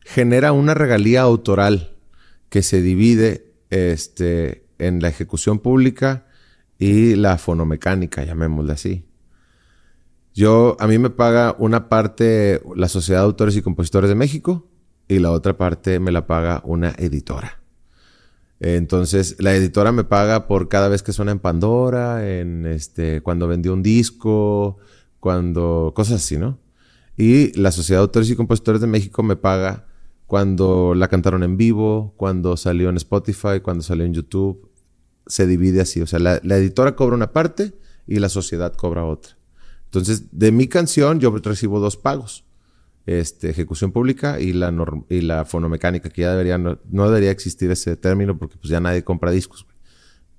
genera 0.00 0.50
una 0.50 0.74
regalía 0.74 1.20
autoral 1.20 1.96
que 2.48 2.64
se 2.64 2.82
divide 2.82 3.54
este, 3.70 4.66
en 4.80 5.00
la 5.00 5.10
ejecución 5.10 5.60
pública 5.60 6.26
y 6.80 7.14
la 7.14 7.36
fonomecánica, 7.36 8.24
llamémosle 8.24 8.72
así. 8.72 9.04
Yo, 10.34 10.78
a 10.80 10.86
mí 10.86 10.98
me 10.98 11.10
paga 11.10 11.54
una 11.58 11.90
parte 11.90 12.62
la 12.74 12.88
Sociedad 12.88 13.20
de 13.20 13.26
Autores 13.26 13.54
y 13.54 13.62
Compositores 13.62 14.08
de 14.08 14.16
México 14.16 14.66
y 15.06 15.18
la 15.18 15.30
otra 15.30 15.58
parte 15.58 16.00
me 16.00 16.10
la 16.10 16.26
paga 16.26 16.62
una 16.64 16.94
editora. 16.96 17.60
Entonces, 18.60 19.36
la 19.40 19.54
editora 19.54 19.92
me 19.92 20.04
paga 20.04 20.46
por 20.46 20.68
cada 20.68 20.88
vez 20.88 21.02
que 21.02 21.12
suena 21.12 21.32
en 21.32 21.38
Pandora, 21.38 22.26
en 22.26 22.64
este, 22.64 23.20
cuando 23.20 23.46
vendió 23.46 23.74
un 23.74 23.82
disco, 23.82 24.78
cuando, 25.18 25.92
cosas 25.94 26.22
así, 26.22 26.38
¿no? 26.38 26.58
Y 27.18 27.52
la 27.60 27.72
Sociedad 27.72 28.00
de 28.00 28.04
Autores 28.04 28.30
y 28.30 28.36
Compositores 28.36 28.80
de 28.80 28.86
México 28.86 29.22
me 29.22 29.36
paga 29.36 29.86
cuando 30.26 30.94
la 30.94 31.08
cantaron 31.08 31.42
en 31.42 31.58
vivo, 31.58 32.14
cuando 32.16 32.56
salió 32.56 32.88
en 32.88 32.96
Spotify, 32.96 33.60
cuando 33.62 33.82
salió 33.82 34.06
en 34.06 34.14
YouTube. 34.14 34.69
Se 35.26 35.46
divide 35.46 35.80
así. 35.80 36.00
O 36.00 36.06
sea, 36.06 36.18
la, 36.18 36.36
editora 36.56 36.96
cobra 36.96 37.16
una 37.16 37.32
parte 37.32 37.72
y 38.06 38.18
la 38.18 38.28
sociedad 38.28 38.74
cobra 38.74 39.04
otra. 39.04 39.36
Entonces, 39.84 40.24
de 40.32 40.52
mi 40.52 40.68
canción 40.68 41.20
yo 41.20 41.30
recibo 41.36 41.80
dos 41.80 41.96
pagos. 41.96 42.44
Este, 43.06 43.50
ejecución 43.50 43.92
pública 43.92 44.38
y 44.38 44.52
la, 44.52 44.72
y 45.08 45.22
la 45.22 45.44
fonomecánica, 45.44 46.10
que 46.10 46.22
ya 46.22 46.30
debería, 46.30 46.58
no, 46.58 46.78
no 46.90 47.06
debería 47.06 47.30
existir 47.30 47.70
ese 47.70 47.96
término 47.96 48.38
porque 48.38 48.56
pues 48.56 48.70
ya 48.70 48.80
nadie 48.80 49.02
compra 49.02 49.30
discos. 49.30 49.64
güey. 49.64 49.76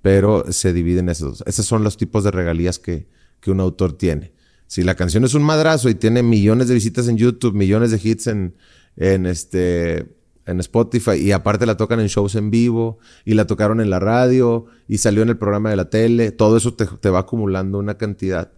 Pero 0.01 0.51
se 0.51 0.71
dividen 0.73 1.09
esos 1.09 1.39
dos. 1.39 1.47
Esos 1.47 1.65
son 1.65 1.83
los 1.83 1.97
tipos 1.97 2.23
de 2.23 2.31
regalías 2.31 2.79
que, 2.79 3.07
que 3.39 3.51
un 3.51 3.59
autor 3.59 3.93
tiene. 3.93 4.33
Si 4.67 4.83
la 4.83 4.95
canción 4.95 5.25
es 5.25 5.33
un 5.33 5.43
madrazo 5.43 5.89
y 5.89 5.95
tiene 5.95 6.23
millones 6.23 6.69
de 6.69 6.75
visitas 6.75 7.07
en 7.09 7.17
YouTube, 7.17 7.53
millones 7.53 7.91
de 7.91 7.99
hits 8.01 8.27
en, 8.27 8.55
en 8.95 9.25
este 9.25 10.20
en 10.45 10.59
Spotify 10.59 11.13
y 11.15 11.31
aparte 11.31 11.65
la 11.65 11.77
tocan 11.77 11.99
en 11.99 12.07
shows 12.07 12.35
en 12.35 12.51
vivo 12.51 12.99
y 13.25 13.33
la 13.33 13.45
tocaron 13.45 13.79
en 13.79 13.89
la 13.89 13.99
radio 13.99 14.65
y 14.87 14.97
salió 14.97 15.21
en 15.23 15.29
el 15.29 15.37
programa 15.37 15.69
de 15.69 15.75
la 15.75 15.89
tele, 15.89 16.31
todo 16.31 16.57
eso 16.57 16.73
te, 16.73 16.85
te 16.85 17.09
va 17.09 17.19
acumulando 17.19 17.77
una 17.77 17.97
cantidad 17.97 18.51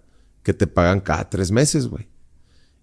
que 0.43 0.53
te 0.53 0.67
pagan 0.67 1.01
cada 1.01 1.29
tres 1.29 1.51
meses, 1.51 1.87
güey. 1.87 2.07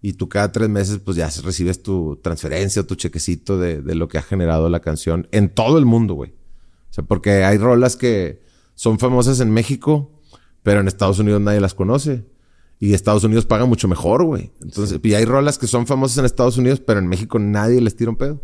Y 0.03 0.15
tú 0.15 0.29
cada 0.29 0.51
tres 0.51 0.69
meses 0.69 0.99
pues 1.05 1.17
ya 1.17 1.29
recibes 1.45 1.83
tu 1.83 2.19
transferencia 2.23 2.87
tu 2.87 2.95
chequecito 2.95 3.59
de, 3.59 3.83
de 3.83 3.95
lo 3.95 4.09
que 4.09 4.19
ha 4.19 4.23
generado 4.23 4.69
la 4.69 4.81
canción 4.81 5.29
en 5.31 5.51
todo 5.51 5.79
el 5.79 5.85
mundo, 5.85 6.15
güey. 6.15 6.31
O 6.91 6.93
sea, 6.93 7.05
porque 7.05 7.45
hay 7.45 7.59
rolas 7.59 7.97
que 7.97 8.43
son 8.75 8.99
famosas 8.99 9.41
en 9.41 9.51
México, 9.51 10.11
pero 10.63 10.81
en 10.81 10.89
Estados 10.89 11.19
Unidos 11.19 11.41
nadie 11.41 11.61
las 11.61 11.75
conoce. 11.75 12.25
Y 12.79 12.95
Estados 12.95 13.25
Unidos 13.25 13.45
paga 13.45 13.67
mucho 13.67 13.89
mejor, 13.89 14.25
güey. 14.25 14.53
Entonces, 14.63 14.99
y 15.03 15.15
hay 15.15 15.27
rolas 15.27 15.59
que 15.59 15.67
son 15.67 15.87
famosas 15.87 16.17
en 16.17 16.25
Estados 16.25 16.57
Unidos, 16.57 16.81
pero 16.81 16.99
en 16.99 17.07
México 17.07 17.39
nadie 17.39 17.79
les 17.83 17.95
tira 17.95 18.11
un 18.11 18.17
pedo. 18.17 18.43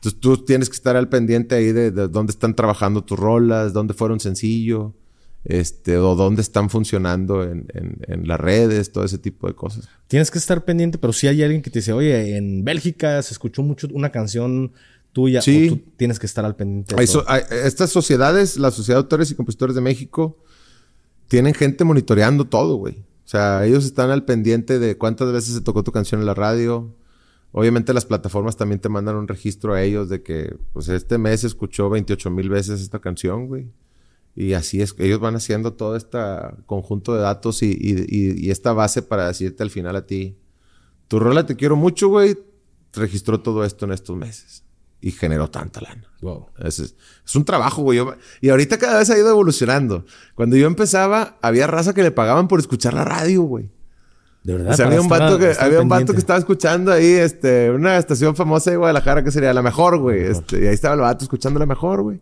Entonces 0.00 0.18
tú 0.20 0.36
tienes 0.44 0.68
que 0.70 0.76
estar 0.76 0.96
al 0.96 1.08
pendiente 1.10 1.54
ahí 1.54 1.72
de, 1.72 1.90
de 1.90 2.08
dónde 2.08 2.30
están 2.30 2.54
trabajando 2.56 3.04
tus 3.04 3.18
rolas, 3.18 3.72
dónde 3.74 3.92
fueron 3.92 4.18
sencillo, 4.18 4.94
este, 5.44 5.98
o 5.98 6.14
dónde 6.16 6.40
están 6.42 6.70
funcionando 6.70 7.42
en, 7.44 7.66
en- 7.74 7.98
en 8.08 8.26
las 8.28 8.40
redes, 8.40 8.92
todo 8.92 9.04
ese 9.04 9.18
tipo 9.18 9.46
de 9.46 9.54
cosas. 9.54 9.88
Tienes 10.08 10.30
que 10.30 10.38
estar 10.38 10.64
pendiente, 10.64 10.96
pero 10.98 11.12
si 11.12 11.28
hay 11.28 11.42
alguien 11.42 11.60
que 11.62 11.70
te 11.70 11.80
dice, 11.80 11.92
oye, 11.92 12.36
en 12.36 12.64
Bélgica 12.64 13.20
se 13.22 13.34
escuchó 13.34 13.62
mucho 13.62 13.88
una 13.92 14.10
canción 14.10 14.72
tuya, 15.12 15.42
Sí. 15.42 15.68
o 15.68 15.74
tú 15.74 15.82
tienes 15.96 16.18
que 16.18 16.26
estar 16.26 16.44
al 16.46 16.56
pendiente. 16.56 16.94
de 16.94 17.00
Hay 17.00 17.06
todo. 17.06 17.22
so- 17.22 17.24
hay- 17.30 17.42
estas 17.64 17.90
sociedades, 17.90 18.56
la 18.56 18.70
Sociedad 18.70 18.98
de 18.98 19.02
Autores 19.02 19.30
y 19.30 19.34
Compositores 19.34 19.74
de 19.74 19.80
México, 19.82 20.38
tienen 21.28 21.52
gente 21.54 21.84
monitoreando 21.84 22.46
todo, 22.46 22.76
güey. 22.76 22.94
O 23.24 23.28
sea, 23.30 23.64
ellos 23.66 23.84
están 23.84 24.10
al 24.10 24.24
pendiente 24.24 24.78
de 24.78 24.96
cuántas 24.96 25.30
veces 25.32 25.54
se 25.54 25.60
tocó 25.60 25.84
tu 25.84 25.92
canción 25.92 26.20
en 26.20 26.26
la 26.26 26.34
radio. 26.34 26.94
Obviamente 27.52 27.92
las 27.92 28.04
plataformas 28.04 28.56
también 28.56 28.80
te 28.80 28.88
mandan 28.88 29.16
un 29.16 29.26
registro 29.26 29.74
a 29.74 29.82
ellos 29.82 30.08
de 30.08 30.22
que, 30.22 30.56
pues 30.72 30.88
este 30.88 31.18
mes 31.18 31.42
escuchó 31.44 31.90
28 31.90 32.30
mil 32.30 32.48
veces 32.48 32.80
esta 32.80 33.00
canción, 33.00 33.46
güey. 33.48 33.68
Y 34.36 34.52
así 34.52 34.80
es, 34.80 34.94
ellos 34.98 35.18
van 35.18 35.34
haciendo 35.34 35.72
todo 35.72 35.96
este 35.96 36.18
conjunto 36.66 37.14
de 37.14 37.20
datos 37.22 37.62
y, 37.64 37.70
y- 37.72 38.04
y- 38.08 38.46
y 38.46 38.50
esta 38.50 38.72
base 38.72 39.02
para 39.02 39.26
decirte 39.26 39.64
al 39.64 39.70
final 39.70 39.96
a 39.96 40.06
ti, 40.06 40.36
tu 41.08 41.18
rola 41.18 41.44
te 41.44 41.56
quiero 41.56 41.74
mucho, 41.74 42.08
güey, 42.08 42.38
registró 42.92 43.40
todo 43.40 43.64
esto 43.64 43.84
en 43.86 43.92
estos 43.92 44.16
meses 44.16 44.62
y 45.00 45.10
generó 45.10 45.50
tanta 45.50 45.80
lana. 45.80 46.04
Wow. 46.22 46.46
Es, 46.58 46.78
es- 46.78 46.94
es 47.26 47.34
un 47.36 47.44
trabajo, 47.44 47.82
güey. 47.82 47.98
Yo- 47.98 48.14
y 48.40 48.50
ahorita 48.50 48.78
cada 48.78 48.98
vez 49.00 49.10
ha 49.10 49.18
ido 49.18 49.28
evolucionando. 49.30 50.04
Cuando 50.36 50.56
yo 50.56 50.68
empezaba, 50.68 51.36
había 51.42 51.66
raza 51.66 51.92
que 51.94 52.04
le 52.04 52.12
pagaban 52.12 52.46
por 52.46 52.60
escuchar 52.60 52.94
la 52.94 53.04
radio, 53.04 53.42
güey. 53.42 53.70
De 54.42 54.54
verdad. 54.54 54.72
O 54.72 54.76
sea, 54.76 54.86
había 54.86 55.00
un 55.00 55.06
estar- 55.06 55.20
vato 55.20 55.38
que, 55.38 55.52
había 55.58 55.80
un 55.82 55.88
vato 55.88 56.12
que 56.12 56.18
estaba 56.18 56.38
escuchando 56.38 56.92
ahí, 56.92 57.12
este, 57.12 57.70
una 57.70 57.98
estación 57.98 58.34
famosa 58.34 58.70
de 58.70 58.76
Guadalajara 58.78 59.22
que 59.22 59.30
sería 59.30 59.52
la 59.52 59.62
mejor, 59.62 59.98
güey. 59.98 60.20
Este, 60.24 60.64
y 60.64 60.66
ahí 60.66 60.74
estaba 60.74 60.94
el 60.94 61.00
vato 61.00 61.24
escuchando 61.24 61.58
la 61.60 61.66
mejor, 61.66 62.02
güey. 62.02 62.20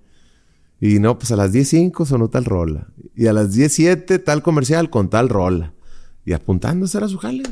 Y 0.80 0.98
no, 0.98 1.18
pues 1.18 1.30
a 1.32 1.36
las 1.36 1.52
10.05 1.52 2.06
sonó 2.06 2.28
tal 2.28 2.44
rola. 2.44 2.88
Y 3.14 3.26
a 3.26 3.32
las 3.32 3.56
10.07 3.56 4.22
tal 4.22 4.42
comercial 4.42 4.90
con 4.90 5.08
tal 5.10 5.28
rola. 5.28 5.72
Y 6.24 6.32
apuntándose 6.32 6.98
a 6.98 7.08
su 7.08 7.18
jale. 7.18 7.44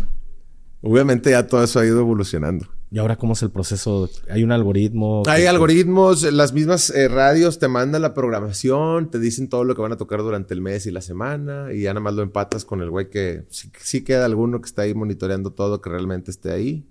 Obviamente 0.83 1.31
ya 1.31 1.47
todo 1.47 1.63
eso 1.65 1.81
ha 1.81 1.87
ido 1.87 2.01
evolucionando. 2.01 2.67
¿Y 2.91 2.99
ahora 2.99 3.17
cómo 3.17 3.33
es 3.33 3.43
el 3.43 3.51
proceso? 3.51 4.09
¿Hay 4.31 4.45
un 4.45 4.53
algoritmo? 4.53 5.23
Hay 5.27 5.43
que- 5.43 5.49
algoritmos, 5.49 6.23
las 6.33 6.53
mismas 6.53 6.91
eh, 6.91 7.09
radios 7.09 7.59
te 7.59 7.67
mandan 7.69 8.03
la 8.03 8.15
programación, 8.15 9.11
te 9.11 9.19
dicen 9.19 9.49
todo 9.49 9.65
lo 9.65 9.75
que 9.75 9.83
van 9.83 9.93
a 9.93 9.97
tocar 9.97 10.21
durante 10.23 10.55
el 10.55 10.61
mes 10.61 10.87
y 10.87 10.93
la 10.93 11.01
semana, 11.01 11.73
y 11.73 11.83
ya 11.83 11.91
nada 11.93 12.01
más 12.01 12.15
lo 12.15 12.23
empatas 12.23 12.65
con 12.65 12.83
el 12.83 12.91
güey 12.91 13.11
que 13.11 13.45
sí, 13.51 13.71
sí 13.81 14.05
queda 14.05 14.25
alguno 14.25 14.61
que 14.61 14.67
está 14.67 14.83
ahí 14.83 14.95
monitoreando 14.95 15.51
todo, 15.53 15.81
que 15.81 15.91
realmente 15.91 16.31
esté 16.31 16.53
ahí. 16.53 16.87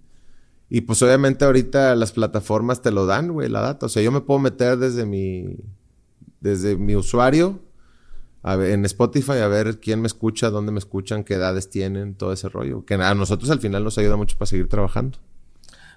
Y 0.69 0.81
pues 0.81 1.01
obviamente 1.01 1.45
ahorita 1.45 1.95
las 1.95 2.11
plataformas 2.11 2.81
te 2.81 2.91
lo 2.91 3.05
dan, 3.05 3.31
güey, 3.31 3.47
la 3.49 3.61
data. 3.61 3.85
O 3.85 3.89
sea, 3.89 4.01
yo 4.03 4.11
me 4.11 4.21
puedo 4.21 4.39
meter 4.39 4.77
desde 4.77 5.05
mi, 5.05 5.57
desde 6.41 6.75
mi 6.75 6.95
usuario 6.95 7.59
a 8.43 8.55
ver, 8.57 8.71
en 8.71 8.83
Spotify 8.85 9.33
a 9.33 9.47
ver 9.47 9.79
quién 9.79 10.01
me 10.01 10.07
escucha, 10.07 10.49
dónde 10.49 10.71
me 10.71 10.79
escuchan, 10.79 11.23
qué 11.23 11.35
edades 11.35 11.69
tienen, 11.69 12.15
todo 12.15 12.33
ese 12.33 12.49
rollo. 12.49 12.83
Que 12.85 12.95
a 12.95 13.15
nosotros 13.15 13.49
al 13.49 13.59
final 13.59 13.83
nos 13.83 13.97
ayuda 13.97 14.17
mucho 14.17 14.37
para 14.37 14.47
seguir 14.47 14.67
trabajando. 14.67 15.17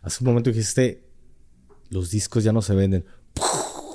Hace 0.02 0.22
un 0.24 0.28
momento 0.28 0.50
dijiste, 0.50 1.04
los 1.90 2.10
discos 2.10 2.44
ya 2.44 2.52
no 2.52 2.62
se 2.62 2.74
venden. 2.74 3.04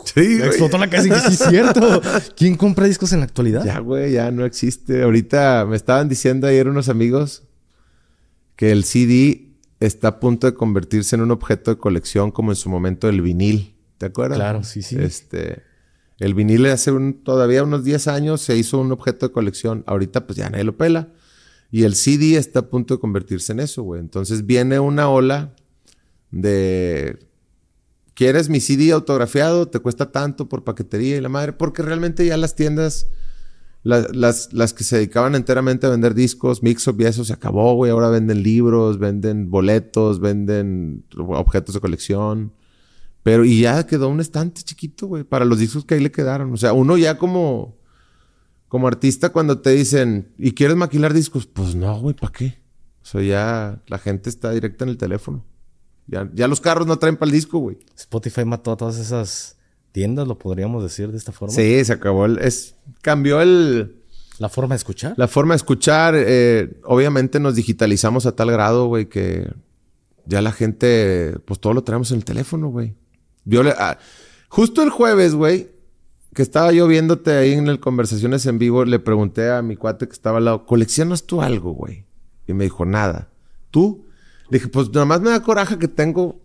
Sí, 0.06 0.20
Me 0.40 0.46
explotó 0.48 0.78
la 0.78 0.90
cabeza 0.90 1.08
y 1.08 1.12
dije, 1.12 1.28
sí, 1.38 1.44
es 1.44 1.50
cierto. 1.50 2.02
¿Quién 2.36 2.56
compra 2.56 2.86
discos 2.86 3.14
en 3.14 3.20
la 3.20 3.26
actualidad? 3.26 3.66
Ya, 3.66 3.80
güey, 3.80 4.12
ya 4.14 4.30
no 4.32 4.46
existe. 4.46 5.02
Ahorita 5.04 5.66
me 5.68 5.76
estaban 5.76 6.08
diciendo 6.10 6.46
ayer 6.48 6.68
unos 6.68 6.90
amigos 6.90 7.44
que 8.56 8.72
el 8.72 8.84
CD 8.84 9.50
está 9.80 10.10
a 10.10 10.20
punto 10.20 10.46
de 10.48 10.54
convertirse 10.54 11.16
en 11.16 11.22
un 11.22 11.32
objeto 11.32 11.72
de 11.72 11.78
colección 11.78 12.32
como 12.32 12.52
en 12.52 12.56
su 12.56 12.70
momento 12.70 13.10
el 13.10 13.22
vinil. 13.22 13.76
¿Te 13.98 14.06
acuerdas? 14.08 14.38
Claro, 14.38 14.64
sí, 14.64 14.82
sí. 14.82 14.98
Este, 15.00 15.64
el 16.20 16.34
vinil 16.36 16.66
hace 16.68 16.92
un- 16.92 17.24
todavía 17.24 17.64
unos 17.64 17.84
10 17.84 18.08
años 18.08 18.42
se 18.42 18.56
hizo 18.58 18.80
un 18.80 18.92
objeto 18.92 19.28
de 19.28 19.32
colección. 19.34 19.84
Ahorita 19.88 20.28
pues 20.28 20.38
ya 20.38 20.50
nadie 20.50 20.64
lo 20.66 20.78
pela. 20.78 21.10
Y 21.72 21.84
el 21.86 21.96
CD 21.96 22.36
está 22.38 22.60
a 22.60 22.68
punto 22.70 22.94
de 22.96 23.00
convertirse 23.00 23.52
en 23.54 23.62
eso, 23.62 23.82
güey. 23.82 24.00
Entonces 24.00 24.46
viene 24.46 24.80
una 24.80 25.10
ola 25.10 25.56
de... 26.34 27.20
¿Quieres 28.16 28.48
mi 28.50 28.60
CD 28.60 28.92
autografiado? 28.92 29.68
Te 29.70 29.80
cuesta 29.80 30.12
tanto 30.12 30.48
por 30.50 30.64
paquetería 30.64 31.18
y 31.18 31.22
la 31.22 31.30
madre. 31.30 31.54
Porque 31.54 31.82
realmente 31.82 32.26
ya 32.26 32.38
las 32.38 32.56
tiendas, 32.56 33.08
la- 33.82 34.08
las, 34.12 34.54
las 34.54 34.74
que 34.74 34.84
se 34.84 34.98
dedicaban 34.98 35.34
enteramente 35.36 35.88
a 35.88 35.90
vender 35.90 36.14
discos, 36.14 36.62
Mixup 36.62 37.02
y 37.02 37.06
eso 37.06 37.26
se 37.26 37.34
acabó, 37.34 37.74
güey. 37.76 37.92
Ahora 37.92 38.10
venden 38.10 38.44
libros, 38.44 39.00
venden 39.00 39.50
boletos, 39.50 40.20
venden 40.20 41.06
objetos 41.18 41.74
de 41.74 41.82
colección. 41.82 42.54
Pero, 43.24 43.46
y 43.46 43.62
ya 43.62 43.88
quedó 43.88 44.10
un 44.10 44.20
estante 44.20 44.62
chiquito, 44.64 45.08
güey, 45.08 45.24
para 45.24 45.46
los 45.46 45.58
discos 45.58 45.86
que 45.86 45.96
ahí 45.96 46.02
le 46.02 46.12
quedaron. 46.12 46.52
O 46.54 46.58
sea, 46.58 46.74
uno 46.74 46.98
ya 46.98 47.18
como, 47.18 47.78
como 48.68 48.88
artista, 48.88 49.30
cuando 49.30 49.60
te 49.62 49.72
dicen, 49.72 50.34
¿y 50.38 50.52
quieres 50.52 50.76
maquilar 50.78 51.14
discos? 51.14 51.48
Pues 51.48 51.74
no, 51.74 52.00
güey, 52.00 52.16
¿para 52.16 52.32
qué? 52.34 52.60
O 53.02 53.06
sea, 53.06 53.22
ya 53.24 53.82
la 53.88 53.98
gente 53.98 54.30
está 54.30 54.52
directa 54.52 54.84
en 54.84 54.90
el 54.90 54.98
teléfono. 54.98 55.46
Ya, 56.08 56.30
ya 56.34 56.48
los 56.48 56.60
carros 56.60 56.86
no 56.86 56.98
traen 57.00 57.18
para 57.18 57.30
el 57.30 57.34
disco, 57.34 57.60
güey. 57.60 57.78
Spotify 57.98 58.46
mató 58.46 58.72
a 58.72 58.78
todas 58.78 58.98
esas 58.98 59.58
tiendas, 59.92 60.28
lo 60.28 60.38
podríamos 60.38 60.84
decir 60.84 61.12
de 61.12 61.18
esta 61.18 61.32
forma. 61.32 61.54
Sí, 61.54 61.84
se 61.86 61.94
acabó 61.94 62.26
el, 62.26 62.40
es, 62.40 62.76
cambió 63.02 63.42
el, 63.42 64.02
La 64.40 64.50
forma 64.50 64.76
de 64.76 64.78
escuchar. 64.78 65.14
la 65.18 65.28
forma 65.28 65.54
de 65.54 65.58
escuchar. 65.58 66.16
eh, 66.18 66.80
obviamente 66.84 67.40
nos 67.40 67.56
digitalizamos 67.56 68.26
a 68.26 68.36
tal 68.36 68.52
grado, 68.52 68.88
güey, 68.88 69.08
que 69.08 69.50
ya 70.26 70.42
la 70.42 70.52
gente, 70.52 71.36
pues 71.46 71.60
todo 71.60 71.74
lo 71.74 71.84
traemos 71.84 72.12
en 72.12 72.18
el 72.18 72.26
teléfono, 72.26 72.70
güey. 72.70 72.96
Yo 73.46 73.64
le, 73.64 73.72
ah, 73.72 73.98
justo 74.50 74.84
el 74.84 74.90
jueves, 74.90 75.36
güey, 75.36 75.70
que 76.34 76.42
estaba 76.42 76.72
yo 76.72 76.88
viéndote 76.88 77.32
ahí 77.32 77.54
en 77.54 77.68
el 77.68 77.80
Conversaciones 77.80 78.46
en 78.46 78.58
Vivo, 78.58 78.86
le 78.86 79.00
pregunté 79.00 79.52
a 79.52 79.62
mi 79.62 79.76
cuate 79.76 80.08
que 80.08 80.14
estaba 80.14 80.40
al 80.40 80.46
lado, 80.46 80.66
¿coleccionas 80.66 81.24
tú 81.24 81.42
algo, 81.42 81.74
güey? 81.74 82.06
Y 82.48 82.54
me 82.54 82.64
dijo, 82.64 82.86
nada. 82.86 83.30
¿Tú? 83.70 84.03
Dije, 84.54 84.68
pues 84.68 84.94
nada 84.94 85.08
más 85.08 85.20
me 85.20 85.32
da 85.32 85.42
coraje 85.42 85.80
que 85.80 85.88
tengo 85.88 86.40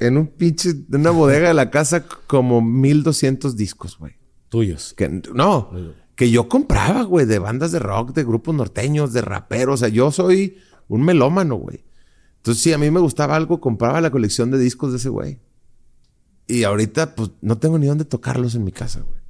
en 0.00 0.16
un 0.16 0.26
pinche, 0.26 0.70
en 0.70 1.00
una 1.00 1.10
bodega 1.10 1.46
de 1.46 1.54
la 1.54 1.70
casa 1.70 2.04
como 2.26 2.60
1200 2.60 3.56
discos, 3.56 3.96
güey. 3.96 4.14
Tuyos. 4.48 4.92
Que 4.96 5.08
no, 5.08 5.70
que 6.16 6.32
yo 6.32 6.48
compraba, 6.48 7.04
güey, 7.04 7.26
de 7.26 7.38
bandas 7.38 7.70
de 7.70 7.78
rock, 7.78 8.12
de 8.12 8.24
grupos 8.24 8.56
norteños, 8.56 9.12
de 9.12 9.20
raperos. 9.20 9.74
O 9.74 9.76
sea, 9.76 9.88
yo 9.88 10.10
soy 10.10 10.58
un 10.88 11.04
melómano, 11.04 11.54
güey. 11.54 11.84
Entonces, 12.38 12.60
si 12.60 12.72
a 12.72 12.78
mí 12.78 12.90
me 12.90 12.98
gustaba 12.98 13.36
algo, 13.36 13.60
compraba 13.60 14.00
la 14.00 14.10
colección 14.10 14.50
de 14.50 14.58
discos 14.58 14.90
de 14.90 14.96
ese 14.96 15.08
güey. 15.08 15.38
Y 16.48 16.64
ahorita, 16.64 17.14
pues, 17.14 17.30
no 17.40 17.58
tengo 17.58 17.78
ni 17.78 17.86
dónde 17.86 18.04
tocarlos 18.04 18.56
en 18.56 18.64
mi 18.64 18.72
casa, 18.72 19.00
güey. 19.02 19.20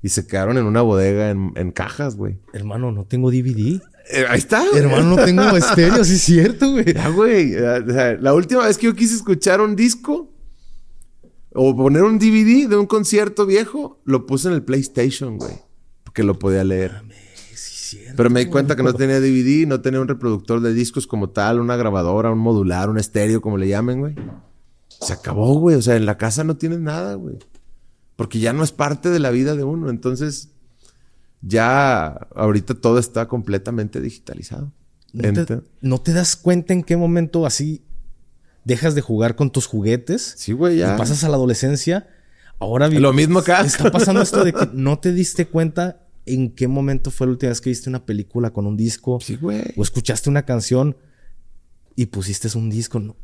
Y 0.00 0.10
se 0.10 0.28
quedaron 0.28 0.58
en 0.58 0.66
una 0.66 0.82
bodega 0.82 1.30
en, 1.30 1.50
en 1.56 1.72
cajas, 1.72 2.14
güey. 2.14 2.38
Hermano, 2.52 2.92
no 2.92 3.04
tengo 3.04 3.32
DVD. 3.32 3.82
Eh, 4.10 4.26
ahí 4.28 4.38
está. 4.38 4.64
Hermano, 4.74 5.16
no 5.16 5.24
tengo 5.24 5.42
estéreo, 5.56 6.04
sí 6.04 6.14
es 6.14 6.22
cierto, 6.22 6.72
güey. 6.72 6.92
Ya, 6.92 7.08
güey. 7.08 7.54
O 7.56 7.92
sea, 7.92 8.14
la 8.20 8.34
última 8.34 8.66
vez 8.66 8.78
que 8.78 8.86
yo 8.86 8.94
quise 8.94 9.14
escuchar 9.14 9.60
un 9.60 9.76
disco 9.76 10.30
o 11.54 11.74
poner 11.76 12.02
un 12.02 12.18
DVD 12.18 12.68
de 12.68 12.76
un 12.76 12.86
concierto 12.86 13.46
viejo, 13.46 14.00
lo 14.04 14.26
puse 14.26 14.48
en 14.48 14.54
el 14.54 14.62
PlayStation, 14.62 15.38
güey. 15.38 15.54
Porque 16.02 16.22
lo 16.22 16.38
podía 16.38 16.64
leer. 16.64 17.02
Sí 17.54 17.54
es 17.54 17.60
cierto. 17.60 18.14
Pero 18.16 18.30
me 18.30 18.40
di 18.40 18.46
cuenta 18.46 18.76
que 18.76 18.82
no 18.82 18.92
tenía 18.92 19.20
DVD, 19.20 19.66
no 19.66 19.80
tenía 19.80 20.00
un 20.00 20.08
reproductor 20.08 20.60
de 20.60 20.74
discos 20.74 21.06
como 21.06 21.30
tal, 21.30 21.60
una 21.60 21.76
grabadora, 21.76 22.30
un 22.30 22.38
modular, 22.38 22.90
un 22.90 22.98
estéreo, 22.98 23.40
como 23.40 23.56
le 23.56 23.68
llamen, 23.68 24.00
güey. 24.00 24.14
Se 25.00 25.12
acabó, 25.12 25.54
güey. 25.58 25.76
O 25.76 25.82
sea, 25.82 25.96
en 25.96 26.06
la 26.06 26.18
casa 26.18 26.44
no 26.44 26.56
tienes 26.56 26.80
nada, 26.80 27.14
güey. 27.14 27.38
Porque 28.16 28.38
ya 28.38 28.52
no 28.52 28.62
es 28.62 28.72
parte 28.72 29.10
de 29.10 29.18
la 29.18 29.30
vida 29.30 29.56
de 29.56 29.64
uno. 29.64 29.90
Entonces, 29.90 30.50
ya 31.46 32.06
ahorita 32.34 32.74
todo 32.74 32.98
está 32.98 33.28
completamente 33.28 34.00
digitalizado. 34.00 34.72
¿No 35.12 35.44
te, 35.44 35.60
no 35.80 36.00
te 36.00 36.12
das 36.12 36.34
cuenta 36.36 36.72
en 36.72 36.82
qué 36.82 36.96
momento 36.96 37.46
así 37.46 37.82
dejas 38.64 38.94
de 38.94 39.00
jugar 39.00 39.36
con 39.36 39.50
tus 39.50 39.66
juguetes? 39.66 40.34
Sí, 40.36 40.52
güey, 40.52 40.78
ya. 40.78 40.94
Y 40.94 40.98
pasas 40.98 41.22
a 41.24 41.28
la 41.28 41.36
adolescencia. 41.36 42.08
Ahora 42.58 42.88
vi- 42.88 42.98
Lo 42.98 43.12
mismo 43.12 43.38
acá. 43.40 43.60
Está 43.60 43.90
pasando 43.92 44.22
esto 44.22 44.42
de 44.44 44.52
que 44.52 44.68
no 44.72 44.98
te 44.98 45.12
diste 45.12 45.46
cuenta 45.46 46.00
en 46.26 46.50
qué 46.50 46.66
momento 46.66 47.10
fue 47.10 47.26
la 47.26 47.32
última 47.32 47.50
vez 47.50 47.60
que 47.60 47.70
viste 47.70 47.90
una 47.90 48.04
película 48.06 48.50
con 48.50 48.66
un 48.66 48.76
disco 48.76 49.18
Sí, 49.20 49.36
güey. 49.36 49.62
o 49.76 49.82
escuchaste 49.82 50.30
una 50.30 50.44
canción 50.44 50.96
y 51.94 52.06
pusiste 52.06 52.48
un 52.56 52.70
disco. 52.70 52.98
No. 52.98 53.14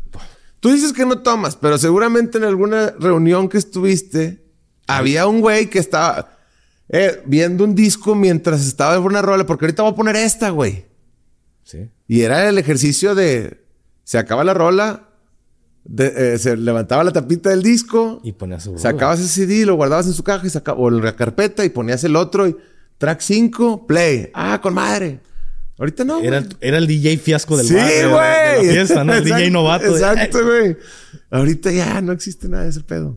Tú 0.60 0.70
dices 0.70 0.92
que 0.92 1.06
no 1.06 1.20
tomas, 1.22 1.56
pero 1.56 1.78
seguramente 1.78 2.36
en 2.38 2.44
alguna 2.44 2.90
reunión 3.00 3.48
que 3.48 3.56
estuviste, 3.58 4.44
había 4.86 5.26
un 5.26 5.40
güey 5.40 5.70
que 5.70 5.78
estaba 5.78 6.36
eh, 6.92 7.22
viendo 7.26 7.64
un 7.64 7.74
disco 7.74 8.14
mientras 8.14 8.66
estaba 8.66 8.96
en 8.96 9.02
una 9.02 9.22
rola, 9.22 9.46
porque 9.46 9.64
ahorita 9.66 9.82
voy 9.82 9.92
a 9.92 9.96
poner 9.96 10.16
esta, 10.16 10.50
güey. 10.50 10.84
Sí. 11.64 11.88
Y 12.08 12.22
era 12.22 12.48
el 12.48 12.58
ejercicio 12.58 13.14
de, 13.14 13.62
se 14.04 14.18
acaba 14.18 14.42
la 14.44 14.54
rola, 14.54 15.08
de- 15.84 16.34
eh, 16.34 16.38
se 16.38 16.56
levantaba 16.56 17.04
la 17.04 17.12
tapita 17.12 17.50
del 17.50 17.62
disco, 17.62 18.20
Y 18.24 18.32
ponías 18.32 18.64
su 18.64 18.70
rola. 18.70 18.82
sacabas 18.82 19.20
ese 19.20 19.46
CD, 19.46 19.64
lo 19.66 19.76
guardabas 19.76 20.06
en 20.06 20.12
su 20.14 20.22
caja 20.24 20.46
y 20.46 20.50
saca- 20.50 20.74
o 20.74 20.88
en 20.88 21.02
la 21.02 21.14
carpeta 21.16 21.64
y 21.64 21.68
ponías 21.70 22.02
el 22.04 22.16
otro 22.16 22.46
y 22.48 22.56
track 22.98 23.20
5, 23.20 23.86
play. 23.86 24.30
Ah, 24.34 24.60
con 24.60 24.74
madre. 24.74 25.20
Ahorita 25.78 26.04
no. 26.04 26.20
Era, 26.20 26.40
güey. 26.40 26.52
era 26.60 26.76
el 26.76 26.86
DJ 26.86 27.16
fiasco 27.18 27.56
del 27.56 27.66
Sí, 27.66 27.74
bar, 27.74 27.86
de- 27.88 27.94
de 27.94 28.02
la 28.06 28.54
güey. 28.58 28.70
fiesta, 28.70 29.04
¿no? 29.04 29.12
El 29.14 29.18
Exacto, 29.20 29.36
DJ 29.38 29.50
novato. 29.50 29.84
de- 29.94 30.00
Exacto, 30.00 30.44
güey. 30.44 30.76
Ahorita 31.30 31.70
ya 31.70 32.00
no 32.02 32.12
existe 32.12 32.48
nada 32.48 32.64
de 32.64 32.70
ese 32.70 32.80
pedo. 32.80 33.16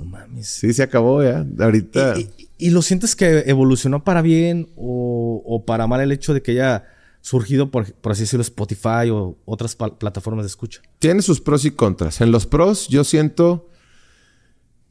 No 0.00 0.04
mames. 0.06 0.48
Sí, 0.48 0.72
se 0.72 0.82
acabó 0.82 1.22
ya. 1.22 1.46
Ahorita. 1.60 2.14
¿Y, 2.18 2.22
y- 2.38 2.48
y 2.62 2.70
lo 2.70 2.80
sientes 2.80 3.16
que 3.16 3.40
evolucionó 3.46 4.04
para 4.04 4.22
bien 4.22 4.70
o, 4.76 5.64
para 5.66 5.88
mal 5.88 6.00
el 6.00 6.12
hecho 6.12 6.32
de 6.32 6.42
que 6.42 6.52
haya 6.52 6.84
surgido, 7.20 7.72
por, 7.72 7.92
por 7.94 8.12
así 8.12 8.22
decirlo, 8.22 8.42
Spotify 8.42 9.10
o 9.10 9.36
otras 9.44 9.74
plataformas 9.74 10.44
de 10.44 10.48
escucha? 10.48 10.80
Tiene 11.00 11.22
sus 11.22 11.40
pros 11.40 11.64
y 11.64 11.72
contras. 11.72 12.20
En 12.20 12.30
los 12.30 12.46
pros, 12.46 12.86
yo 12.86 13.02
siento 13.02 13.68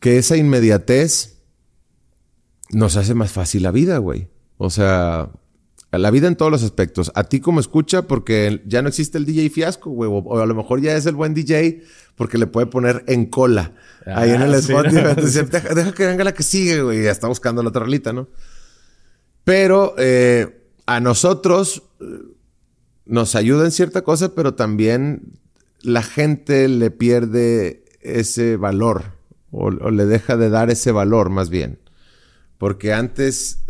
que 0.02 0.18
esa 0.18 0.36
inmediatez 0.36 1.38
nos 2.72 2.98
hace 2.98 3.14
más 3.14 3.32
fácil 3.32 3.64
la 3.64 3.72
vida, 3.72 4.00
güey. 4.00 4.28
O 4.58 4.70
sea, 4.70 5.30
la 5.98 6.10
vida 6.12 6.28
en 6.28 6.36
todos 6.38 6.52
los 6.52 6.64
aspectos. 6.64 7.12
A 7.16 7.26
ti 7.26 7.40
como 7.42 7.60
escucha, 7.60 8.04
porque 8.08 8.62
ya 8.66 8.82
no 8.82 8.88
existe 8.88 9.18
el 9.18 9.26
DJ 9.26 9.50
fiasco, 9.50 9.90
güey. 9.92 10.10
O, 10.10 10.16
o 10.20 10.40
a 10.40 10.46
lo 10.46 10.56
mejor 10.56 10.80
ya 10.82 10.96
es 10.96 11.06
el 11.06 11.16
buen 11.16 11.34
DJ 11.34 11.82
porque 12.16 12.38
le 12.38 12.48
puede 12.48 12.68
poner 12.68 13.04
en 13.08 13.26
cola. 13.26 13.74
ahí 14.06 14.30
en 14.32 14.42
el 14.42 14.54
Ah, 14.54 14.62
sí, 14.62 14.72
Spotify. 14.72 14.96
¿no? 15.04 15.10
Entonces, 15.10 15.50
deja, 15.52 15.74
deja 15.76 15.92
que 15.94 16.06
venga 16.06 16.24
la 16.24 16.34
que 16.34 16.44
sigue, 16.44 16.82
güey. 16.82 17.04
Ya 17.04 17.12
está 17.12 17.28
buscando 17.28 17.62
la 17.64 17.70
otra 17.70 17.84
rolita, 17.84 18.14
¿no? 18.14 18.30
Pero 19.44 19.96
eh, 19.98 20.62
a 20.86 21.00
nosotros 21.00 21.84
eh, 22.00 22.06
nos 23.06 23.36
ayuda 23.36 23.66
en 23.66 23.72
cierta 23.72 24.04
cosa, 24.04 24.34
pero 24.36 24.54
también 24.54 25.34
la 25.82 26.04
gente 26.04 26.68
le 26.68 26.92
pierde 26.92 27.84
ese 28.02 28.56
valor 28.56 29.04
o, 29.52 29.66
o 29.68 29.92
le 29.92 30.06
deja 30.06 30.38
de 30.38 30.50
dar 30.50 30.70
ese 30.70 30.92
valor 30.92 31.30
más 31.30 31.50
bien. 31.50 31.80
Porque 32.58 32.94
antes 32.94 33.64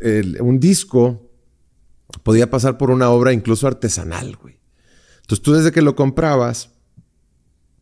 eh, 0.00 0.20
el- 0.20 0.38
un 0.40 0.60
disco 0.60 1.29
podía 2.22 2.50
pasar 2.50 2.78
por 2.78 2.90
una 2.90 3.10
obra 3.10 3.32
incluso 3.32 3.66
artesanal, 3.66 4.36
güey. 4.36 4.58
Entonces 5.22 5.42
tú 5.42 5.52
desde 5.52 5.72
que 5.72 5.82
lo 5.82 5.94
comprabas 5.94 6.70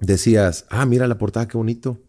decías, 0.01 0.66
ah, 0.70 0.87
mira 0.87 1.07
la 1.07 1.18
portada, 1.18 1.49
qué 1.49 1.57
bonito. 1.57 2.01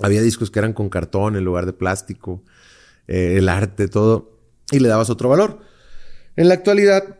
Había 0.00 0.22
discos 0.22 0.50
que 0.50 0.58
eran 0.60 0.72
con 0.72 0.88
cartón 0.88 1.36
en 1.36 1.44
lugar 1.44 1.66
de 1.66 1.72
plástico, 1.72 2.44
eh, 3.08 3.34
el 3.38 3.48
arte, 3.48 3.88
todo, 3.88 4.38
y 4.70 4.78
le 4.78 4.88
dabas 4.88 5.10
otro 5.10 5.28
valor. 5.28 5.60
En 6.36 6.46
la 6.48 6.54
actualidad, 6.54 7.18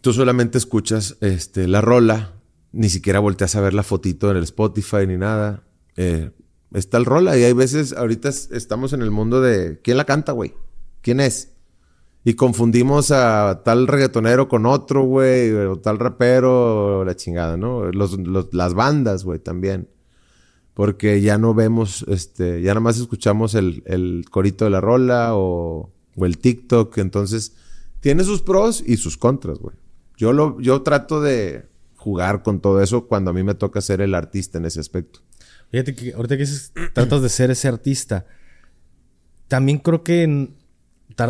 tú 0.00 0.12
solamente 0.14 0.56
escuchas 0.56 1.16
este, 1.20 1.68
la 1.68 1.82
rola, 1.82 2.32
ni 2.72 2.88
siquiera 2.88 3.18
volteas 3.20 3.54
a 3.56 3.60
ver 3.60 3.74
la 3.74 3.82
fotito 3.82 4.30
en 4.30 4.38
el 4.38 4.44
Spotify 4.44 5.06
ni 5.06 5.18
nada. 5.18 5.64
Eh, 5.96 6.30
está 6.72 6.96
el 6.96 7.04
rola 7.04 7.36
y 7.36 7.42
hay 7.44 7.52
veces, 7.52 7.92
ahorita 7.92 8.30
es- 8.30 8.48
estamos 8.52 8.94
en 8.94 9.02
el 9.02 9.10
mundo 9.10 9.42
de 9.42 9.80
quién 9.82 9.98
la 9.98 10.06
canta, 10.06 10.32
güey, 10.32 10.54
quién 11.02 11.20
es. 11.20 11.50
Y 12.24 12.34
confundimos 12.34 13.10
a 13.10 13.62
tal 13.64 13.88
reggaetonero 13.88 14.48
con 14.48 14.64
otro, 14.66 15.02
güey, 15.02 15.50
o 15.52 15.76
tal 15.76 15.98
rapero, 15.98 17.00
o 17.00 17.04
la 17.04 17.16
chingada, 17.16 17.56
¿no? 17.56 17.90
Los- 17.90 18.16
las 18.52 18.74
bandas, 18.74 19.24
güey, 19.24 19.40
también. 19.40 19.88
Porque 20.74 21.20
ya 21.20 21.36
no 21.36 21.52
vemos, 21.52 22.04
este, 22.08 22.62
ya 22.62 22.70
nada 22.70 22.80
más 22.80 22.98
escuchamos 22.98 23.54
el, 23.54 23.82
el 23.86 24.24
corito 24.30 24.64
de 24.64 24.70
la 24.70 24.80
rola 24.80 25.34
o, 25.34 25.90
o, 26.16 26.24
el 26.26 26.38
TikTok. 26.38 26.96
Entonces, 26.98 27.54
tiene 28.00 28.22
sus 28.24 28.40
pros 28.40 28.82
y 28.86 28.96
sus 28.98 29.16
contras, 29.16 29.58
güey. 29.58 29.76
Yo, 30.16 30.32
lo, 30.32 30.60
yo 30.60 30.82
trato 30.82 31.20
de 31.20 31.66
jugar 31.96 32.42
con 32.42 32.60
todo 32.60 32.80
eso 32.82 33.06
cuando 33.08 33.30
a 33.32 33.34
mí 33.34 33.42
me 33.42 33.54
toca 33.54 33.80
ser 33.80 34.00
el 34.00 34.14
artista 34.14 34.58
en 34.58 34.64
ese 34.64 34.80
aspecto. 34.80 35.20
Fíjate 35.72 35.94
que 35.94 36.12
ahorita 36.14 36.36
que 36.36 36.42
dices, 36.44 36.72
tratas 36.94 37.20
de 37.22 37.28
ser 37.28 37.50
ese 37.50 37.66
artista, 37.68 38.26
también 39.48 39.78
creo 39.78 40.02
que 40.04 40.50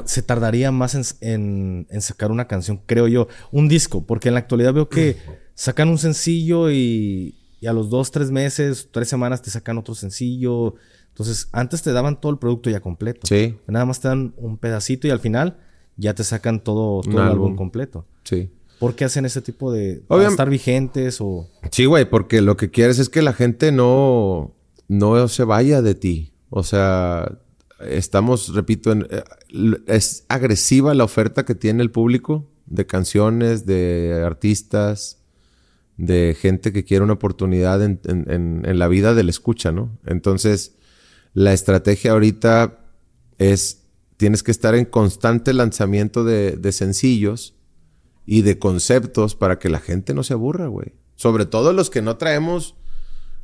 se 0.04 0.22
tardaría 0.22 0.70
más 0.70 1.16
en, 1.20 1.86
en, 1.88 2.00
sacar 2.00 2.30
una 2.30 2.46
canción, 2.46 2.80
creo 2.86 3.08
yo, 3.08 3.28
un 3.50 3.68
disco, 3.68 4.06
porque 4.06 4.28
en 4.28 4.34
la 4.34 4.40
actualidad 4.40 4.74
veo 4.74 4.88
que 4.88 5.16
sacan 5.54 5.88
un 5.88 5.98
sencillo 5.98 6.70
y, 6.70 7.36
y 7.60 7.66
a 7.66 7.72
los 7.72 7.90
dos, 7.90 8.10
tres 8.10 8.30
meses, 8.30 8.88
tres 8.90 9.08
semanas 9.08 9.42
te 9.42 9.50
sacan 9.50 9.78
otro 9.78 9.94
sencillo. 9.94 10.74
Entonces, 11.08 11.48
antes 11.52 11.82
te 11.82 11.92
daban 11.92 12.20
todo 12.20 12.32
el 12.32 12.38
producto 12.38 12.70
ya 12.70 12.80
completo. 12.80 13.26
Sí. 13.26 13.56
Nada 13.66 13.84
más 13.84 14.00
te 14.00 14.08
dan 14.08 14.34
un 14.36 14.58
pedacito 14.58 15.06
y 15.06 15.10
al 15.10 15.20
final 15.20 15.58
ya 15.96 16.14
te 16.14 16.24
sacan 16.24 16.64
todo, 16.64 17.02
todo 17.02 17.22
el 17.22 17.28
álbum 17.28 17.54
completo. 17.54 18.06
Sí. 18.24 18.50
¿Por 18.78 18.96
qué 18.96 19.04
hacen 19.04 19.24
ese 19.24 19.42
tipo 19.42 19.72
de... 19.72 20.02
Para 20.08 20.26
estar 20.26 20.50
vigentes 20.50 21.20
o...? 21.20 21.48
Sí, 21.70 21.84
güey, 21.84 22.08
porque 22.08 22.40
lo 22.40 22.56
que 22.56 22.70
quieres 22.70 22.98
es 22.98 23.08
que 23.08 23.22
la 23.22 23.32
gente 23.32 23.70
no, 23.70 24.56
no 24.88 25.28
se 25.28 25.44
vaya 25.44 25.82
de 25.82 25.94
ti. 25.94 26.32
O 26.50 26.64
sea, 26.64 27.38
estamos, 27.78 28.54
repito, 28.54 28.90
en, 28.90 29.06
eh, 29.08 29.22
es 29.86 30.24
agresiva 30.28 30.94
la 30.94 31.04
oferta 31.04 31.44
que 31.44 31.54
tiene 31.54 31.82
el 31.82 31.90
público 31.90 32.48
de 32.66 32.86
canciones, 32.86 33.66
de 33.66 34.22
artistas, 34.24 35.18
de 35.96 36.36
gente 36.38 36.72
que 36.72 36.84
quiere 36.84 37.04
una 37.04 37.12
oportunidad 37.14 37.82
en, 37.82 38.00
en, 38.04 38.62
en 38.64 38.78
la 38.78 38.88
vida 38.88 39.14
del 39.14 39.28
escucha, 39.28 39.72
¿no? 39.72 39.98
Entonces, 40.06 40.76
la 41.34 41.52
estrategia 41.52 42.12
ahorita 42.12 42.80
es, 43.38 43.84
tienes 44.16 44.42
que 44.42 44.50
estar 44.50 44.74
en 44.74 44.84
constante 44.84 45.52
lanzamiento 45.52 46.24
de, 46.24 46.52
de 46.52 46.72
sencillos 46.72 47.54
y 48.24 48.42
de 48.42 48.58
conceptos 48.58 49.34
para 49.34 49.58
que 49.58 49.68
la 49.68 49.80
gente 49.80 50.14
no 50.14 50.22
se 50.22 50.34
aburra, 50.34 50.66
güey. 50.68 50.94
Sobre 51.16 51.46
todo 51.46 51.72
los 51.72 51.90
que 51.90 52.02
no 52.02 52.16
traemos 52.16 52.74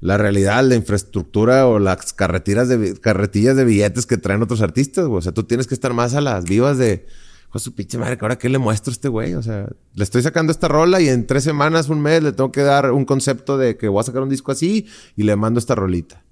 la 0.01 0.17
realidad, 0.17 0.65
la 0.65 0.77
infraestructura 0.77 1.67
o 1.67 1.79
las 1.79 2.13
carretillas 2.13 2.69
de, 2.69 2.99
carretillas 3.01 3.57
de 3.57 3.65
billetes 3.65 4.07
que 4.07 4.17
traen 4.17 4.43
otros 4.43 4.61
artistas, 4.61 5.07
güey. 5.07 5.19
O 5.19 5.23
sea, 5.23 5.33
tú 5.33 5.45
tienes 5.45 5.67
que 5.67 5.75
estar 5.75 5.93
más 5.93 6.15
a 6.15 6.21
las 6.21 6.45
vivas 6.45 6.79
de, 6.79 7.07
pues 7.51 7.65
su 7.65 7.75
pinche 7.75 7.99
madre, 7.99 8.19
¿ahora 8.21 8.39
qué 8.39 8.49
le 8.49 8.59
muestro 8.59 8.91
a 8.91 8.95
este 8.95 9.09
güey? 9.09 9.35
O 9.35 9.43
sea, 9.43 9.69
le 9.95 10.05
estoy 10.05 10.23
sacando 10.23 10.53
esta 10.53 10.69
rola 10.69 11.01
y 11.01 11.09
en 11.09 11.27
tres 11.27 11.45
semanas, 11.45 11.89
un 11.89 12.01
mes, 12.01 12.23
le 12.23 12.33
tengo 12.33 12.53
que 12.53 12.63
dar 12.63 12.93
un 12.93 13.05
concepto 13.05 13.59
de 13.59 13.77
que 13.77 13.89
voy 13.89 14.01
a 14.01 14.05
sacar 14.05 14.23
un 14.23 14.29
disco 14.29 14.53
así 14.53 14.87
y 15.17 15.25
le 15.25 15.35
mando 15.37 15.59
esta 15.59 15.75
rolita. 15.75 16.25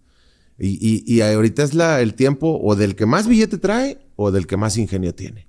Y, 0.58 0.78
y, 0.80 1.04
y 1.12 1.20
ahorita 1.20 1.62
es 1.64 1.74
la, 1.74 2.00
el 2.00 2.14
tiempo 2.14 2.58
o 2.62 2.76
del 2.76 2.96
que 2.96 3.04
más 3.04 3.26
billete 3.26 3.58
trae 3.58 3.98
o 4.16 4.30
del 4.30 4.46
que 4.46 4.56
más 4.56 4.78
ingenio 4.78 5.14
tiene. 5.14 5.48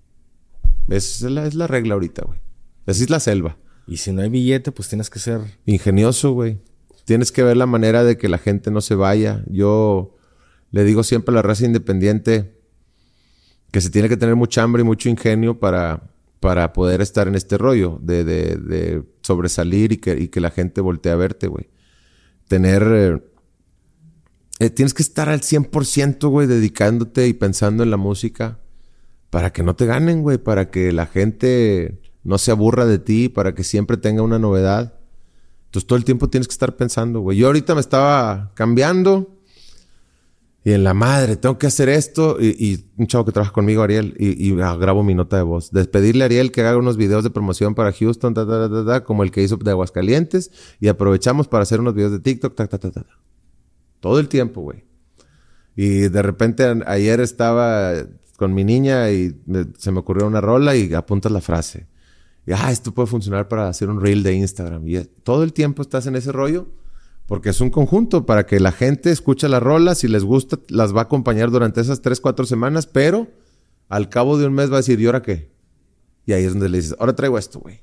Esa 0.89 1.27
es 1.27 1.31
la, 1.31 1.45
es 1.45 1.53
la 1.53 1.67
regla 1.67 1.93
ahorita, 1.93 2.23
güey. 2.25 2.39
Así 2.85 3.03
es 3.03 3.09
la 3.09 3.19
selva. 3.19 3.57
Y 3.85 3.97
si 3.97 4.11
no 4.11 4.21
hay 4.21 4.29
billete, 4.29 4.71
pues 4.71 4.89
tienes 4.89 5.09
que 5.09 5.19
ser... 5.19 5.41
Ingenioso, 5.65 6.31
güey. 6.31 6.59
Tienes 7.07 7.31
que 7.31 7.41
ver 7.41 7.55
la 7.55 7.67
manera 7.67 8.03
de 8.03 8.17
que 8.17 8.27
la 8.27 8.37
gente 8.37 8.69
no 8.69 8.81
se 8.81 8.93
vaya. 8.93 9.41
Yo 9.49 10.17
le 10.71 10.83
digo 10.83 11.03
siempre 11.03 11.31
a 11.31 11.35
la 11.37 11.41
raza 11.41 11.63
independiente 11.63 12.59
que 13.71 13.79
se 13.79 13.89
tiene 13.89 14.09
que 14.09 14.17
tener 14.17 14.35
mucha 14.35 14.61
hambre 14.61 14.81
y 14.81 14.83
mucho 14.83 15.07
ingenio 15.07 15.57
para, 15.57 16.11
para 16.41 16.73
poder 16.73 16.99
estar 16.99 17.29
en 17.29 17.35
este 17.35 17.57
rollo 17.57 17.97
de, 18.01 18.25
de, 18.25 19.03
sobresalir 19.21 19.93
y 19.93 19.97
que, 19.97 20.19
y 20.19 20.27
que, 20.27 20.41
la 20.41 20.51
gente 20.51 20.81
voltee 20.81 21.13
a 21.13 21.15
verte, 21.15 21.47
güey. 21.47 21.69
Tener... 22.49 22.83
Eh, 22.85 23.23
eh, 24.59 24.69
tienes 24.69 24.93
que 24.93 25.03
estar 25.03 25.29
al 25.29 25.39
100%, 25.39 26.27
güey, 26.27 26.45
dedicándote 26.45 27.29
y 27.29 27.33
pensando 27.33 27.83
en 27.83 27.89
la 27.89 27.97
música 27.97 28.59
para 29.29 29.53
que 29.53 29.63
no 29.63 29.77
te 29.77 29.85
ganen, 29.85 30.23
güey, 30.23 30.39
para 30.39 30.69
que 30.71 30.91
la 30.91 31.05
gente 31.05 32.01
no 32.25 32.37
se 32.37 32.51
aburra 32.51 32.85
de 32.85 32.99
ti, 32.99 33.29
para 33.29 33.55
que 33.55 33.63
siempre 33.63 33.95
tenga 33.95 34.23
una 34.23 34.39
novedad. 34.39 34.96
Entonces 35.67 35.87
todo 35.87 35.97
el 35.97 36.05
tiempo 36.05 36.29
tienes 36.29 36.47
que 36.47 36.53
estar 36.53 36.75
pensando, 36.75 37.19
güey. 37.19 37.37
Yo 37.37 37.47
ahorita 37.47 37.75
me 37.75 37.81
estaba 37.81 38.51
cambiando 38.55 39.37
y 40.67 40.73
en 40.73 40.83
la 40.83 40.93
madre, 40.93 41.37
tengo 41.37 41.57
que 41.57 41.67
hacer 41.67 41.87
esto. 41.87 42.37
Y, 42.41 42.85
un 42.97 43.07
chavo 43.07 43.23
que 43.23 43.31
trabaja 43.31 43.53
conmigo, 43.53 43.83
Ariel, 43.83 44.15
y, 44.19 44.49
y 44.49 44.59
ah, 44.59 44.75
grabo 44.75 45.01
mi 45.01 45.15
nota 45.15 45.37
de 45.37 45.43
voz. 45.43 45.71
Despedirle 45.71 46.23
a 46.23 46.25
Ariel 46.25 46.51
que 46.51 46.61
haga 46.61 46.77
unos 46.77 46.97
videos 46.97 47.23
de 47.23 47.29
promoción 47.29 47.73
para 47.73 47.93
Houston, 47.93 48.33
como 49.05 49.23
el 49.23 49.31
que 49.31 49.43
hizo 49.43 49.55
de 49.55 49.71
Aguascalientes. 49.71 50.51
Y 50.81 50.89
aprovechamos 50.89 51.47
para 51.47 51.63
hacer 51.63 51.79
unos 51.79 51.93
videos 51.93 52.11
de 52.11 52.19
TikTok, 52.19 52.53
ta, 52.53 52.67
ta, 52.67 52.79
ta, 52.79 52.91
ta. 52.91 53.05
Todo 54.01 54.19
el 54.19 54.27
tiempo, 54.27 54.59
güey. 54.59 54.83
Y 55.77 56.09
de 56.09 56.21
repente 56.21 56.65
ayer 56.85 57.21
estaba 57.21 57.93
con 58.35 58.53
mi 58.53 58.65
niña 58.65 59.09
y 59.09 59.41
se 59.77 59.91
me 59.91 59.99
ocurrió 59.99 60.27
una 60.27 60.41
rola 60.41 60.75
y 60.75 60.93
apuntas 60.93 61.31
la 61.31 61.39
frase 61.39 61.87
y, 62.47 62.53
ah, 62.53 62.71
esto 62.71 62.93
puede 62.93 63.07
funcionar 63.07 63.49
para 63.49 63.67
hacer 63.67 63.89
un 63.89 63.99
reel 63.99 64.23
de 64.23 64.33
Instagram. 64.33 64.87
Y 64.87 65.03
todo 65.23 65.43
el 65.43 65.51
tiempo 65.51 65.81
estás 65.81 66.07
en 66.07 66.15
ese 66.15 66.31
rollo 66.31 66.67
porque 67.27 67.49
es 67.49 67.59
un 67.59 67.69
conjunto 67.69 68.25
para 68.25 68.45
que 68.45 68.61
la 68.61 68.71
gente 68.71 69.11
escuche 69.11 69.49
las 69.49 69.61
rolas, 69.61 69.97
si 69.97 70.07
les 70.07 70.23
gusta, 70.23 70.57
las 70.69 70.95
va 70.95 71.01
a 71.01 71.03
acompañar 71.03 71.51
durante 71.51 71.81
esas 71.81 72.01
tres, 72.01 72.21
cuatro 72.21 72.45
semanas, 72.45 72.87
pero 72.87 73.27
al 73.89 74.07
cabo 74.07 74.37
de 74.37 74.47
un 74.47 74.53
mes 74.53 74.71
va 74.71 74.75
a 74.75 74.77
decir, 74.77 74.97
¿y 75.01 75.05
ahora 75.07 75.21
qué? 75.21 75.51
Y 76.25 76.31
ahí 76.31 76.45
es 76.45 76.53
donde 76.53 76.69
le 76.69 76.77
dices, 76.77 76.95
ahora 76.97 77.13
traigo 77.13 77.37
esto, 77.37 77.59
güey. 77.59 77.81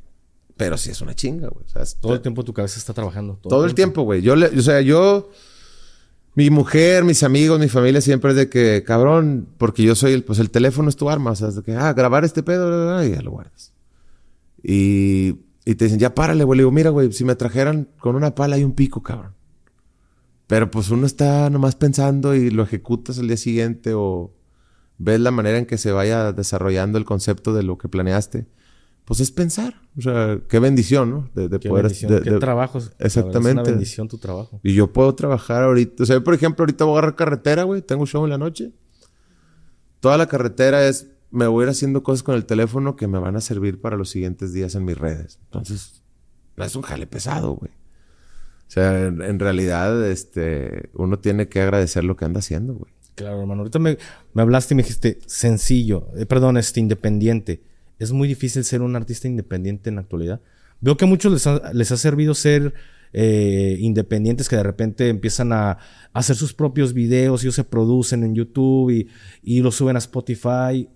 Pero 0.57 0.79
sí 0.79 0.91
es 0.91 1.03
una 1.03 1.15
chinga, 1.15 1.49
güey. 1.49 1.67
O 1.67 1.69
sea, 1.69 1.83
todo 2.01 2.15
el 2.15 2.23
tiempo 2.23 2.43
tu 2.43 2.55
cabeza 2.55 2.79
está 2.79 2.95
trabajando. 2.95 3.39
Todo, 3.43 3.67
el 3.67 3.75
tiempo, 3.75 4.03
güey. 4.03 4.23
Yo, 4.23 4.35
le, 4.35 4.47
o 4.47 4.63
sea, 4.63 4.81
yo, 4.81 5.31
mi 6.35 6.49
mujer, 6.49 7.05
mis 7.05 7.23
amigos, 7.23 7.61
mi 7.61 7.69
familia 7.69 8.01
siempre 8.01 8.31
es 8.31 8.37
de 8.37 8.49
que, 8.49 8.83
cabrón, 8.87 9.47
porque 9.59 9.83
yo 9.83 9.95
soy 9.95 10.13
el, 10.13 10.25
pues 10.25 10.39
el 10.39 10.51
teléfono 10.51 10.89
es 10.89 10.97
tu 10.97 11.11
arma. 11.11 11.33
O 11.33 11.37
sea, 11.37 11.49
es 11.49 11.57
de 11.57 11.63
que, 11.63 11.75
ah, 11.75 11.93
grabar 11.93 12.25
este 12.25 12.43
pedo, 12.43 13.05
y 13.05 13.11
ya 13.11 13.21
lo 13.21 13.33
guardas. 13.33 13.74
Y, 14.67 15.35
te 15.65 15.85
dicen, 15.85 15.99
ya 15.99 16.15
párale, 16.15 16.43
güey. 16.45 16.57
Le 16.57 16.63
digo, 16.63 16.73
mira, 16.73 16.91
güey, 16.91 17.13
si 17.13 17.25
me 17.25 17.37
trajeran 17.37 17.89
con 17.99 18.17
una 18.17 18.35
pala 18.35 18.59
y 18.59 18.65
un 18.65 18.73
pico, 18.73 19.03
cabrón. 19.03 19.35
Pero 20.47 20.71
pues 20.71 20.91
uno 20.91 21.07
está 21.07 21.49
nomás 21.51 21.77
pensando 21.77 22.35
y 22.35 22.51
lo 22.51 22.63
ejecutas 22.63 23.19
el 23.19 23.29
día 23.29 23.37
siguiente 23.37 23.93
o 23.95 24.33
ves 24.99 25.21
la 25.21 25.31
manera 25.31 25.59
en 25.59 25.67
que 25.67 25.79
se 25.79 25.91
vaya 25.93 26.33
desarrollando 26.33 26.99
el 26.99 27.05
concepto 27.05 27.53
de 27.55 27.63
lo 27.63 27.79
que 27.79 27.89
planeaste. 27.89 28.47
Pues 29.05 29.21
es 29.21 29.31
pensar. 29.31 29.83
O 29.99 30.01
sea, 30.01 30.41
qué 30.49 30.59
bendición, 30.59 31.11
¿no? 31.11 31.31
De, 31.35 31.49
qué 31.59 31.69
poder. 31.69 31.85
Bendición, 31.85 32.23
qué 32.23 32.31
trabajo. 32.33 32.79
Exactamente. 32.99 33.51
Es 33.51 33.55
una 33.55 33.63
bendición 33.63 34.09
tu 34.09 34.17
trabajo. 34.17 34.61
Y 34.63 34.73
yo 34.75 34.93
puedo 34.93 35.15
trabajar 35.15 35.63
ahorita. 35.63 36.03
O 36.03 36.07
sea, 36.07 36.21
por 36.21 36.33
ejemplo, 36.35 36.63
ahorita 36.63 36.85
voy 36.85 36.95
a 36.95 36.99
agarrar 36.99 37.17
carretera, 37.17 37.65
güey. 37.65 37.83
Tengo 37.83 38.03
un 38.03 38.07
show 38.07 38.25
en 38.25 38.31
la 38.31 38.39
noche. 38.39 38.73
Toda 40.01 40.17
la 40.17 40.27
carretera 40.27 40.87
es 40.87 41.14
me 41.35 41.49
voy 41.49 41.63
a 41.63 41.67
ir 41.67 41.71
haciendo 41.71 42.03
cosas 42.03 42.23
con 42.23 42.37
el 42.37 42.47
teléfono 42.47 42.95
que 42.95 43.09
me 43.09 43.19
van 43.19 43.35
a 43.35 43.41
servir 43.41 43.81
para 43.81 43.97
los 43.97 44.09
siguientes 44.09 44.53
días 44.53 44.75
en 44.77 44.85
mis 44.85 44.97
redes. 44.97 45.41
Entonces, 45.47 46.03
es 46.57 46.77
un 46.77 46.83
jale 46.83 47.07
pesado, 47.07 47.55
güey. 47.55 47.73
O 47.73 48.71
sea, 48.71 49.07
en, 49.07 49.39
realidad, 49.39 50.09
este, 50.09 50.91
uno 50.95 51.19
tiene 51.19 51.49
que 51.49 51.61
agradecer 51.61 52.05
lo 52.05 52.17
que 52.17 52.25
anda 52.25 52.39
haciendo, 52.39 52.75
güey. 52.75 52.93
Claro, 53.17 53.41
hermano. 53.41 53.63
Ahorita 53.63 53.79
me, 53.79 53.99
hablaste 54.37 54.75
y 54.75 54.77
me 54.77 54.83
dijiste 54.83 55.19
sencillo, 55.27 56.09
eh, 56.17 56.25
perdón, 56.25 56.57
este, 56.57 56.81
independiente. 56.81 57.63
Es 57.99 58.13
muy 58.13 58.29
difícil 58.29 58.65
ser 58.65 58.83
un 58.83 58.95
artista 58.95 59.29
independiente 59.29 59.91
en 59.91 59.97
la 59.97 60.03
actualidad. 60.03 60.41
Veo 60.81 60.97
que 60.97 61.05
a 61.05 61.09
muchos 61.09 61.33
les 61.33 61.47
ha, 61.47 61.73
les 61.73 61.91
ha 61.91 61.97
servido 61.97 62.35
ser 62.35 62.75
eh, 63.13 63.77
independientes 63.81 64.49
que 64.49 64.57
de 64.57 64.63
repente 64.63 65.09
empiezan 65.09 65.53
a, 65.53 65.79
hacer 66.13 66.37
sus 66.37 66.55
propios 66.55 66.95
videos, 66.95 67.43
y 67.43 67.47
ellos 67.47 67.57
se 67.57 67.65
producen 67.65 68.23
en 68.23 68.37
YouTube 68.37 68.91
y, 68.91 69.09
y 69.43 69.63
los 69.63 69.75
suben 69.75 69.97
a 69.97 69.99
Spotify. 69.99 70.89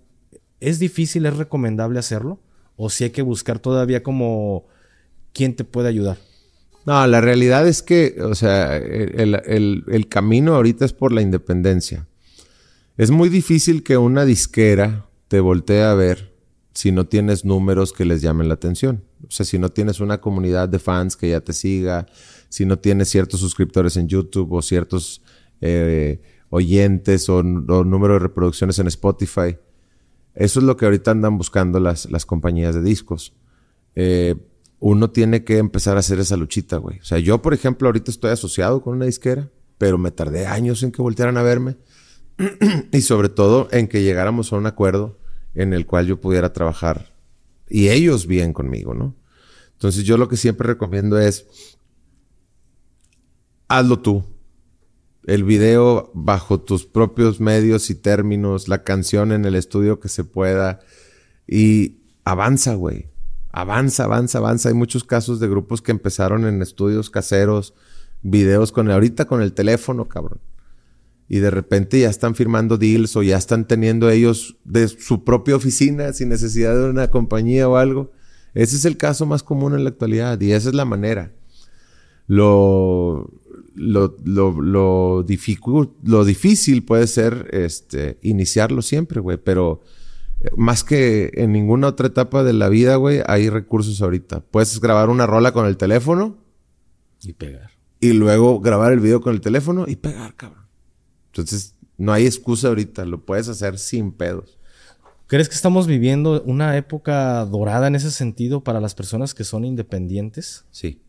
¿Es 0.59 0.79
difícil, 0.79 1.25
es 1.25 1.37
recomendable 1.37 1.99
hacerlo? 1.99 2.39
¿O 2.75 2.89
si 2.89 3.05
hay 3.05 3.09
que 3.09 3.21
buscar 3.21 3.59
todavía 3.59 4.03
como 4.03 4.67
quién 5.33 5.55
te 5.55 5.63
puede 5.63 5.89
ayudar? 5.89 6.17
No, 6.85 7.05
la 7.07 7.21
realidad 7.21 7.67
es 7.67 7.83
que, 7.83 8.17
o 8.21 8.35
sea, 8.35 8.77
el, 8.77 10.07
camino 10.09 10.55
ahorita 10.55 10.85
es 10.85 10.93
por 10.93 11.11
la 11.11 11.21
independencia. 11.21 12.07
Es 12.97 13.11
muy 13.11 13.29
difícil 13.29 13.83
que 13.83 13.97
una 13.97 14.25
disquera 14.25 15.05
te 15.27 15.39
voltee 15.39 15.83
a 15.83 15.93
ver 15.93 16.33
si 16.73 16.91
no 16.91 17.07
tienes 17.07 17.45
números 17.45 17.93
que 17.93 18.05
les 18.05 18.21
llamen 18.21 18.47
la 18.47 18.55
atención. 18.55 19.03
O 19.27 19.31
sea, 19.31 19.45
si 19.45 19.59
no 19.59 19.69
tienes 19.69 19.99
una 19.99 20.19
comunidad 20.21 20.69
de 20.69 20.79
fans 20.79 21.15
que 21.15 21.29
ya 21.29 21.41
te 21.41 21.53
siga, 21.53 22.07
si 22.47 22.65
no 22.65 22.79
tienes 22.79 23.09
ciertos 23.09 23.39
suscriptores 23.39 23.97
en 23.97 24.07
YouTube 24.07 24.51
o 24.53 24.61
ciertos 24.61 25.21
eh, 25.61 26.21
oyentes 26.49 27.29
o, 27.29 27.37
o 27.37 27.43
número 27.83 28.13
de 28.13 28.19
reproducciones 28.19 28.79
en 28.79 28.87
Spotify. 28.87 29.57
Eso 30.39 30.59
es 30.59 30.65
lo 30.65 30.75
que 30.77 30.85
ahorita 30.85 31.11
andan 31.11 31.37
buscando 31.37 31.79
las, 31.79 32.09
las 32.09 32.25
compañías 32.25 32.73
de 32.73 32.81
discos. 32.81 33.33
Eh, 33.95 34.35
uno 34.79 35.11
tiene 35.11 35.43
que 35.43 35.57
empezar 35.57 35.97
a 35.97 35.99
hacer 35.99 36.19
esa 36.19 36.37
luchita, 36.37 36.77
güey. 36.77 36.99
O 36.99 37.03
sea, 37.03 37.19
yo, 37.19 37.41
por 37.41 37.53
ejemplo, 37.53 37.87
ahorita 37.87 38.09
estoy 38.09 38.31
asociado 38.31 38.81
con 38.81 38.95
una 38.95 39.05
disquera, 39.05 39.51
pero 39.77 39.97
me 39.97 40.11
tardé 40.11 40.47
años 40.47 40.81
en 40.81 40.91
que 40.91 41.01
voltearan 41.01 41.37
a 41.37 41.43
verme. 41.43 41.77
y 42.91 43.01
sobre 43.01 43.29
todo 43.29 43.67
en 43.71 43.89
que 43.89 44.01
llegáramos 44.01 44.51
a 44.51 44.55
un 44.55 44.65
acuerdo 44.65 45.19
en 45.55 45.73
el 45.73 45.85
cual 45.85 46.07
yo 46.07 46.21
pudiera 46.21 46.53
trabajar 46.53 47.13
y 47.69 47.89
ellos 47.89 48.25
bien 48.25 48.53
conmigo, 48.53 48.93
¿no? 48.93 49.15
Entonces 49.73 50.03
yo 50.05 50.17
lo 50.17 50.29
que 50.29 50.37
siempre 50.37 50.67
recomiendo 50.67 51.19
es, 51.19 51.47
hazlo 53.67 53.99
tú. 53.99 54.23
El 55.29 55.43
video 55.43 56.09
bajo 56.15 56.59
tus 56.59 56.87
propios 56.87 57.39
medios 57.39 57.91
y 57.91 57.95
términos, 57.95 58.67
la 58.67 58.83
canción 58.83 59.31
en 59.31 59.45
el 59.45 59.53
estudio 59.53 59.99
que 59.99 60.09
se 60.09 60.23
pueda. 60.23 60.79
Y 61.47 61.99
avanza, 62.23 62.73
güey. 62.73 63.09
Avanza, 63.51 64.05
avanza, 64.05 64.39
avanza. 64.39 64.69
Hay 64.69 64.75
muchos 64.75 65.03
casos 65.03 65.39
de 65.39 65.47
grupos 65.47 65.83
que 65.83 65.91
empezaron 65.91 66.45
en 66.45 66.63
estudios 66.63 67.11
caseros, 67.11 67.75
videos 68.23 68.71
con 68.71 68.89
ahorita 68.89 69.25
con 69.25 69.43
el 69.43 69.53
teléfono, 69.53 70.07
cabrón. 70.07 70.41
Y 71.27 71.37
de 71.37 71.51
repente 71.51 71.99
ya 71.99 72.09
están 72.09 72.33
firmando 72.33 72.79
deals 72.79 73.15
o 73.15 73.21
ya 73.21 73.37
están 73.37 73.67
teniendo 73.67 74.09
ellos 74.09 74.57
de 74.63 74.87
su 74.87 75.23
propia 75.23 75.55
oficina 75.55 76.11
sin 76.11 76.29
necesidad 76.29 76.73
de 76.73 76.89
una 76.89 77.11
compañía 77.11 77.69
o 77.69 77.75
algo. 77.75 78.11
Ese 78.55 78.77
es 78.77 78.85
el 78.85 78.97
caso 78.97 79.27
más 79.27 79.43
común 79.43 79.75
en 79.75 79.83
la 79.83 79.91
actualidad 79.91 80.41
y 80.41 80.53
esa 80.53 80.69
es 80.69 80.75
la 80.75 80.85
manera. 80.85 81.33
Lo, 82.25 83.29
lo, 83.79 84.17
lo, 84.25 84.61
lo, 84.61 85.23
lo 86.03 86.25
difícil 86.25 86.83
puede 86.83 87.07
ser 87.07 87.49
este, 87.53 88.19
iniciarlo 88.21 88.81
siempre, 88.81 89.21
güey, 89.21 89.37
pero 89.37 89.81
eh, 90.41 90.49
más 90.57 90.83
que 90.83 91.31
en 91.35 91.53
ninguna 91.53 91.87
otra 91.87 92.07
etapa 92.07 92.43
de 92.43 92.51
la 92.51 92.67
vida, 92.67 92.97
güey, 92.97 93.21
hay 93.25 93.49
recursos 93.49 94.01
ahorita. 94.01 94.41
Puedes 94.41 94.79
grabar 94.81 95.09
una 95.09 95.25
rola 95.25 95.53
con 95.53 95.65
el 95.65 95.77
teléfono. 95.77 96.37
Y 97.21 97.33
pegar. 97.33 97.71
Y 98.01 98.11
luego 98.13 98.59
grabar 98.59 98.91
el 98.91 98.99
video 98.99 99.21
con 99.21 99.33
el 99.33 99.41
teléfono 99.41 99.85
y 99.87 99.95
pegar, 99.95 100.35
cabrón. 100.35 100.65
Entonces, 101.27 101.75
no 101.97 102.11
hay 102.11 102.25
excusa 102.25 102.67
ahorita. 102.67 103.05
Lo 103.05 103.25
puedes 103.25 103.47
hacer 103.47 103.77
sin 103.77 104.11
pedos. 104.11 104.57
¿Crees 105.27 105.47
que 105.47 105.55
estamos 105.55 105.87
viviendo 105.87 106.41
una 106.43 106.75
época 106.75 107.45
dorada 107.45 107.87
en 107.87 107.95
ese 107.95 108.11
sentido 108.11 108.63
para 108.63 108.81
las 108.81 108.95
personas 108.95 109.33
que 109.33 109.45
son 109.45 109.63
independientes? 109.63 110.65
Sí. 110.71 111.01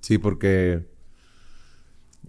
Sí, 0.00 0.18
porque 0.18 0.86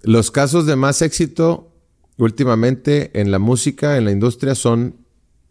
los 0.04 0.32
casos 0.32 0.66
de 0.66 0.76
más 0.76 1.02
éxito 1.02 1.72
últimamente 2.18 3.20
en 3.20 3.32
la 3.32 3.40
música, 3.40 3.98
en 3.98 4.06
la 4.06 4.12
industria, 4.12 4.56
son, 4.56 4.96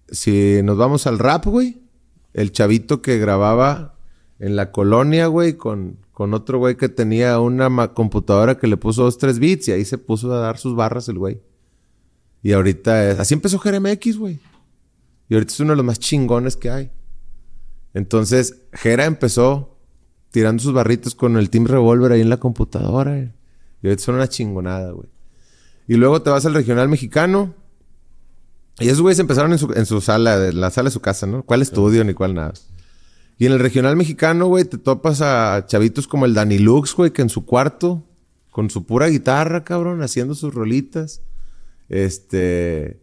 si 0.09 0.61
nos 0.63 0.77
vamos 0.77 1.07
al 1.07 1.19
rap, 1.19 1.47
güey, 1.47 1.83
el 2.33 2.53
chavito 2.53 3.03
que 3.03 3.19
grababa 3.19 3.97
en 4.39 4.57
la 4.57 4.73
colonia, 4.73 5.27
güey, 5.27 5.55
con, 5.55 5.99
con 6.13 6.35
otro 6.35 6.59
güey 6.59 6.77
que 6.77 6.89
tenía 6.89 7.39
una 7.41 7.89
computadora 7.95 8.59
que 8.59 8.67
le 8.67 8.77
puso 8.77 9.05
dos, 9.05 9.19
tres 9.19 9.39
bits 9.39 9.69
y 9.69 9.73
ahí 9.73 9.85
se 9.85 9.99
puso 9.99 10.33
a 10.33 10.39
dar 10.39 10.59
sus 10.59 10.75
barras 10.75 11.09
el 11.09 11.19
güey. 11.19 11.41
Y 12.43 12.53
ahorita 12.53 13.11
es, 13.11 13.19
así 13.19 13.35
empezó 13.35 13.59
GRMX, 13.59 14.17
güey. 14.17 14.39
Y 15.29 15.35
ahorita 15.35 15.53
es 15.53 15.61
uno 15.61 15.71
de 15.73 15.77
los 15.77 15.85
más 15.85 15.99
chingones 15.99 16.57
que 16.57 16.71
hay. 16.71 16.91
Entonces, 17.95 18.63
Jera 18.73 19.05
empezó 19.05 19.77
tirando 20.31 20.63
sus 20.63 20.73
barritos 20.73 21.15
con 21.15 21.37
el 21.37 21.51
Team 21.51 21.67
Revolver 21.67 22.13
ahí 22.13 22.21
en 22.21 22.31
la 22.31 22.39
computadora. 22.39 23.33
Y 23.83 23.97
son 23.99 24.17
una 24.17 24.29
chingonada, 24.29 24.93
güey. 24.93 25.09
Y 25.89 25.95
luego 25.95 26.23
te 26.23 26.31
vas 26.31 26.47
al 26.47 26.55
regional 26.55 26.89
mexicano. 26.89 27.55
Y 28.79 28.89
esos 28.89 29.03
güeyes 29.03 29.19
empezaron 29.19 29.53
en 29.53 29.59
su, 29.59 29.73
en 29.73 29.87
su 29.87 30.01
sala, 30.01 30.49
en 30.49 30.61
la 30.61 30.71
sala 30.71 30.89
de 30.89 30.93
su 30.93 31.01
casa, 31.01 31.27
¿no? 31.27 31.43
¿Cuál 31.43 31.63
estudio 31.63 32.05
ni 32.05 32.15
cuál 32.15 32.35
nada? 32.35 32.53
Y 33.39 33.47
en 33.47 33.53
el 33.53 33.59
regional 33.59 33.97
mexicano, 33.97 34.47
güey, 34.47 34.65
te 34.65 34.79
topas 34.79 35.23
a 35.23 35.65
chavitos 35.67 36.07
como 36.07 36.27
el 36.27 36.35
Danny 36.35 36.59
Lux, 36.59 36.95
güey, 36.95 37.11
que 37.11 37.23
en 37.23 37.31
su 37.31 37.47
cuarto, 37.47 38.05
con 38.51 38.69
su 38.69 38.85
pura 38.85 39.09
guitarra, 39.09 39.65
cabrón, 39.65 40.03
haciendo 40.03 40.35
sus 40.35 40.53
rolitas. 40.53 41.23
Este. 41.89 43.01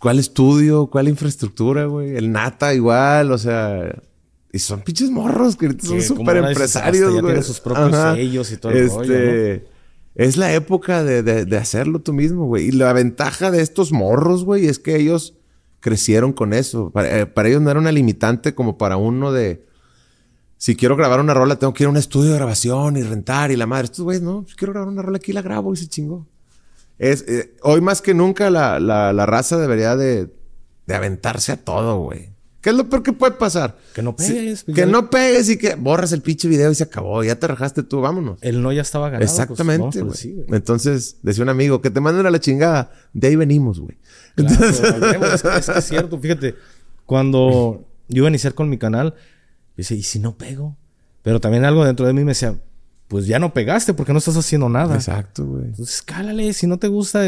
¿Cuál 0.00 0.20
estudio? 0.20 0.86
¿Cuál 0.86 1.08
infraestructura, 1.08 1.86
güey? 1.86 2.16
El 2.16 2.30
Nata 2.30 2.74
igual, 2.74 3.32
o 3.32 3.38
sea. 3.38 4.02
Y 4.52 4.58
son 4.60 4.80
pinches 4.80 5.10
morros 5.10 5.56
que 5.56 5.66
ahorita 5.66 5.86
son 5.86 6.00
súper 6.00 6.38
empresarios, 6.38 7.10
güey. 7.10 7.22
tienen 7.24 7.44
sus 7.44 7.60
propios 7.60 7.94
sellos 8.14 8.50
y 8.52 8.56
todo 8.56 8.72
el 8.72 8.88
rollo, 8.88 9.02
este, 9.02 9.66
Es 10.14 10.36
la 10.36 10.54
época 10.54 11.04
de, 11.04 11.22
de, 11.22 11.56
hacerlo 11.58 12.00
tú 12.00 12.14
mismo, 12.14 12.46
güey. 12.46 12.68
Y 12.68 12.72
la 12.72 12.92
ventaja 12.92 13.50
de 13.50 13.60
estos 13.60 13.92
morros, 13.92 14.44
güey, 14.44 14.66
es 14.66 14.78
que 14.78 14.96
ellos 14.96 15.34
crecieron 15.80 16.32
con 16.32 16.54
eso. 16.54 16.90
Para, 16.90 17.20
eh, 17.20 17.32
ellos 17.44 17.60
no 17.60 17.70
era 17.70 17.78
una 17.78 17.92
limitante 17.92 18.54
como 18.54 18.78
para 18.78 18.96
uno 18.96 19.32
de... 19.32 19.66
Si 20.56 20.74
quiero 20.74 20.96
grabar 20.96 21.20
una 21.20 21.34
rola, 21.34 21.56
tengo 21.56 21.72
que 21.72 21.84
ir 21.84 21.86
a 21.86 21.90
un 21.90 21.96
estudio 21.96 22.32
de 22.32 22.38
grabación 22.38 22.96
y 22.96 23.02
rentar 23.02 23.52
y 23.52 23.56
la 23.56 23.66
madre. 23.66 23.84
Estos 23.84 24.04
güeyes, 24.04 24.22
no, 24.22 24.44
si 24.48 24.56
quiero 24.56 24.72
grabar 24.72 24.88
una 24.88 25.02
rola 25.02 25.18
aquí, 25.18 25.32
la 25.32 25.42
grabo 25.42 25.72
y 25.72 25.76
se 25.76 25.86
chingó. 25.86 26.26
Es, 26.98 27.24
eh, 27.28 27.54
hoy 27.62 27.80
más 27.80 28.02
que 28.02 28.12
nunca 28.12 28.50
la, 28.50 28.80
la, 28.80 29.12
la 29.12 29.24
raza 29.24 29.56
debería 29.56 29.94
de, 29.94 30.32
de 30.86 30.94
aventarse 30.94 31.52
a 31.52 31.64
todo, 31.64 32.00
güey. 32.00 32.30
¿Qué 32.60 32.70
es 32.70 32.76
lo 32.76 32.88
peor 32.88 33.04
que 33.04 33.12
puede 33.12 33.32
pasar? 33.32 33.78
Que 33.94 34.02
no 34.02 34.16
pegues. 34.16 34.64
que 34.64 34.84
no 34.84 35.10
pegues 35.10 35.48
y 35.48 35.58
que 35.58 35.76
borras 35.76 36.10
el 36.10 36.22
pinche 36.22 36.48
video 36.48 36.72
y 36.72 36.74
se 36.74 36.82
acabó. 36.82 37.22
Ya 37.22 37.38
te 37.38 37.46
rajaste 37.46 37.84
tú, 37.84 38.00
vámonos. 38.00 38.38
El 38.42 38.62
no 38.62 38.72
ya 38.72 38.82
estaba 38.82 39.10
ganado. 39.10 39.26
Pues, 39.26 39.38
Exactamente, 39.38 40.04
pues, 40.04 40.24
güey. 40.24 40.46
Entonces, 40.48 41.18
decía 41.22 41.44
un 41.44 41.50
amigo, 41.50 41.80
que 41.80 41.90
te 41.90 42.00
manden 42.00 42.26
a 42.26 42.30
la 42.30 42.40
chingada. 42.40 42.90
De 43.12 43.28
ahí 43.28 43.36
venimos, 43.36 43.78
güey. 43.78 43.96
Entonces... 44.36 44.80
es, 44.80 45.42
que, 45.42 45.78
es, 45.78 45.84
cierto. 45.84 46.18
Fíjate, 46.18 46.56
cuando 47.06 47.86
yo 48.08 48.18
iba 48.18 48.26
a 48.26 48.30
iniciar 48.30 48.54
con 48.54 48.68
mi 48.68 48.76
canal, 48.76 49.14
dice, 49.76 49.94
¿y 49.94 50.02
si 50.02 50.18
no 50.18 50.36
pego? 50.36 50.76
Pero 51.22 51.40
también 51.40 51.64
algo 51.64 51.84
dentro 51.84 52.06
de 52.08 52.12
mí 52.12 52.24
me 52.24 52.32
decía, 52.32 52.56
pues 53.06 53.28
ya 53.28 53.38
no 53.38 53.54
pegaste 53.54 53.94
porque 53.94 54.12
no 54.12 54.18
estás 54.18 54.36
haciendo 54.36 54.68
nada. 54.68 54.96
Exacto, 54.96 55.46
güey. 55.46 55.66
Entonces, 55.66 56.02
cálale, 56.02 56.52
si 56.52 56.66
no 56.66 56.78
te 56.78 56.88
gusta, 56.88 57.20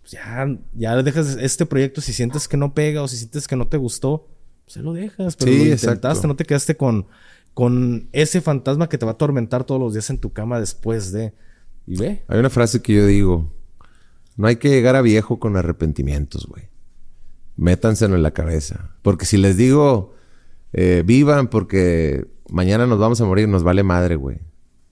pues 0.00 0.12
ya, 0.12 0.46
ya 0.74 1.02
dejas 1.02 1.36
este 1.40 1.66
proyecto 1.66 2.00
si 2.00 2.12
sientes 2.12 2.46
que 2.46 2.56
no 2.56 2.72
pega 2.72 3.02
o 3.02 3.08
si 3.08 3.16
sientes 3.16 3.48
que 3.48 3.56
no 3.56 3.66
te 3.66 3.76
gustó 3.76 4.28
se 4.70 4.82
lo 4.82 4.92
dejas, 4.92 5.34
pero 5.34 5.50
lo 5.50 5.64
intentaste, 5.64 6.28
no 6.28 6.36
te 6.36 6.44
quedaste 6.44 6.76
con, 6.76 7.06
con 7.54 8.08
ese 8.12 8.40
fantasma 8.40 8.88
que 8.88 8.98
te 8.98 9.04
va 9.04 9.12
a 9.12 9.14
atormentar 9.14 9.64
todos 9.64 9.80
los 9.80 9.94
días 9.94 10.10
en 10.10 10.18
tu 10.18 10.32
cama 10.32 10.60
después 10.60 11.10
de. 11.10 11.34
Y 11.88 11.96
ve. 11.96 12.22
Hay 12.28 12.38
una 12.38 12.50
frase 12.50 12.80
que 12.80 12.94
yo 12.94 13.04
digo: 13.04 13.52
No 14.36 14.46
hay 14.46 14.56
que 14.56 14.68
llegar 14.68 14.94
a 14.94 15.02
viejo 15.02 15.40
con 15.40 15.56
arrepentimientos, 15.56 16.46
güey. 16.46 16.68
Métanselo 17.56 18.14
en 18.14 18.22
la 18.22 18.30
cabeza. 18.30 18.90
Porque 19.02 19.26
si 19.26 19.38
les 19.38 19.56
digo, 19.56 20.14
eh, 20.72 21.02
vivan 21.04 21.48
porque 21.48 22.28
mañana 22.48 22.86
nos 22.86 23.00
vamos 23.00 23.20
a 23.20 23.24
morir, 23.24 23.48
nos 23.48 23.64
vale 23.64 23.82
madre, 23.82 24.14
güey. 24.14 24.38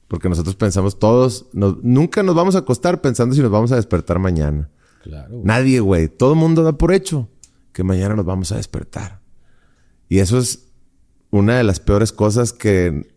Porque 0.08 0.28
nosotros 0.28 0.56
pensamos 0.56 0.98
todos, 0.98 1.46
nunca 1.52 2.24
nos 2.24 2.34
vamos 2.34 2.56
a 2.56 2.60
acostar 2.60 3.00
pensando 3.00 3.36
si 3.36 3.42
nos 3.42 3.50
vamos 3.52 3.70
a 3.70 3.76
despertar 3.76 4.18
mañana. 4.18 4.70
Claro. 5.04 5.40
Nadie, 5.44 5.78
güey. 5.78 6.08
Todo 6.08 6.32
el 6.32 6.38
mundo 6.38 6.64
da 6.64 6.72
por 6.72 6.92
hecho 6.92 7.28
que 7.72 7.84
mañana 7.84 8.16
nos 8.16 8.24
vamos 8.24 8.50
a 8.50 8.56
despertar. 8.56 9.20
Y 10.08 10.18
eso 10.18 10.38
es 10.38 10.68
una 11.30 11.56
de 11.56 11.64
las 11.64 11.80
peores 11.80 12.12
cosas 12.12 12.52
que 12.52 13.12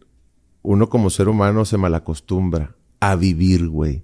uno 0.62 0.90
como 0.90 1.10
ser 1.10 1.30
humano 1.30 1.66
se 1.66 1.78
malacostumbra 1.78 2.76
a 3.00 3.16
vivir, 3.16 3.68
güey. 3.68 4.04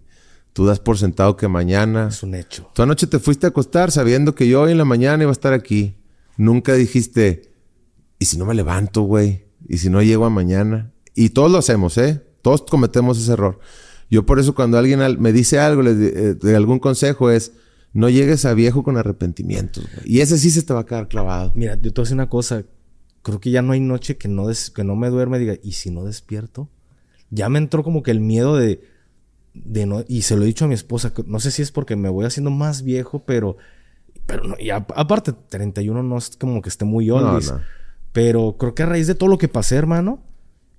Tú 0.54 0.66
das 0.66 0.80
por 0.80 0.98
sentado 0.98 1.38
que 1.38 1.48
mañana... 1.48 2.08
Es 2.08 2.24
un 2.24 2.34
hecho. 2.34 2.70
Tú 2.74 2.82
anoche 2.82 3.06
te 3.06 3.20
fuiste 3.20 3.46
a 3.46 3.50
acostar 3.50 3.92
sabiendo 3.92 4.34
que 4.34 4.48
yo 4.48 4.62
hoy 4.62 4.72
en 4.72 4.80
la 4.80 4.86
mañana 4.86 5.24
iba 5.24 5.32
a 5.32 5.34
estar 5.34 5.54
aquí. 5.54 5.98
Nunca 6.36 6.74
dijiste, 6.74 7.54
¿y 8.18 8.26
si 8.26 8.38
no 8.38 8.46
me 8.46 8.56
levanto, 8.56 9.04
güey? 9.04 9.46
¿Y 9.68 9.78
si 9.78 9.90
no 9.90 10.02
llego 10.02 10.26
a 10.26 10.32
mañana? 10.32 10.92
Y 11.14 11.30
todos 11.30 11.52
lo 11.52 11.60
hacemos, 11.60 11.98
¿eh? 12.00 12.24
Todos 12.42 12.64
cometemos 12.64 13.20
ese 13.20 13.34
error. 13.34 13.60
Yo 14.10 14.26
por 14.26 14.40
eso 14.40 14.56
cuando 14.56 14.78
alguien 14.78 15.00
me 15.20 15.32
dice 15.32 15.60
algo, 15.60 15.84
le, 15.84 15.92
eh, 15.92 16.34
de 16.34 16.56
algún 16.56 16.80
consejo 16.80 17.30
es, 17.30 17.52
no 17.94 18.10
llegues 18.10 18.46
a 18.46 18.54
viejo 18.54 18.84
con 18.84 18.98
arrepentimientos. 18.98 19.84
Güey. 19.84 20.12
Y 20.12 20.22
ese 20.22 20.38
sí 20.38 20.50
se 20.50 20.64
te 20.64 20.74
va 20.74 20.80
a 20.80 20.86
quedar 20.86 21.08
clavado. 21.08 21.52
Mira, 21.56 21.76
yo 21.76 21.94
te 21.94 22.02
voy 22.02 22.02
a 22.02 22.04
decir 22.04 22.16
una 22.16 22.30
cosa 22.30 22.64
creo 23.28 23.42
que 23.42 23.52
ya 23.52 23.62
no 23.62 23.74
hay 23.74 23.82
noche 23.82 24.16
que 24.16 24.30
no, 24.30 24.48
que 24.74 24.84
no 24.86 24.96
me 24.96 25.10
duerme 25.10 25.36
y 25.36 25.42
diga, 25.42 25.56
¿y 25.62 25.74
si 25.74 25.92
no 25.92 26.06
despierto? 26.06 26.70
Ya 27.30 27.50
me 27.50 27.60
entró 27.60 27.84
como 27.84 28.02
que 28.02 28.12
el 28.12 28.22
miedo 28.22 28.56
de, 28.56 28.82
de 29.54 29.86
no, 29.86 30.06
y 30.08 30.22
se 30.22 30.38
lo 30.38 30.44
he 30.44 30.46
dicho 30.46 30.64
a 30.64 30.70
mi 30.70 30.76
esposa, 30.76 31.12
no 31.26 31.42
sé 31.42 31.52
si 31.52 31.62
es 31.62 31.74
porque 31.74 31.98
me 31.98 32.08
voy 32.08 32.26
haciendo 32.26 32.52
más 32.52 32.84
viejo, 32.84 33.26
pero, 33.26 33.58
pero 34.26 34.46
no, 34.46 34.56
y 34.58 34.70
aparte, 34.70 35.34
31 35.34 36.04
no 36.04 36.18
es 36.18 36.38
como 36.38 36.62
que 36.62 36.70
esté 36.70 36.86
muy 36.86 37.10
oldies, 37.10 37.54
pero 38.14 38.56
creo 38.58 38.74
que 38.74 38.84
a 38.84 38.86
raíz 38.86 39.08
de 39.08 39.16
todo 39.16 39.30
lo 39.30 39.38
que 39.38 39.50
pasé, 39.50 39.76
hermano, 39.76 40.24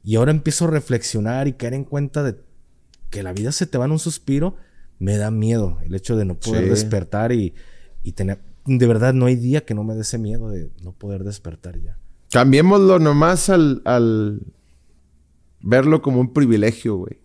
y 0.02 0.16
ahora 0.16 0.30
empiezo 0.30 0.64
a 0.64 0.70
reflexionar 0.70 1.48
y 1.48 1.52
caer 1.52 1.74
en 1.74 1.84
cuenta 1.84 2.22
de 2.22 2.36
que 3.10 3.22
la 3.22 3.34
vida 3.34 3.52
se 3.52 3.66
te 3.66 3.76
va 3.76 3.84
en 3.84 3.92
un 3.92 3.98
suspiro, 3.98 4.56
me 4.98 5.18
da 5.18 5.30
miedo 5.30 5.76
el 5.84 5.94
hecho 5.94 6.16
de 6.16 6.24
no 6.24 6.36
poder 6.40 6.70
despertar 6.70 7.30
y, 7.32 7.52
y 8.02 8.12
tener, 8.12 8.40
de 8.64 8.86
verdad 8.86 9.12
no 9.12 9.26
hay 9.26 9.36
día 9.36 9.66
que 9.66 9.74
no 9.74 9.84
me 9.84 9.94
dé 9.94 10.00
ese 10.00 10.16
miedo 10.16 10.48
de 10.48 10.70
no 10.82 10.92
poder 10.92 11.24
despertar 11.24 11.78
ya. 11.78 11.98
Cambiémoslo 12.30 12.98
nomás 12.98 13.48
al, 13.48 13.82
al 13.84 14.40
verlo 15.60 16.02
como 16.02 16.20
un 16.20 16.32
privilegio, 16.32 16.96
güey. 16.96 17.18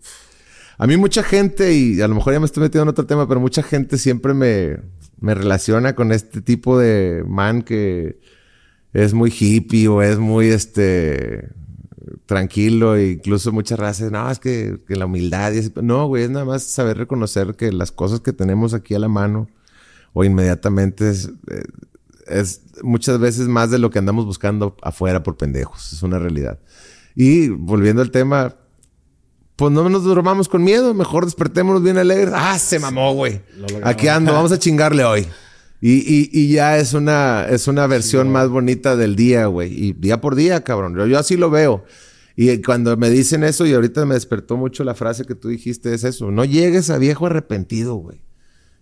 A 0.78 0.86
mí 0.86 0.96
mucha 0.96 1.22
gente, 1.22 1.72
y 1.74 2.00
a 2.00 2.08
lo 2.08 2.14
mejor 2.16 2.32
ya 2.32 2.40
me 2.40 2.46
estoy 2.46 2.62
metiendo 2.62 2.84
en 2.84 2.88
otro 2.88 3.06
tema, 3.06 3.28
pero 3.28 3.40
mucha 3.40 3.62
gente 3.62 3.96
siempre 3.96 4.34
me, 4.34 4.78
me 5.20 5.34
relaciona 5.34 5.94
con 5.94 6.12
este 6.12 6.40
tipo 6.40 6.78
de 6.78 7.24
man 7.26 7.62
que 7.62 8.18
es 8.92 9.14
muy 9.14 9.32
hippie 9.36 9.88
o 9.88 10.02
es 10.02 10.18
muy 10.18 10.48
este 10.48 11.50
tranquilo 12.26 12.96
e 12.96 13.12
incluso 13.12 13.52
muchas 13.52 13.78
razas, 13.78 14.10
no, 14.10 14.30
es 14.30 14.38
que, 14.38 14.78
la 14.88 15.06
humildad 15.06 15.52
y 15.52 15.72
no, 15.82 16.06
güey, 16.06 16.24
es 16.24 16.30
nada 16.30 16.44
más 16.44 16.62
saber 16.64 16.98
reconocer 16.98 17.54
que 17.54 17.72
las 17.72 17.92
cosas 17.92 18.20
que 18.20 18.32
tenemos 18.32 18.74
aquí 18.74 18.94
a 18.94 18.98
la 18.98 19.08
mano 19.08 19.48
o 20.12 20.24
inmediatamente 20.24 21.10
es, 21.10 21.30
eh, 21.50 21.64
es 22.26 22.62
muchas 22.82 23.18
veces 23.18 23.48
más 23.48 23.70
de 23.70 23.78
lo 23.78 23.90
que 23.90 23.98
andamos 23.98 24.24
buscando 24.24 24.76
afuera 24.82 25.22
por 25.22 25.36
pendejos. 25.36 25.92
Es 25.92 26.02
una 26.02 26.18
realidad. 26.18 26.58
Y 27.14 27.48
volviendo 27.48 28.02
al 28.02 28.10
tema, 28.10 28.56
pues 29.56 29.72
no 29.72 29.88
nos 29.88 30.04
dormamos 30.04 30.48
con 30.48 30.64
miedo, 30.64 30.94
mejor 30.94 31.24
despertémonos 31.24 31.82
bien 31.82 31.98
alegres. 31.98 32.34
Ah, 32.34 32.58
se 32.58 32.78
mamó, 32.78 33.14
güey. 33.14 33.40
Aquí 33.82 34.08
ando, 34.08 34.32
vamos 34.32 34.52
a 34.52 34.58
chingarle 34.58 35.04
hoy. 35.04 35.26
Y, 35.80 36.48
ya 36.48 36.78
es 36.78 36.94
una, 36.94 37.46
es 37.48 37.68
una 37.68 37.86
versión 37.86 38.32
más 38.32 38.48
bonita 38.48 38.96
del 38.96 39.16
día, 39.16 39.46
güey. 39.46 39.70
Y 39.72 39.92
día 39.92 40.20
por 40.20 40.34
día, 40.34 40.64
cabrón. 40.64 40.96
Yo, 40.96 41.06
yo, 41.06 41.18
así 41.18 41.36
lo 41.36 41.50
veo. 41.50 41.84
Y 42.36 42.62
cuando 42.62 42.96
me 42.96 43.10
dicen 43.10 43.44
eso, 43.44 43.66
y 43.66 43.74
ahorita 43.74 44.06
me 44.06 44.14
despertó 44.14 44.56
mucho 44.56 44.82
la 44.82 44.94
frase 44.94 45.24
que 45.24 45.34
tú 45.34 45.48
dijiste, 45.48 45.92
es 45.94 46.04
eso. 46.04 46.30
No 46.30 46.44
llegues 46.44 46.88
a 46.90 46.98
viejo 46.98 47.26
arrepentido, 47.26 47.96
güey. 47.96 48.22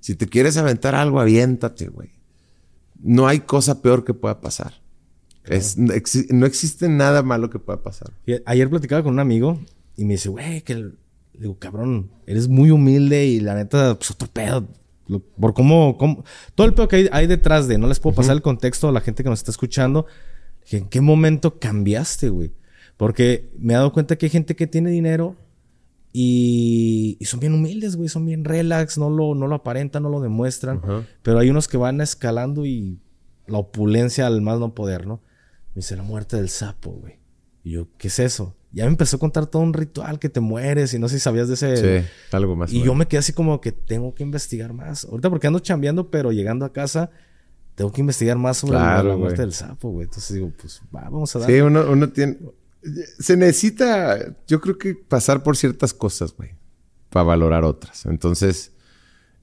Si 0.00 0.14
te 0.14 0.26
quieres 0.26 0.56
aventar 0.56 0.94
algo, 0.94 1.20
aviéntate, 1.20 1.88
güey. 1.88 2.21
No 3.02 3.26
hay 3.26 3.40
cosa 3.40 3.82
peor 3.82 4.04
que 4.04 4.14
pueda 4.14 4.40
pasar. 4.40 4.80
no 6.30 6.46
existe 6.46 6.88
nada 6.88 7.22
malo 7.22 7.50
que 7.50 7.58
pueda 7.58 7.82
pasar. 7.82 8.12
ayer 8.46 8.70
platicaba 8.70 9.02
con 9.02 9.14
un 9.14 9.20
amigo 9.20 9.60
y 9.96 10.04
me 10.04 10.14
dice, 10.14 10.28
güey, 10.28 10.62
que... 10.62 10.90
Digo, 11.34 11.58
cabrón, 11.58 12.10
eres 12.26 12.46
muy 12.46 12.70
humilde 12.70 13.24
y 13.26 13.40
la 13.40 13.54
neta, 13.54 13.94
pues 13.98 14.10
otro 14.10 14.28
pedo. 14.28 14.68
Por 15.40 15.54
cómo, 15.54 16.24
Todo 16.54 16.66
el 16.66 16.74
pedo 16.74 16.88
que 16.88 17.08
hay, 17.10 17.26
detrás 17.26 17.68
de... 17.68 17.78
No 17.78 17.88
les 17.88 18.00
puedo 18.00 18.14
pasar 18.14 18.36
el 18.36 18.42
contexto 18.42 18.88
a 18.88 18.92
la 18.92 19.00
gente 19.00 19.22
que 19.22 19.30
nos 19.30 19.40
está 19.40 19.50
escuchando. 19.50 20.06
¿En 20.70 20.88
qué 20.88 21.00
momento 21.00 21.58
cambiaste, 21.58 22.28
güey? 22.28 22.52
Porque 22.96 23.50
me 23.58 23.72
he 23.72 23.76
dado 23.76 23.92
cuenta 23.92 24.16
que 24.16 24.26
hay 24.26 24.30
gente 24.30 24.54
que 24.54 24.66
tiene 24.66 24.90
dinero 24.90 25.36
y, 26.12 27.18
son 27.22 27.40
bien 27.40 27.54
humildes, 27.54 27.96
güey. 27.96 28.08
Son 28.08 28.24
bien 28.26 28.44
relax, 28.44 28.98
no 28.98 29.08
lo, 29.08 29.34
no 29.34 29.46
lo 29.46 29.54
aparentan, 29.56 30.02
no 30.02 30.10
lo 30.10 30.20
demuestran. 30.20 30.80
Pero 31.22 31.38
hay 31.38 31.50
unos 31.50 31.68
que 31.68 31.76
van 31.76 32.00
escalando 32.00 32.66
y 32.66 33.00
la 33.46 33.58
opulencia 33.58 34.26
al 34.26 34.42
más 34.42 34.60
no 34.60 34.74
poder, 34.74 35.06
¿no? 35.06 35.22
Me 35.74 35.80
dice 35.80 35.96
la 35.96 36.02
muerte 36.02 36.36
del 36.36 36.48
sapo, 36.48 36.90
güey. 36.90 37.18
Y 37.64 37.72
yo, 37.72 37.88
¿qué 37.96 38.08
es 38.08 38.18
eso? 38.18 38.54
Ya 38.72 38.84
me 38.84 38.90
empezó 38.90 39.16
a 39.16 39.20
contar 39.20 39.46
todo 39.46 39.62
un 39.62 39.72
ritual 39.72 40.18
que 40.18 40.28
te 40.28 40.40
mueres 40.40 40.94
y 40.94 40.98
no 40.98 41.08
sé 41.08 41.16
si 41.16 41.20
sabías 41.20 41.48
de 41.48 41.54
ese. 41.54 42.00
Sí, 42.02 42.08
algo 42.32 42.56
más. 42.56 42.72
Y 42.72 42.82
yo 42.82 42.94
me 42.94 43.06
quedé 43.06 43.18
así 43.18 43.32
como 43.32 43.60
que 43.60 43.72
tengo 43.72 44.14
que 44.14 44.22
investigar 44.22 44.72
más. 44.72 45.04
Ahorita 45.04 45.30
porque 45.30 45.46
ando 45.46 45.58
chambeando, 45.58 46.10
pero 46.10 46.32
llegando 46.32 46.64
a 46.64 46.72
casa 46.72 47.10
tengo 47.74 47.92
que 47.92 48.00
investigar 48.00 48.36
más 48.36 48.58
sobre 48.58 48.74
la, 48.78 49.02
muerte 49.16 49.42
del 49.42 49.52
sapo, 49.52 49.90
güey. 49.90 50.04
Entonces 50.04 50.34
digo, 50.34 50.52
pues 50.58 50.82
va, 50.94 51.04
vamos 51.04 51.34
a 51.36 51.40
dar. 51.40 51.50
Sí, 51.50 51.60
uno, 51.60 51.84
uno 51.90 52.10
tiene. 52.10 52.38
Se 53.18 53.36
necesita, 53.36 54.36
yo 54.46 54.60
creo 54.60 54.78
que 54.78 54.94
pasar 54.94 55.42
por 55.42 55.56
ciertas 55.56 55.94
cosas, 55.94 56.34
güey, 56.36 56.50
para 57.10 57.24
valorar 57.24 57.64
otras. 57.64 58.06
Entonces, 58.06 58.72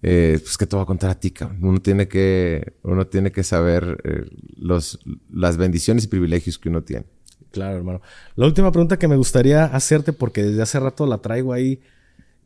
eh, 0.01 0.39
pues 0.41 0.57
que 0.57 0.65
te 0.65 0.75
voy 0.75 0.83
a 0.83 0.85
contar 0.85 1.09
a 1.09 1.19
ti, 1.19 1.31
cabrón. 1.31 1.59
Uno 1.61 1.81
tiene 1.81 2.07
que, 2.07 2.73
uno 2.83 3.07
tiene 3.07 3.31
que 3.31 3.43
saber 3.43 4.01
eh, 4.03 4.25
los, 4.57 4.99
las 5.31 5.57
bendiciones 5.57 6.05
y 6.05 6.07
privilegios 6.07 6.57
que 6.57 6.69
uno 6.69 6.83
tiene. 6.83 7.05
Claro, 7.51 7.77
hermano. 7.77 8.01
La 8.35 8.45
última 8.45 8.71
pregunta 8.71 8.99
que 8.99 9.07
me 9.07 9.15
gustaría 9.15 9.65
hacerte, 9.65 10.13
porque 10.13 10.43
desde 10.43 10.61
hace 10.61 10.79
rato 10.79 11.05
la 11.05 11.17
traigo 11.19 11.53
ahí, 11.53 11.81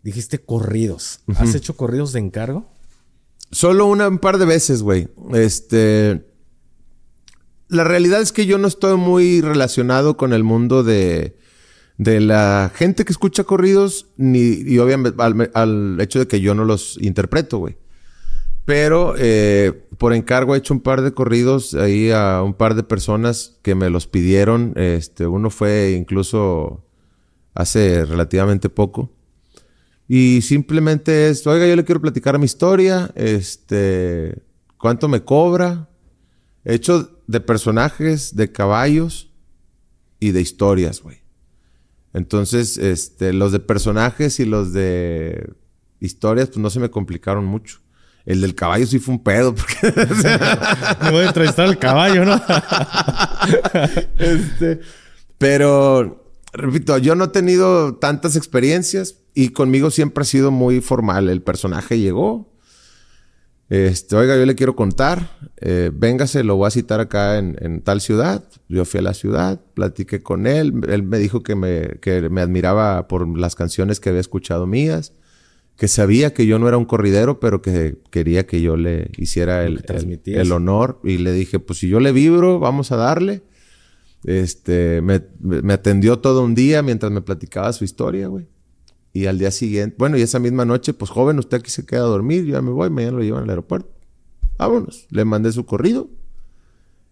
dijiste 0.02 0.40
corridos. 0.40 1.22
¿Has 1.36 1.56
hecho 1.56 1.76
corridos 1.76 2.14
de 2.14 2.20
encargo? 2.20 2.70
Solo 3.52 3.86
una, 3.86 4.08
un 4.08 4.20
par 4.20 4.38
de 4.38 4.46
veces, 4.46 4.82
güey. 4.82 5.10
Este. 5.34 6.33
La 7.74 7.84
realidad 7.84 8.22
es 8.22 8.32
que 8.32 8.46
yo 8.46 8.58
no 8.58 8.68
estoy 8.68 8.98
muy 8.98 9.42
relacionado 9.42 10.16
con 10.16 10.32
el 10.32 10.44
mundo 10.44 10.84
de, 10.84 11.36
de 11.98 12.20
la 12.20 12.72
gente 12.74 13.04
que 13.04 13.12
escucha 13.12 13.44
corridos, 13.44 14.08
ni 14.16 14.40
y 14.40 14.78
obviamente 14.78 15.22
al 15.54 15.98
hecho 16.00 16.20
de 16.20 16.28
que 16.28 16.40
yo 16.40 16.54
no 16.54 16.66
los 16.66 16.98
interpreto, 17.02 17.58
güey. 17.58 17.78
Pero 18.66 19.16
eh, 19.18 19.74
por 19.98 20.14
encargo 20.14 20.56
he 20.56 20.60
hecho 20.60 20.74
un 20.74 20.82
par 20.82 21.02
de 21.02 21.14
corridos 21.14 21.74
ahí 21.74 22.12
a 22.12 22.42
un 22.44 22.54
par 22.54 22.76
de 22.76 22.84
personas 22.84 23.58
que 23.62 23.76
me 23.76 23.90
los 23.90 24.08
pidieron. 24.08 24.74
Este, 24.76 25.28
uno 25.28 25.50
fue 25.50 25.96
incluso 25.98 26.86
hace 27.54 28.06
relativamente 28.06 28.70
poco. 28.70 29.12
Y 30.08 30.42
simplemente 30.42 31.30
es, 31.30 31.46
oiga, 31.48 31.66
yo 31.68 31.76
le 31.76 31.86
quiero 31.86 32.02
platicar 32.02 32.38
mi 32.38 32.46
historia, 32.46 33.12
este, 33.16 34.44
cuánto 34.78 35.08
me 35.08 35.24
cobra. 35.24 35.90
He 36.66 36.76
hecho 36.76 37.20
de 37.28 37.40
personajes, 37.40 38.36
de 38.36 38.52
caballos 38.52 39.32
y 40.20 40.32
de 40.32 40.42
historias, 40.42 41.02
güey. 41.02 41.24
Entonces, 42.14 42.78
este, 42.78 43.34
los 43.34 43.52
de 43.52 43.60
personajes 43.60 44.40
y 44.40 44.46
los 44.46 44.72
de 44.72 45.54
historias, 46.00 46.50
pues 46.50 46.60
no 46.60 46.70
se 46.70 46.80
me 46.80 46.92
complicaron 46.92 47.46
mucho. 47.46 47.80
El 48.26 48.40
del 48.40 48.56
caballo 48.56 48.86
sí 48.86 49.00
fue 49.00 49.16
un 49.16 49.24
pedo. 49.24 49.54
Porque, 49.56 49.76
Me 51.02 51.12
voy 51.12 51.24
a 51.24 51.28
entrevistar 51.28 51.66
al 51.66 51.78
caballo, 51.78 52.24
¿no? 52.24 52.36
este, 54.18 54.80
pero, 55.38 56.32
repito, 56.54 56.98
yo 57.00 57.16
no 57.16 57.26
he 57.26 57.30
tenido 57.30 57.96
tantas 57.96 58.36
experiencias 58.36 59.18
y 59.34 59.50
conmigo 59.50 59.92
siempre 59.92 60.22
ha 60.22 60.26
sido 60.26 60.52
muy 60.52 60.80
formal. 60.80 61.30
El 61.30 61.42
personaje 61.42 62.00
llegó. 62.00 62.53
Este, 63.74 64.16
oiga, 64.16 64.38
yo 64.38 64.46
le 64.46 64.54
quiero 64.54 64.76
contar. 64.76 65.36
Eh, 65.60 65.90
véngase, 65.92 66.44
lo 66.44 66.58
voy 66.58 66.68
a 66.68 66.70
citar 66.70 67.00
acá 67.00 67.40
en, 67.40 67.56
en, 67.60 67.82
tal 67.82 68.02
ciudad. 68.02 68.44
Yo 68.70 68.86
fui 68.86 69.00
a 69.00 69.02
la 69.02 69.16
ciudad, 69.16 69.62
platiqué 69.74 70.22
con 70.22 70.46
él. 70.46 70.82
Él 70.88 71.02
me 71.02 71.18
dijo 71.18 71.42
que 71.42 71.56
me, 71.56 71.98
que 72.00 72.30
me 72.30 72.42
admiraba 72.42 73.08
por 73.08 73.28
las 73.36 73.56
canciones 73.56 74.00
que 74.00 74.10
había 74.10 74.22
escuchado 74.22 74.68
mías 74.68 75.14
que 75.76 75.88
sabía 75.88 76.36
que 76.36 76.46
yo 76.46 76.60
no 76.60 76.68
era 76.68 76.78
un 76.78 76.86
corridero, 76.86 77.40
pero 77.40 77.64
que 77.64 77.98
quería 78.12 78.46
que 78.46 78.62
yo 78.62 78.78
le 78.78 79.10
hiciera 79.18 79.66
el, 79.66 79.84
el, 80.26 80.52
honor. 80.52 81.00
Y 81.04 81.18
le 81.18 81.34
dije, 81.34 81.58
pues 81.58 81.80
si 81.80 81.88
yo 81.88 82.00
le 82.00 82.12
vibro, 82.12 82.60
vamos 82.60 82.92
a 82.92 82.96
darle. 82.96 83.42
Este, 84.24 85.02
me, 85.02 85.24
me, 85.40 85.74
atendió 85.74 86.20
todo 86.20 86.44
un 86.44 86.54
día 86.54 86.84
mientras 86.84 87.12
me 87.12 87.22
platicaba 87.22 87.74
su 87.74 87.86
historia, 87.86 88.28
güey. 88.28 88.46
Y 89.14 89.28
al 89.28 89.38
día 89.38 89.52
siguiente, 89.52 89.96
bueno, 90.00 90.18
y 90.18 90.22
esa 90.24 90.40
misma 90.40 90.66
noche, 90.66 90.94
pues 90.94 91.12
joven, 91.12 91.38
usted 91.38 91.60
aquí 91.60 91.70
se 91.70 91.86
queda 91.86 92.02
a 92.02 92.08
dormir, 92.08 92.46
yo 92.46 92.54
ya 92.54 92.62
me 92.62 92.72
voy, 92.72 92.90
mañana 92.90 93.18
lo 93.18 93.24
llevan 93.24 93.44
al 93.44 93.50
aeropuerto. 93.50 93.90
Vámonos. 94.58 95.08
Le 95.10 95.24
mandé 95.24 95.52
su 95.52 95.66
corrido. 95.66 96.10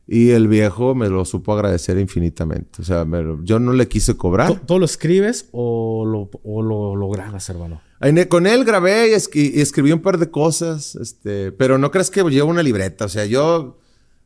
Y 0.07 0.31
el 0.31 0.47
viejo 0.47 0.95
me 0.95 1.09
lo 1.09 1.23
supo 1.25 1.53
agradecer 1.53 1.97
infinitamente. 1.97 2.81
O 2.81 2.85
sea, 2.85 3.05
yo 3.43 3.59
no 3.59 3.71
le 3.71 3.87
quise 3.87 4.17
cobrar. 4.17 4.59
¿Todo 4.65 4.79
lo 4.79 4.85
escribes 4.85 5.47
o 5.51 6.05
lo, 6.05 6.29
o 6.43 6.61
lo, 6.61 6.95
lo 6.95 7.09
grabas, 7.09 7.47
hermano? 7.49 7.81
Con 8.29 8.47
él 8.47 8.65
grabé 8.65 9.09
y, 9.09 9.61
escribí 9.61 9.91
un 9.91 10.01
par 10.01 10.17
de 10.17 10.31
cosas, 10.31 10.95
este, 10.95 11.51
pero 11.51 11.77
no 11.77 11.91
creas 11.91 12.09
que 12.09 12.23
llevo 12.23 12.49
una 12.49 12.63
libreta. 12.63 13.05
O 13.05 13.09
sea, 13.09 13.25
yo 13.25 13.77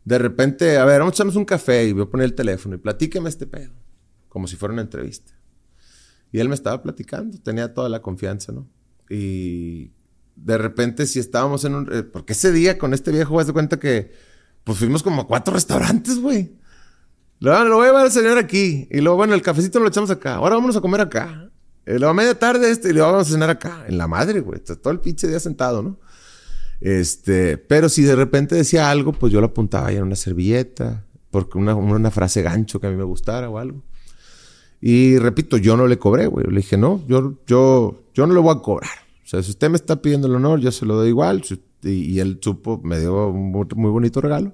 de 0.05 0.17
repente, 0.17 0.77
a 0.77 0.85
ver, 0.85 0.99
vamos 0.99 1.13
a 1.13 1.15
echarnos 1.17 1.35
un 1.35 1.45
café 1.45 1.85
y 1.85 1.91
voy 1.91 2.03
a 2.03 2.09
poner 2.09 2.25
el 2.25 2.33
teléfono 2.35 2.75
y 2.75 2.77
platíqueme 2.77 3.27
este 3.27 3.45
pedo, 3.45 3.73
como 4.29 4.47
si 4.47 4.55
fuera 4.55 4.71
una 4.71 4.81
entrevista. 4.81 5.33
Y 6.31 6.39
él 6.39 6.49
me 6.49 6.55
estaba 6.55 6.81
platicando, 6.83 7.37
tenía 7.39 7.73
toda 7.73 7.89
la 7.89 8.01
confianza, 8.01 8.51
¿no? 8.51 8.67
Y 9.09 9.91
de 10.35 10.57
repente, 10.57 11.05
si 11.05 11.19
estábamos 11.19 11.63
en 11.65 11.75
un. 11.75 11.93
Eh, 11.93 12.03
porque 12.03 12.33
ese 12.33 12.51
día 12.51 12.77
con 12.77 12.93
este 12.93 13.11
viejo, 13.11 13.35
vas 13.35 13.47
de 13.47 13.53
cuenta 13.53 13.79
que, 13.79 14.11
pues 14.63 14.77
fuimos 14.77 15.03
como 15.03 15.21
a 15.21 15.27
cuatro 15.27 15.53
restaurantes, 15.53 16.19
güey. 16.19 16.53
Lo, 17.39 17.63
lo 17.65 17.75
voy 17.75 17.85
a 17.85 17.89
llevar 17.89 18.05
al 18.05 18.11
señor 18.11 18.37
aquí. 18.37 18.87
Y 18.91 19.01
luego, 19.01 19.17
bueno, 19.17 19.33
el 19.33 19.41
cafecito 19.41 19.79
lo 19.79 19.87
echamos 19.87 20.09
acá. 20.09 20.35
Ahora 20.35 20.55
vámonos 20.55 20.75
a 20.75 20.81
comer 20.81 21.01
acá. 21.01 21.49
Y 21.85 21.91
luego 21.91 22.09
a 22.09 22.13
media 22.13 22.37
tarde 22.37 22.71
este, 22.71 22.89
y 22.89 22.93
le 22.93 23.01
vamos 23.01 23.27
a 23.27 23.31
cenar 23.31 23.49
acá, 23.49 23.85
en 23.87 23.97
la 23.97 24.07
madre, 24.07 24.39
güey. 24.39 24.59
Todo 24.59 24.91
el 24.91 24.99
pinche 24.99 25.27
día 25.27 25.39
sentado, 25.39 25.83
¿no? 25.83 25.99
Este, 26.81 27.57
pero 27.57 27.89
si 27.89 28.03
de 28.03 28.15
repente 28.15 28.55
decía 28.55 28.89
algo, 28.89 29.13
pues 29.13 29.31
yo 29.31 29.39
lo 29.39 29.47
apuntaba 29.47 29.87
ahí 29.87 29.97
en 29.97 30.03
una 30.03 30.15
servilleta, 30.15 31.05
porque 31.31 31.57
una, 31.57 31.75
una 31.75 32.11
frase 32.11 32.41
gancho 32.41 32.79
que 32.79 32.87
a 32.87 32.89
mí 32.89 32.95
me 32.95 33.03
gustara 33.03 33.49
o 33.49 33.57
algo. 33.57 33.83
Y 34.87 35.17
repito, 35.17 35.57
yo 35.57 35.75
no 35.75 35.87
le 35.87 35.97
cobré, 35.97 36.27
güey. 36.27 36.45
Le 36.45 36.57
dije, 36.57 36.77
no, 36.77 37.01
yo, 37.07 37.33
yo, 37.47 38.03
yo 38.13 38.27
no 38.27 38.35
le 38.35 38.39
voy 38.39 38.55
a 38.55 38.61
cobrar. 38.61 38.91
O 39.23 39.27
sea, 39.27 39.41
si 39.41 39.49
usted 39.49 39.67
me 39.67 39.77
está 39.77 39.99
pidiendo 39.99 40.27
el 40.27 40.35
honor, 40.35 40.59
yo 40.59 40.71
se 40.71 40.85
lo 40.85 40.93
doy 40.93 41.07
igual. 41.07 41.43
Y, 41.81 42.19
él 42.19 42.37
supo, 42.39 42.79
me 42.83 42.99
dio 42.99 43.29
un 43.29 43.49
muy, 43.51 43.89
bonito 43.89 44.21
regalo. 44.21 44.53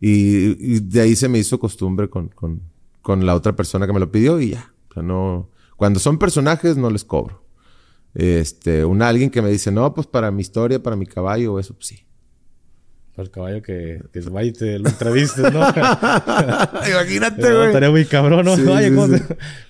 Y, 0.00 0.78
de 0.78 1.00
ahí 1.00 1.16
se 1.16 1.28
me 1.28 1.40
hizo 1.40 1.58
costumbre 1.58 2.08
con, 2.08 2.28
con, 2.28 2.62
con 3.02 3.26
la 3.26 3.34
otra 3.34 3.56
persona 3.56 3.88
que 3.88 3.92
me 3.92 3.98
lo 3.98 4.12
pidió 4.12 4.40
y 4.40 4.50
ya. 4.50 4.72
O 4.88 4.94
sea, 4.94 5.02
no, 5.02 5.48
cuando 5.76 5.98
son 5.98 6.16
personajes 6.16 6.76
no 6.76 6.88
les 6.88 7.02
cobro. 7.02 7.42
Este, 8.14 8.84
un 8.84 9.02
alguien 9.02 9.30
que 9.30 9.42
me 9.42 9.50
dice, 9.50 9.72
no, 9.72 9.92
pues 9.94 10.06
para 10.06 10.30
mi 10.30 10.42
historia, 10.42 10.80
para 10.80 10.94
mi 10.94 11.06
caballo, 11.06 11.58
eso 11.58 11.74
pues 11.74 11.88
sí. 11.88 12.06
Para 13.16 13.24
el 13.24 13.30
caballo 13.30 13.62
que, 13.62 14.02
que 14.12 14.20
se 14.20 14.28
vaya 14.28 14.50
y 14.50 14.52
te 14.52 14.78
lo 14.78 14.90
entrevistes, 14.90 15.50
¿no? 15.50 15.60
Imagínate, 16.90 17.40
güey. 17.40 17.66
Estaría 17.68 17.90
muy 17.90 18.04
cabrón, 18.04 18.44
¿no? 18.44 18.52
Oye, 18.72 18.94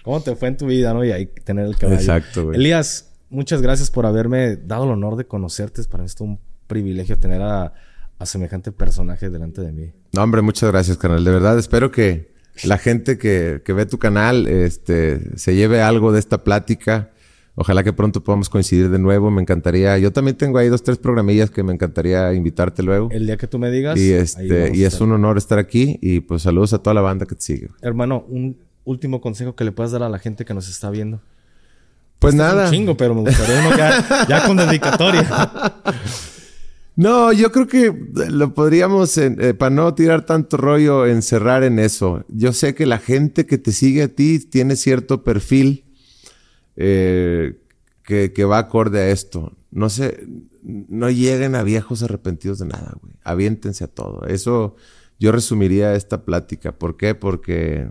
¿cómo, 0.03 0.21
Te, 0.21 0.35
fue 0.35 0.49
en 0.49 0.57
tu 0.57 0.67
vida, 0.67 0.93
no? 0.93 1.05
Y 1.05 1.13
ahí 1.13 1.27
tener 1.45 1.65
el 1.65 1.77
caballo. 1.77 2.01
Exacto, 2.01 2.47
güey. 2.47 2.57
Elías, 2.57 3.13
muchas 3.31 3.63
gracias 3.63 3.93
por 3.93 4.05
haberme 4.05 4.57
dado 4.57 4.83
el 4.85 4.91
honor 4.91 5.15
de 5.15 5.27
conocerte. 5.27 5.81
Para 5.85 6.03
mí 6.03 6.07
es 6.07 6.21
un 6.21 6.41
privilegio 6.67 7.19
tener 7.19 7.41
a, 7.41 7.73
a 8.19 8.27
semejante 8.27 8.73
personaje 8.73 9.31
delante 9.31 9.61
de 9.61 9.71
mí. 9.71 9.93
No, 10.13 10.25
hombre, 10.25 10.43
muchas 10.43 10.69
gracias, 10.73 10.97
canal. 10.97 11.25
De 11.25 11.31
verdad, 11.31 11.57
espero 11.57 11.93
que 11.93 12.35
la 12.65 12.79
gente 12.79 13.17
que, 13.17 13.63
que, 13.65 13.73
ve 13.73 13.87
tu 13.87 13.99
canal 13.99 14.49
este, 14.49 15.39
se 15.39 15.55
lleve 15.55 15.83
algo 15.83 16.11
de 16.11 16.19
esta 16.19 16.43
plática. 16.43 17.13
Ojalá 17.59 17.83
que 17.83 17.95
pronto 17.95 18.23
podamos 18.23 18.51
coincidir 18.51 18.91
de 18.91 18.99
nuevo. 18.99 19.31
Me 19.31 19.41
encantaría. 19.41 19.97
Yo 19.97 20.13
también 20.13 20.37
tengo 20.37 20.59
ahí 20.59 20.69
dos, 20.69 20.83
tres 20.83 20.99
programillas 20.99 21.51
que 21.51 21.63
me 21.63 21.73
encantaría 21.73 22.35
invitarte 22.35 22.83
luego. 22.83 23.09
El 23.11 23.27
día 23.27 23.39
que 23.39 23.47
tú 23.47 23.59
me 23.59 23.71
digas. 23.71 23.99
Y, 23.99 24.13
este, 24.13 24.77
y 24.77 24.85
es 24.85 25.01
un 25.01 25.13
honor 25.13 25.39
estar 25.39 25.59
aquí. 25.59 25.99
Y 26.03 26.21
pues 26.21 26.43
saludos 26.43 26.75
a 26.75 26.79
toda 26.79 26.93
la 26.93 27.01
banda 27.01 27.25
que 27.25 27.35
te 27.35 27.41
sigue. 27.41 27.69
Hermano, 27.81 28.27
un 28.29 28.59
último 28.85 29.23
consejo 29.23 29.57
que 29.57 29.65
le 29.65 29.73
puedas 29.73 29.91
dar 29.93 30.03
a 30.03 30.11
la 30.11 30.19
gente 30.19 30.45
que 30.45 30.53
nos 30.53 30.69
está 30.69 30.91
viendo. 30.91 31.23
Pues 32.19 32.35
Este 32.35 32.47
es 32.47 32.53
nada. 32.53 32.67
Un 32.67 32.71
chingo, 32.73 32.97
pero 32.97 33.15
me 33.15 33.23
gustaría 33.23 33.59
uno 33.67 33.75
ya, 33.75 34.27
ya 34.29 34.47
con 34.47 34.57
dedicatoria. 34.57 35.27
No, 36.99 37.31
yo 37.31 37.53
creo 37.53 37.67
que 37.67 37.95
lo 38.31 38.55
podríamos, 38.55 39.19
eh, 39.19 39.53
para 39.53 39.69
no 39.69 39.93
tirar 39.95 40.25
tanto 40.25 40.57
rollo, 40.57 41.05
encerrar 41.05 41.63
en 41.63 41.79
eso. 41.79 42.25
Yo 42.29 42.55
sé 42.55 42.75
que 42.75 42.87
la 42.87 42.97
gente 42.97 43.45
que 43.45 43.59
te 43.59 43.73
sigue 43.73 44.05
a 44.05 44.09
ti 44.09 44.39
tiene 44.39 44.77
cierto 44.77 45.23
perfil 45.23 45.85
eh, 46.77 47.59
que, 48.03 48.33
que 48.33 48.45
va 48.45 48.59
acorde 48.59 49.01
a 49.01 49.09
esto. 49.11 49.57
No 49.71 49.89
no 50.63 51.11
lleguen 51.11 51.55
a 51.55 51.63
viejos 51.63 52.03
arrepentidos 52.03 52.59
de 52.59 52.67
nada, 52.67 52.95
güey. 53.01 53.15
Aviéntense 53.23 53.85
a 53.85 53.89
todo. 53.89 54.25
Eso 54.27 54.75
yo 55.19 55.33
resumiría 55.33 55.95
esta 55.95 56.25
plática. 56.25 56.73
¿Por 56.79 56.97
qué? 56.97 57.15
Porque 57.15 57.89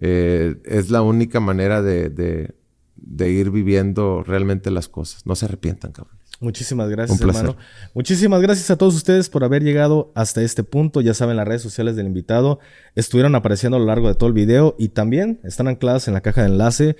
eh, 0.00 0.56
es 0.64 0.90
la 0.90 1.02
única 1.02 1.40
manera 1.40 1.82
de, 1.82 2.10
de- 2.10 2.54
de 2.96 3.30
ir 3.30 3.50
viviendo 3.50 4.22
realmente 4.22 4.70
las 4.70 4.88
cosas. 4.88 5.26
No 5.26 5.34
se 5.36 5.44
arrepientan, 5.44 5.92
cabrón. 5.92 6.16
Muchísimas 6.40 6.88
gracias, 6.88 7.20
hermano. 7.20 7.56
Muchísimas 7.94 8.40
gracias 8.40 8.70
a 8.70 8.76
todos 8.76 8.94
ustedes 8.94 9.28
por 9.28 9.44
haber 9.44 9.62
llegado 9.62 10.10
hasta 10.14 10.42
este 10.42 10.64
punto. 10.64 11.00
Ya 11.00 11.12
saben, 11.14 11.36
las 11.36 11.46
redes 11.46 11.62
sociales 11.62 11.96
del 11.96 12.06
invitado 12.06 12.60
estuvieron 12.94 13.34
apareciendo 13.34 13.76
a 13.76 13.80
lo 13.80 13.86
largo 13.86 14.08
de 14.08 14.14
todo 14.14 14.28
el 14.28 14.32
video 14.32 14.74
y 14.78 14.88
también 14.88 15.40
están 15.44 15.68
ancladas 15.68 16.08
en 16.08 16.14
la 16.14 16.22
caja 16.22 16.42
de 16.42 16.48
enlace. 16.48 16.96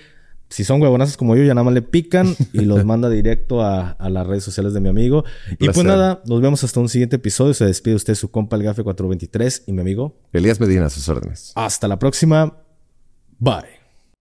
Si 0.55 0.63
son 0.63 0.81
huevonazos 0.81 1.17
como 1.17 1.35
yo, 1.35 1.43
ya 1.43 1.53
nada 1.53 1.65
más 1.65 1.73
le 1.73 1.81
pican 1.81 2.33
y 2.53 2.61
los 2.61 2.85
manda 2.85 3.09
directo 3.09 3.61
a, 3.61 3.89
a 3.89 4.09
las 4.09 4.25
redes 4.25 4.41
sociales 4.41 4.73
de 4.73 4.79
mi 4.79 4.87
amigo. 4.87 5.25
Y 5.59 5.65
pues 5.65 5.83
nada, 5.83 6.21
nos 6.25 6.39
vemos 6.39 6.63
hasta 6.63 6.79
un 6.79 6.87
siguiente 6.87 7.17
episodio. 7.17 7.53
Se 7.53 7.65
despide 7.65 7.93
usted 7.95 8.15
su 8.15 8.31
compa 8.31 8.55
el 8.55 8.63
Gafe 8.63 8.81
423 8.81 9.63
y 9.67 9.73
mi 9.73 9.81
amigo. 9.81 10.17
Elías 10.31 10.61
Medina, 10.61 10.85
a 10.85 10.89
sus 10.89 11.09
órdenes. 11.09 11.51
Hasta 11.55 11.89
la 11.89 11.99
próxima. 11.99 12.55
Bye. 13.37 13.74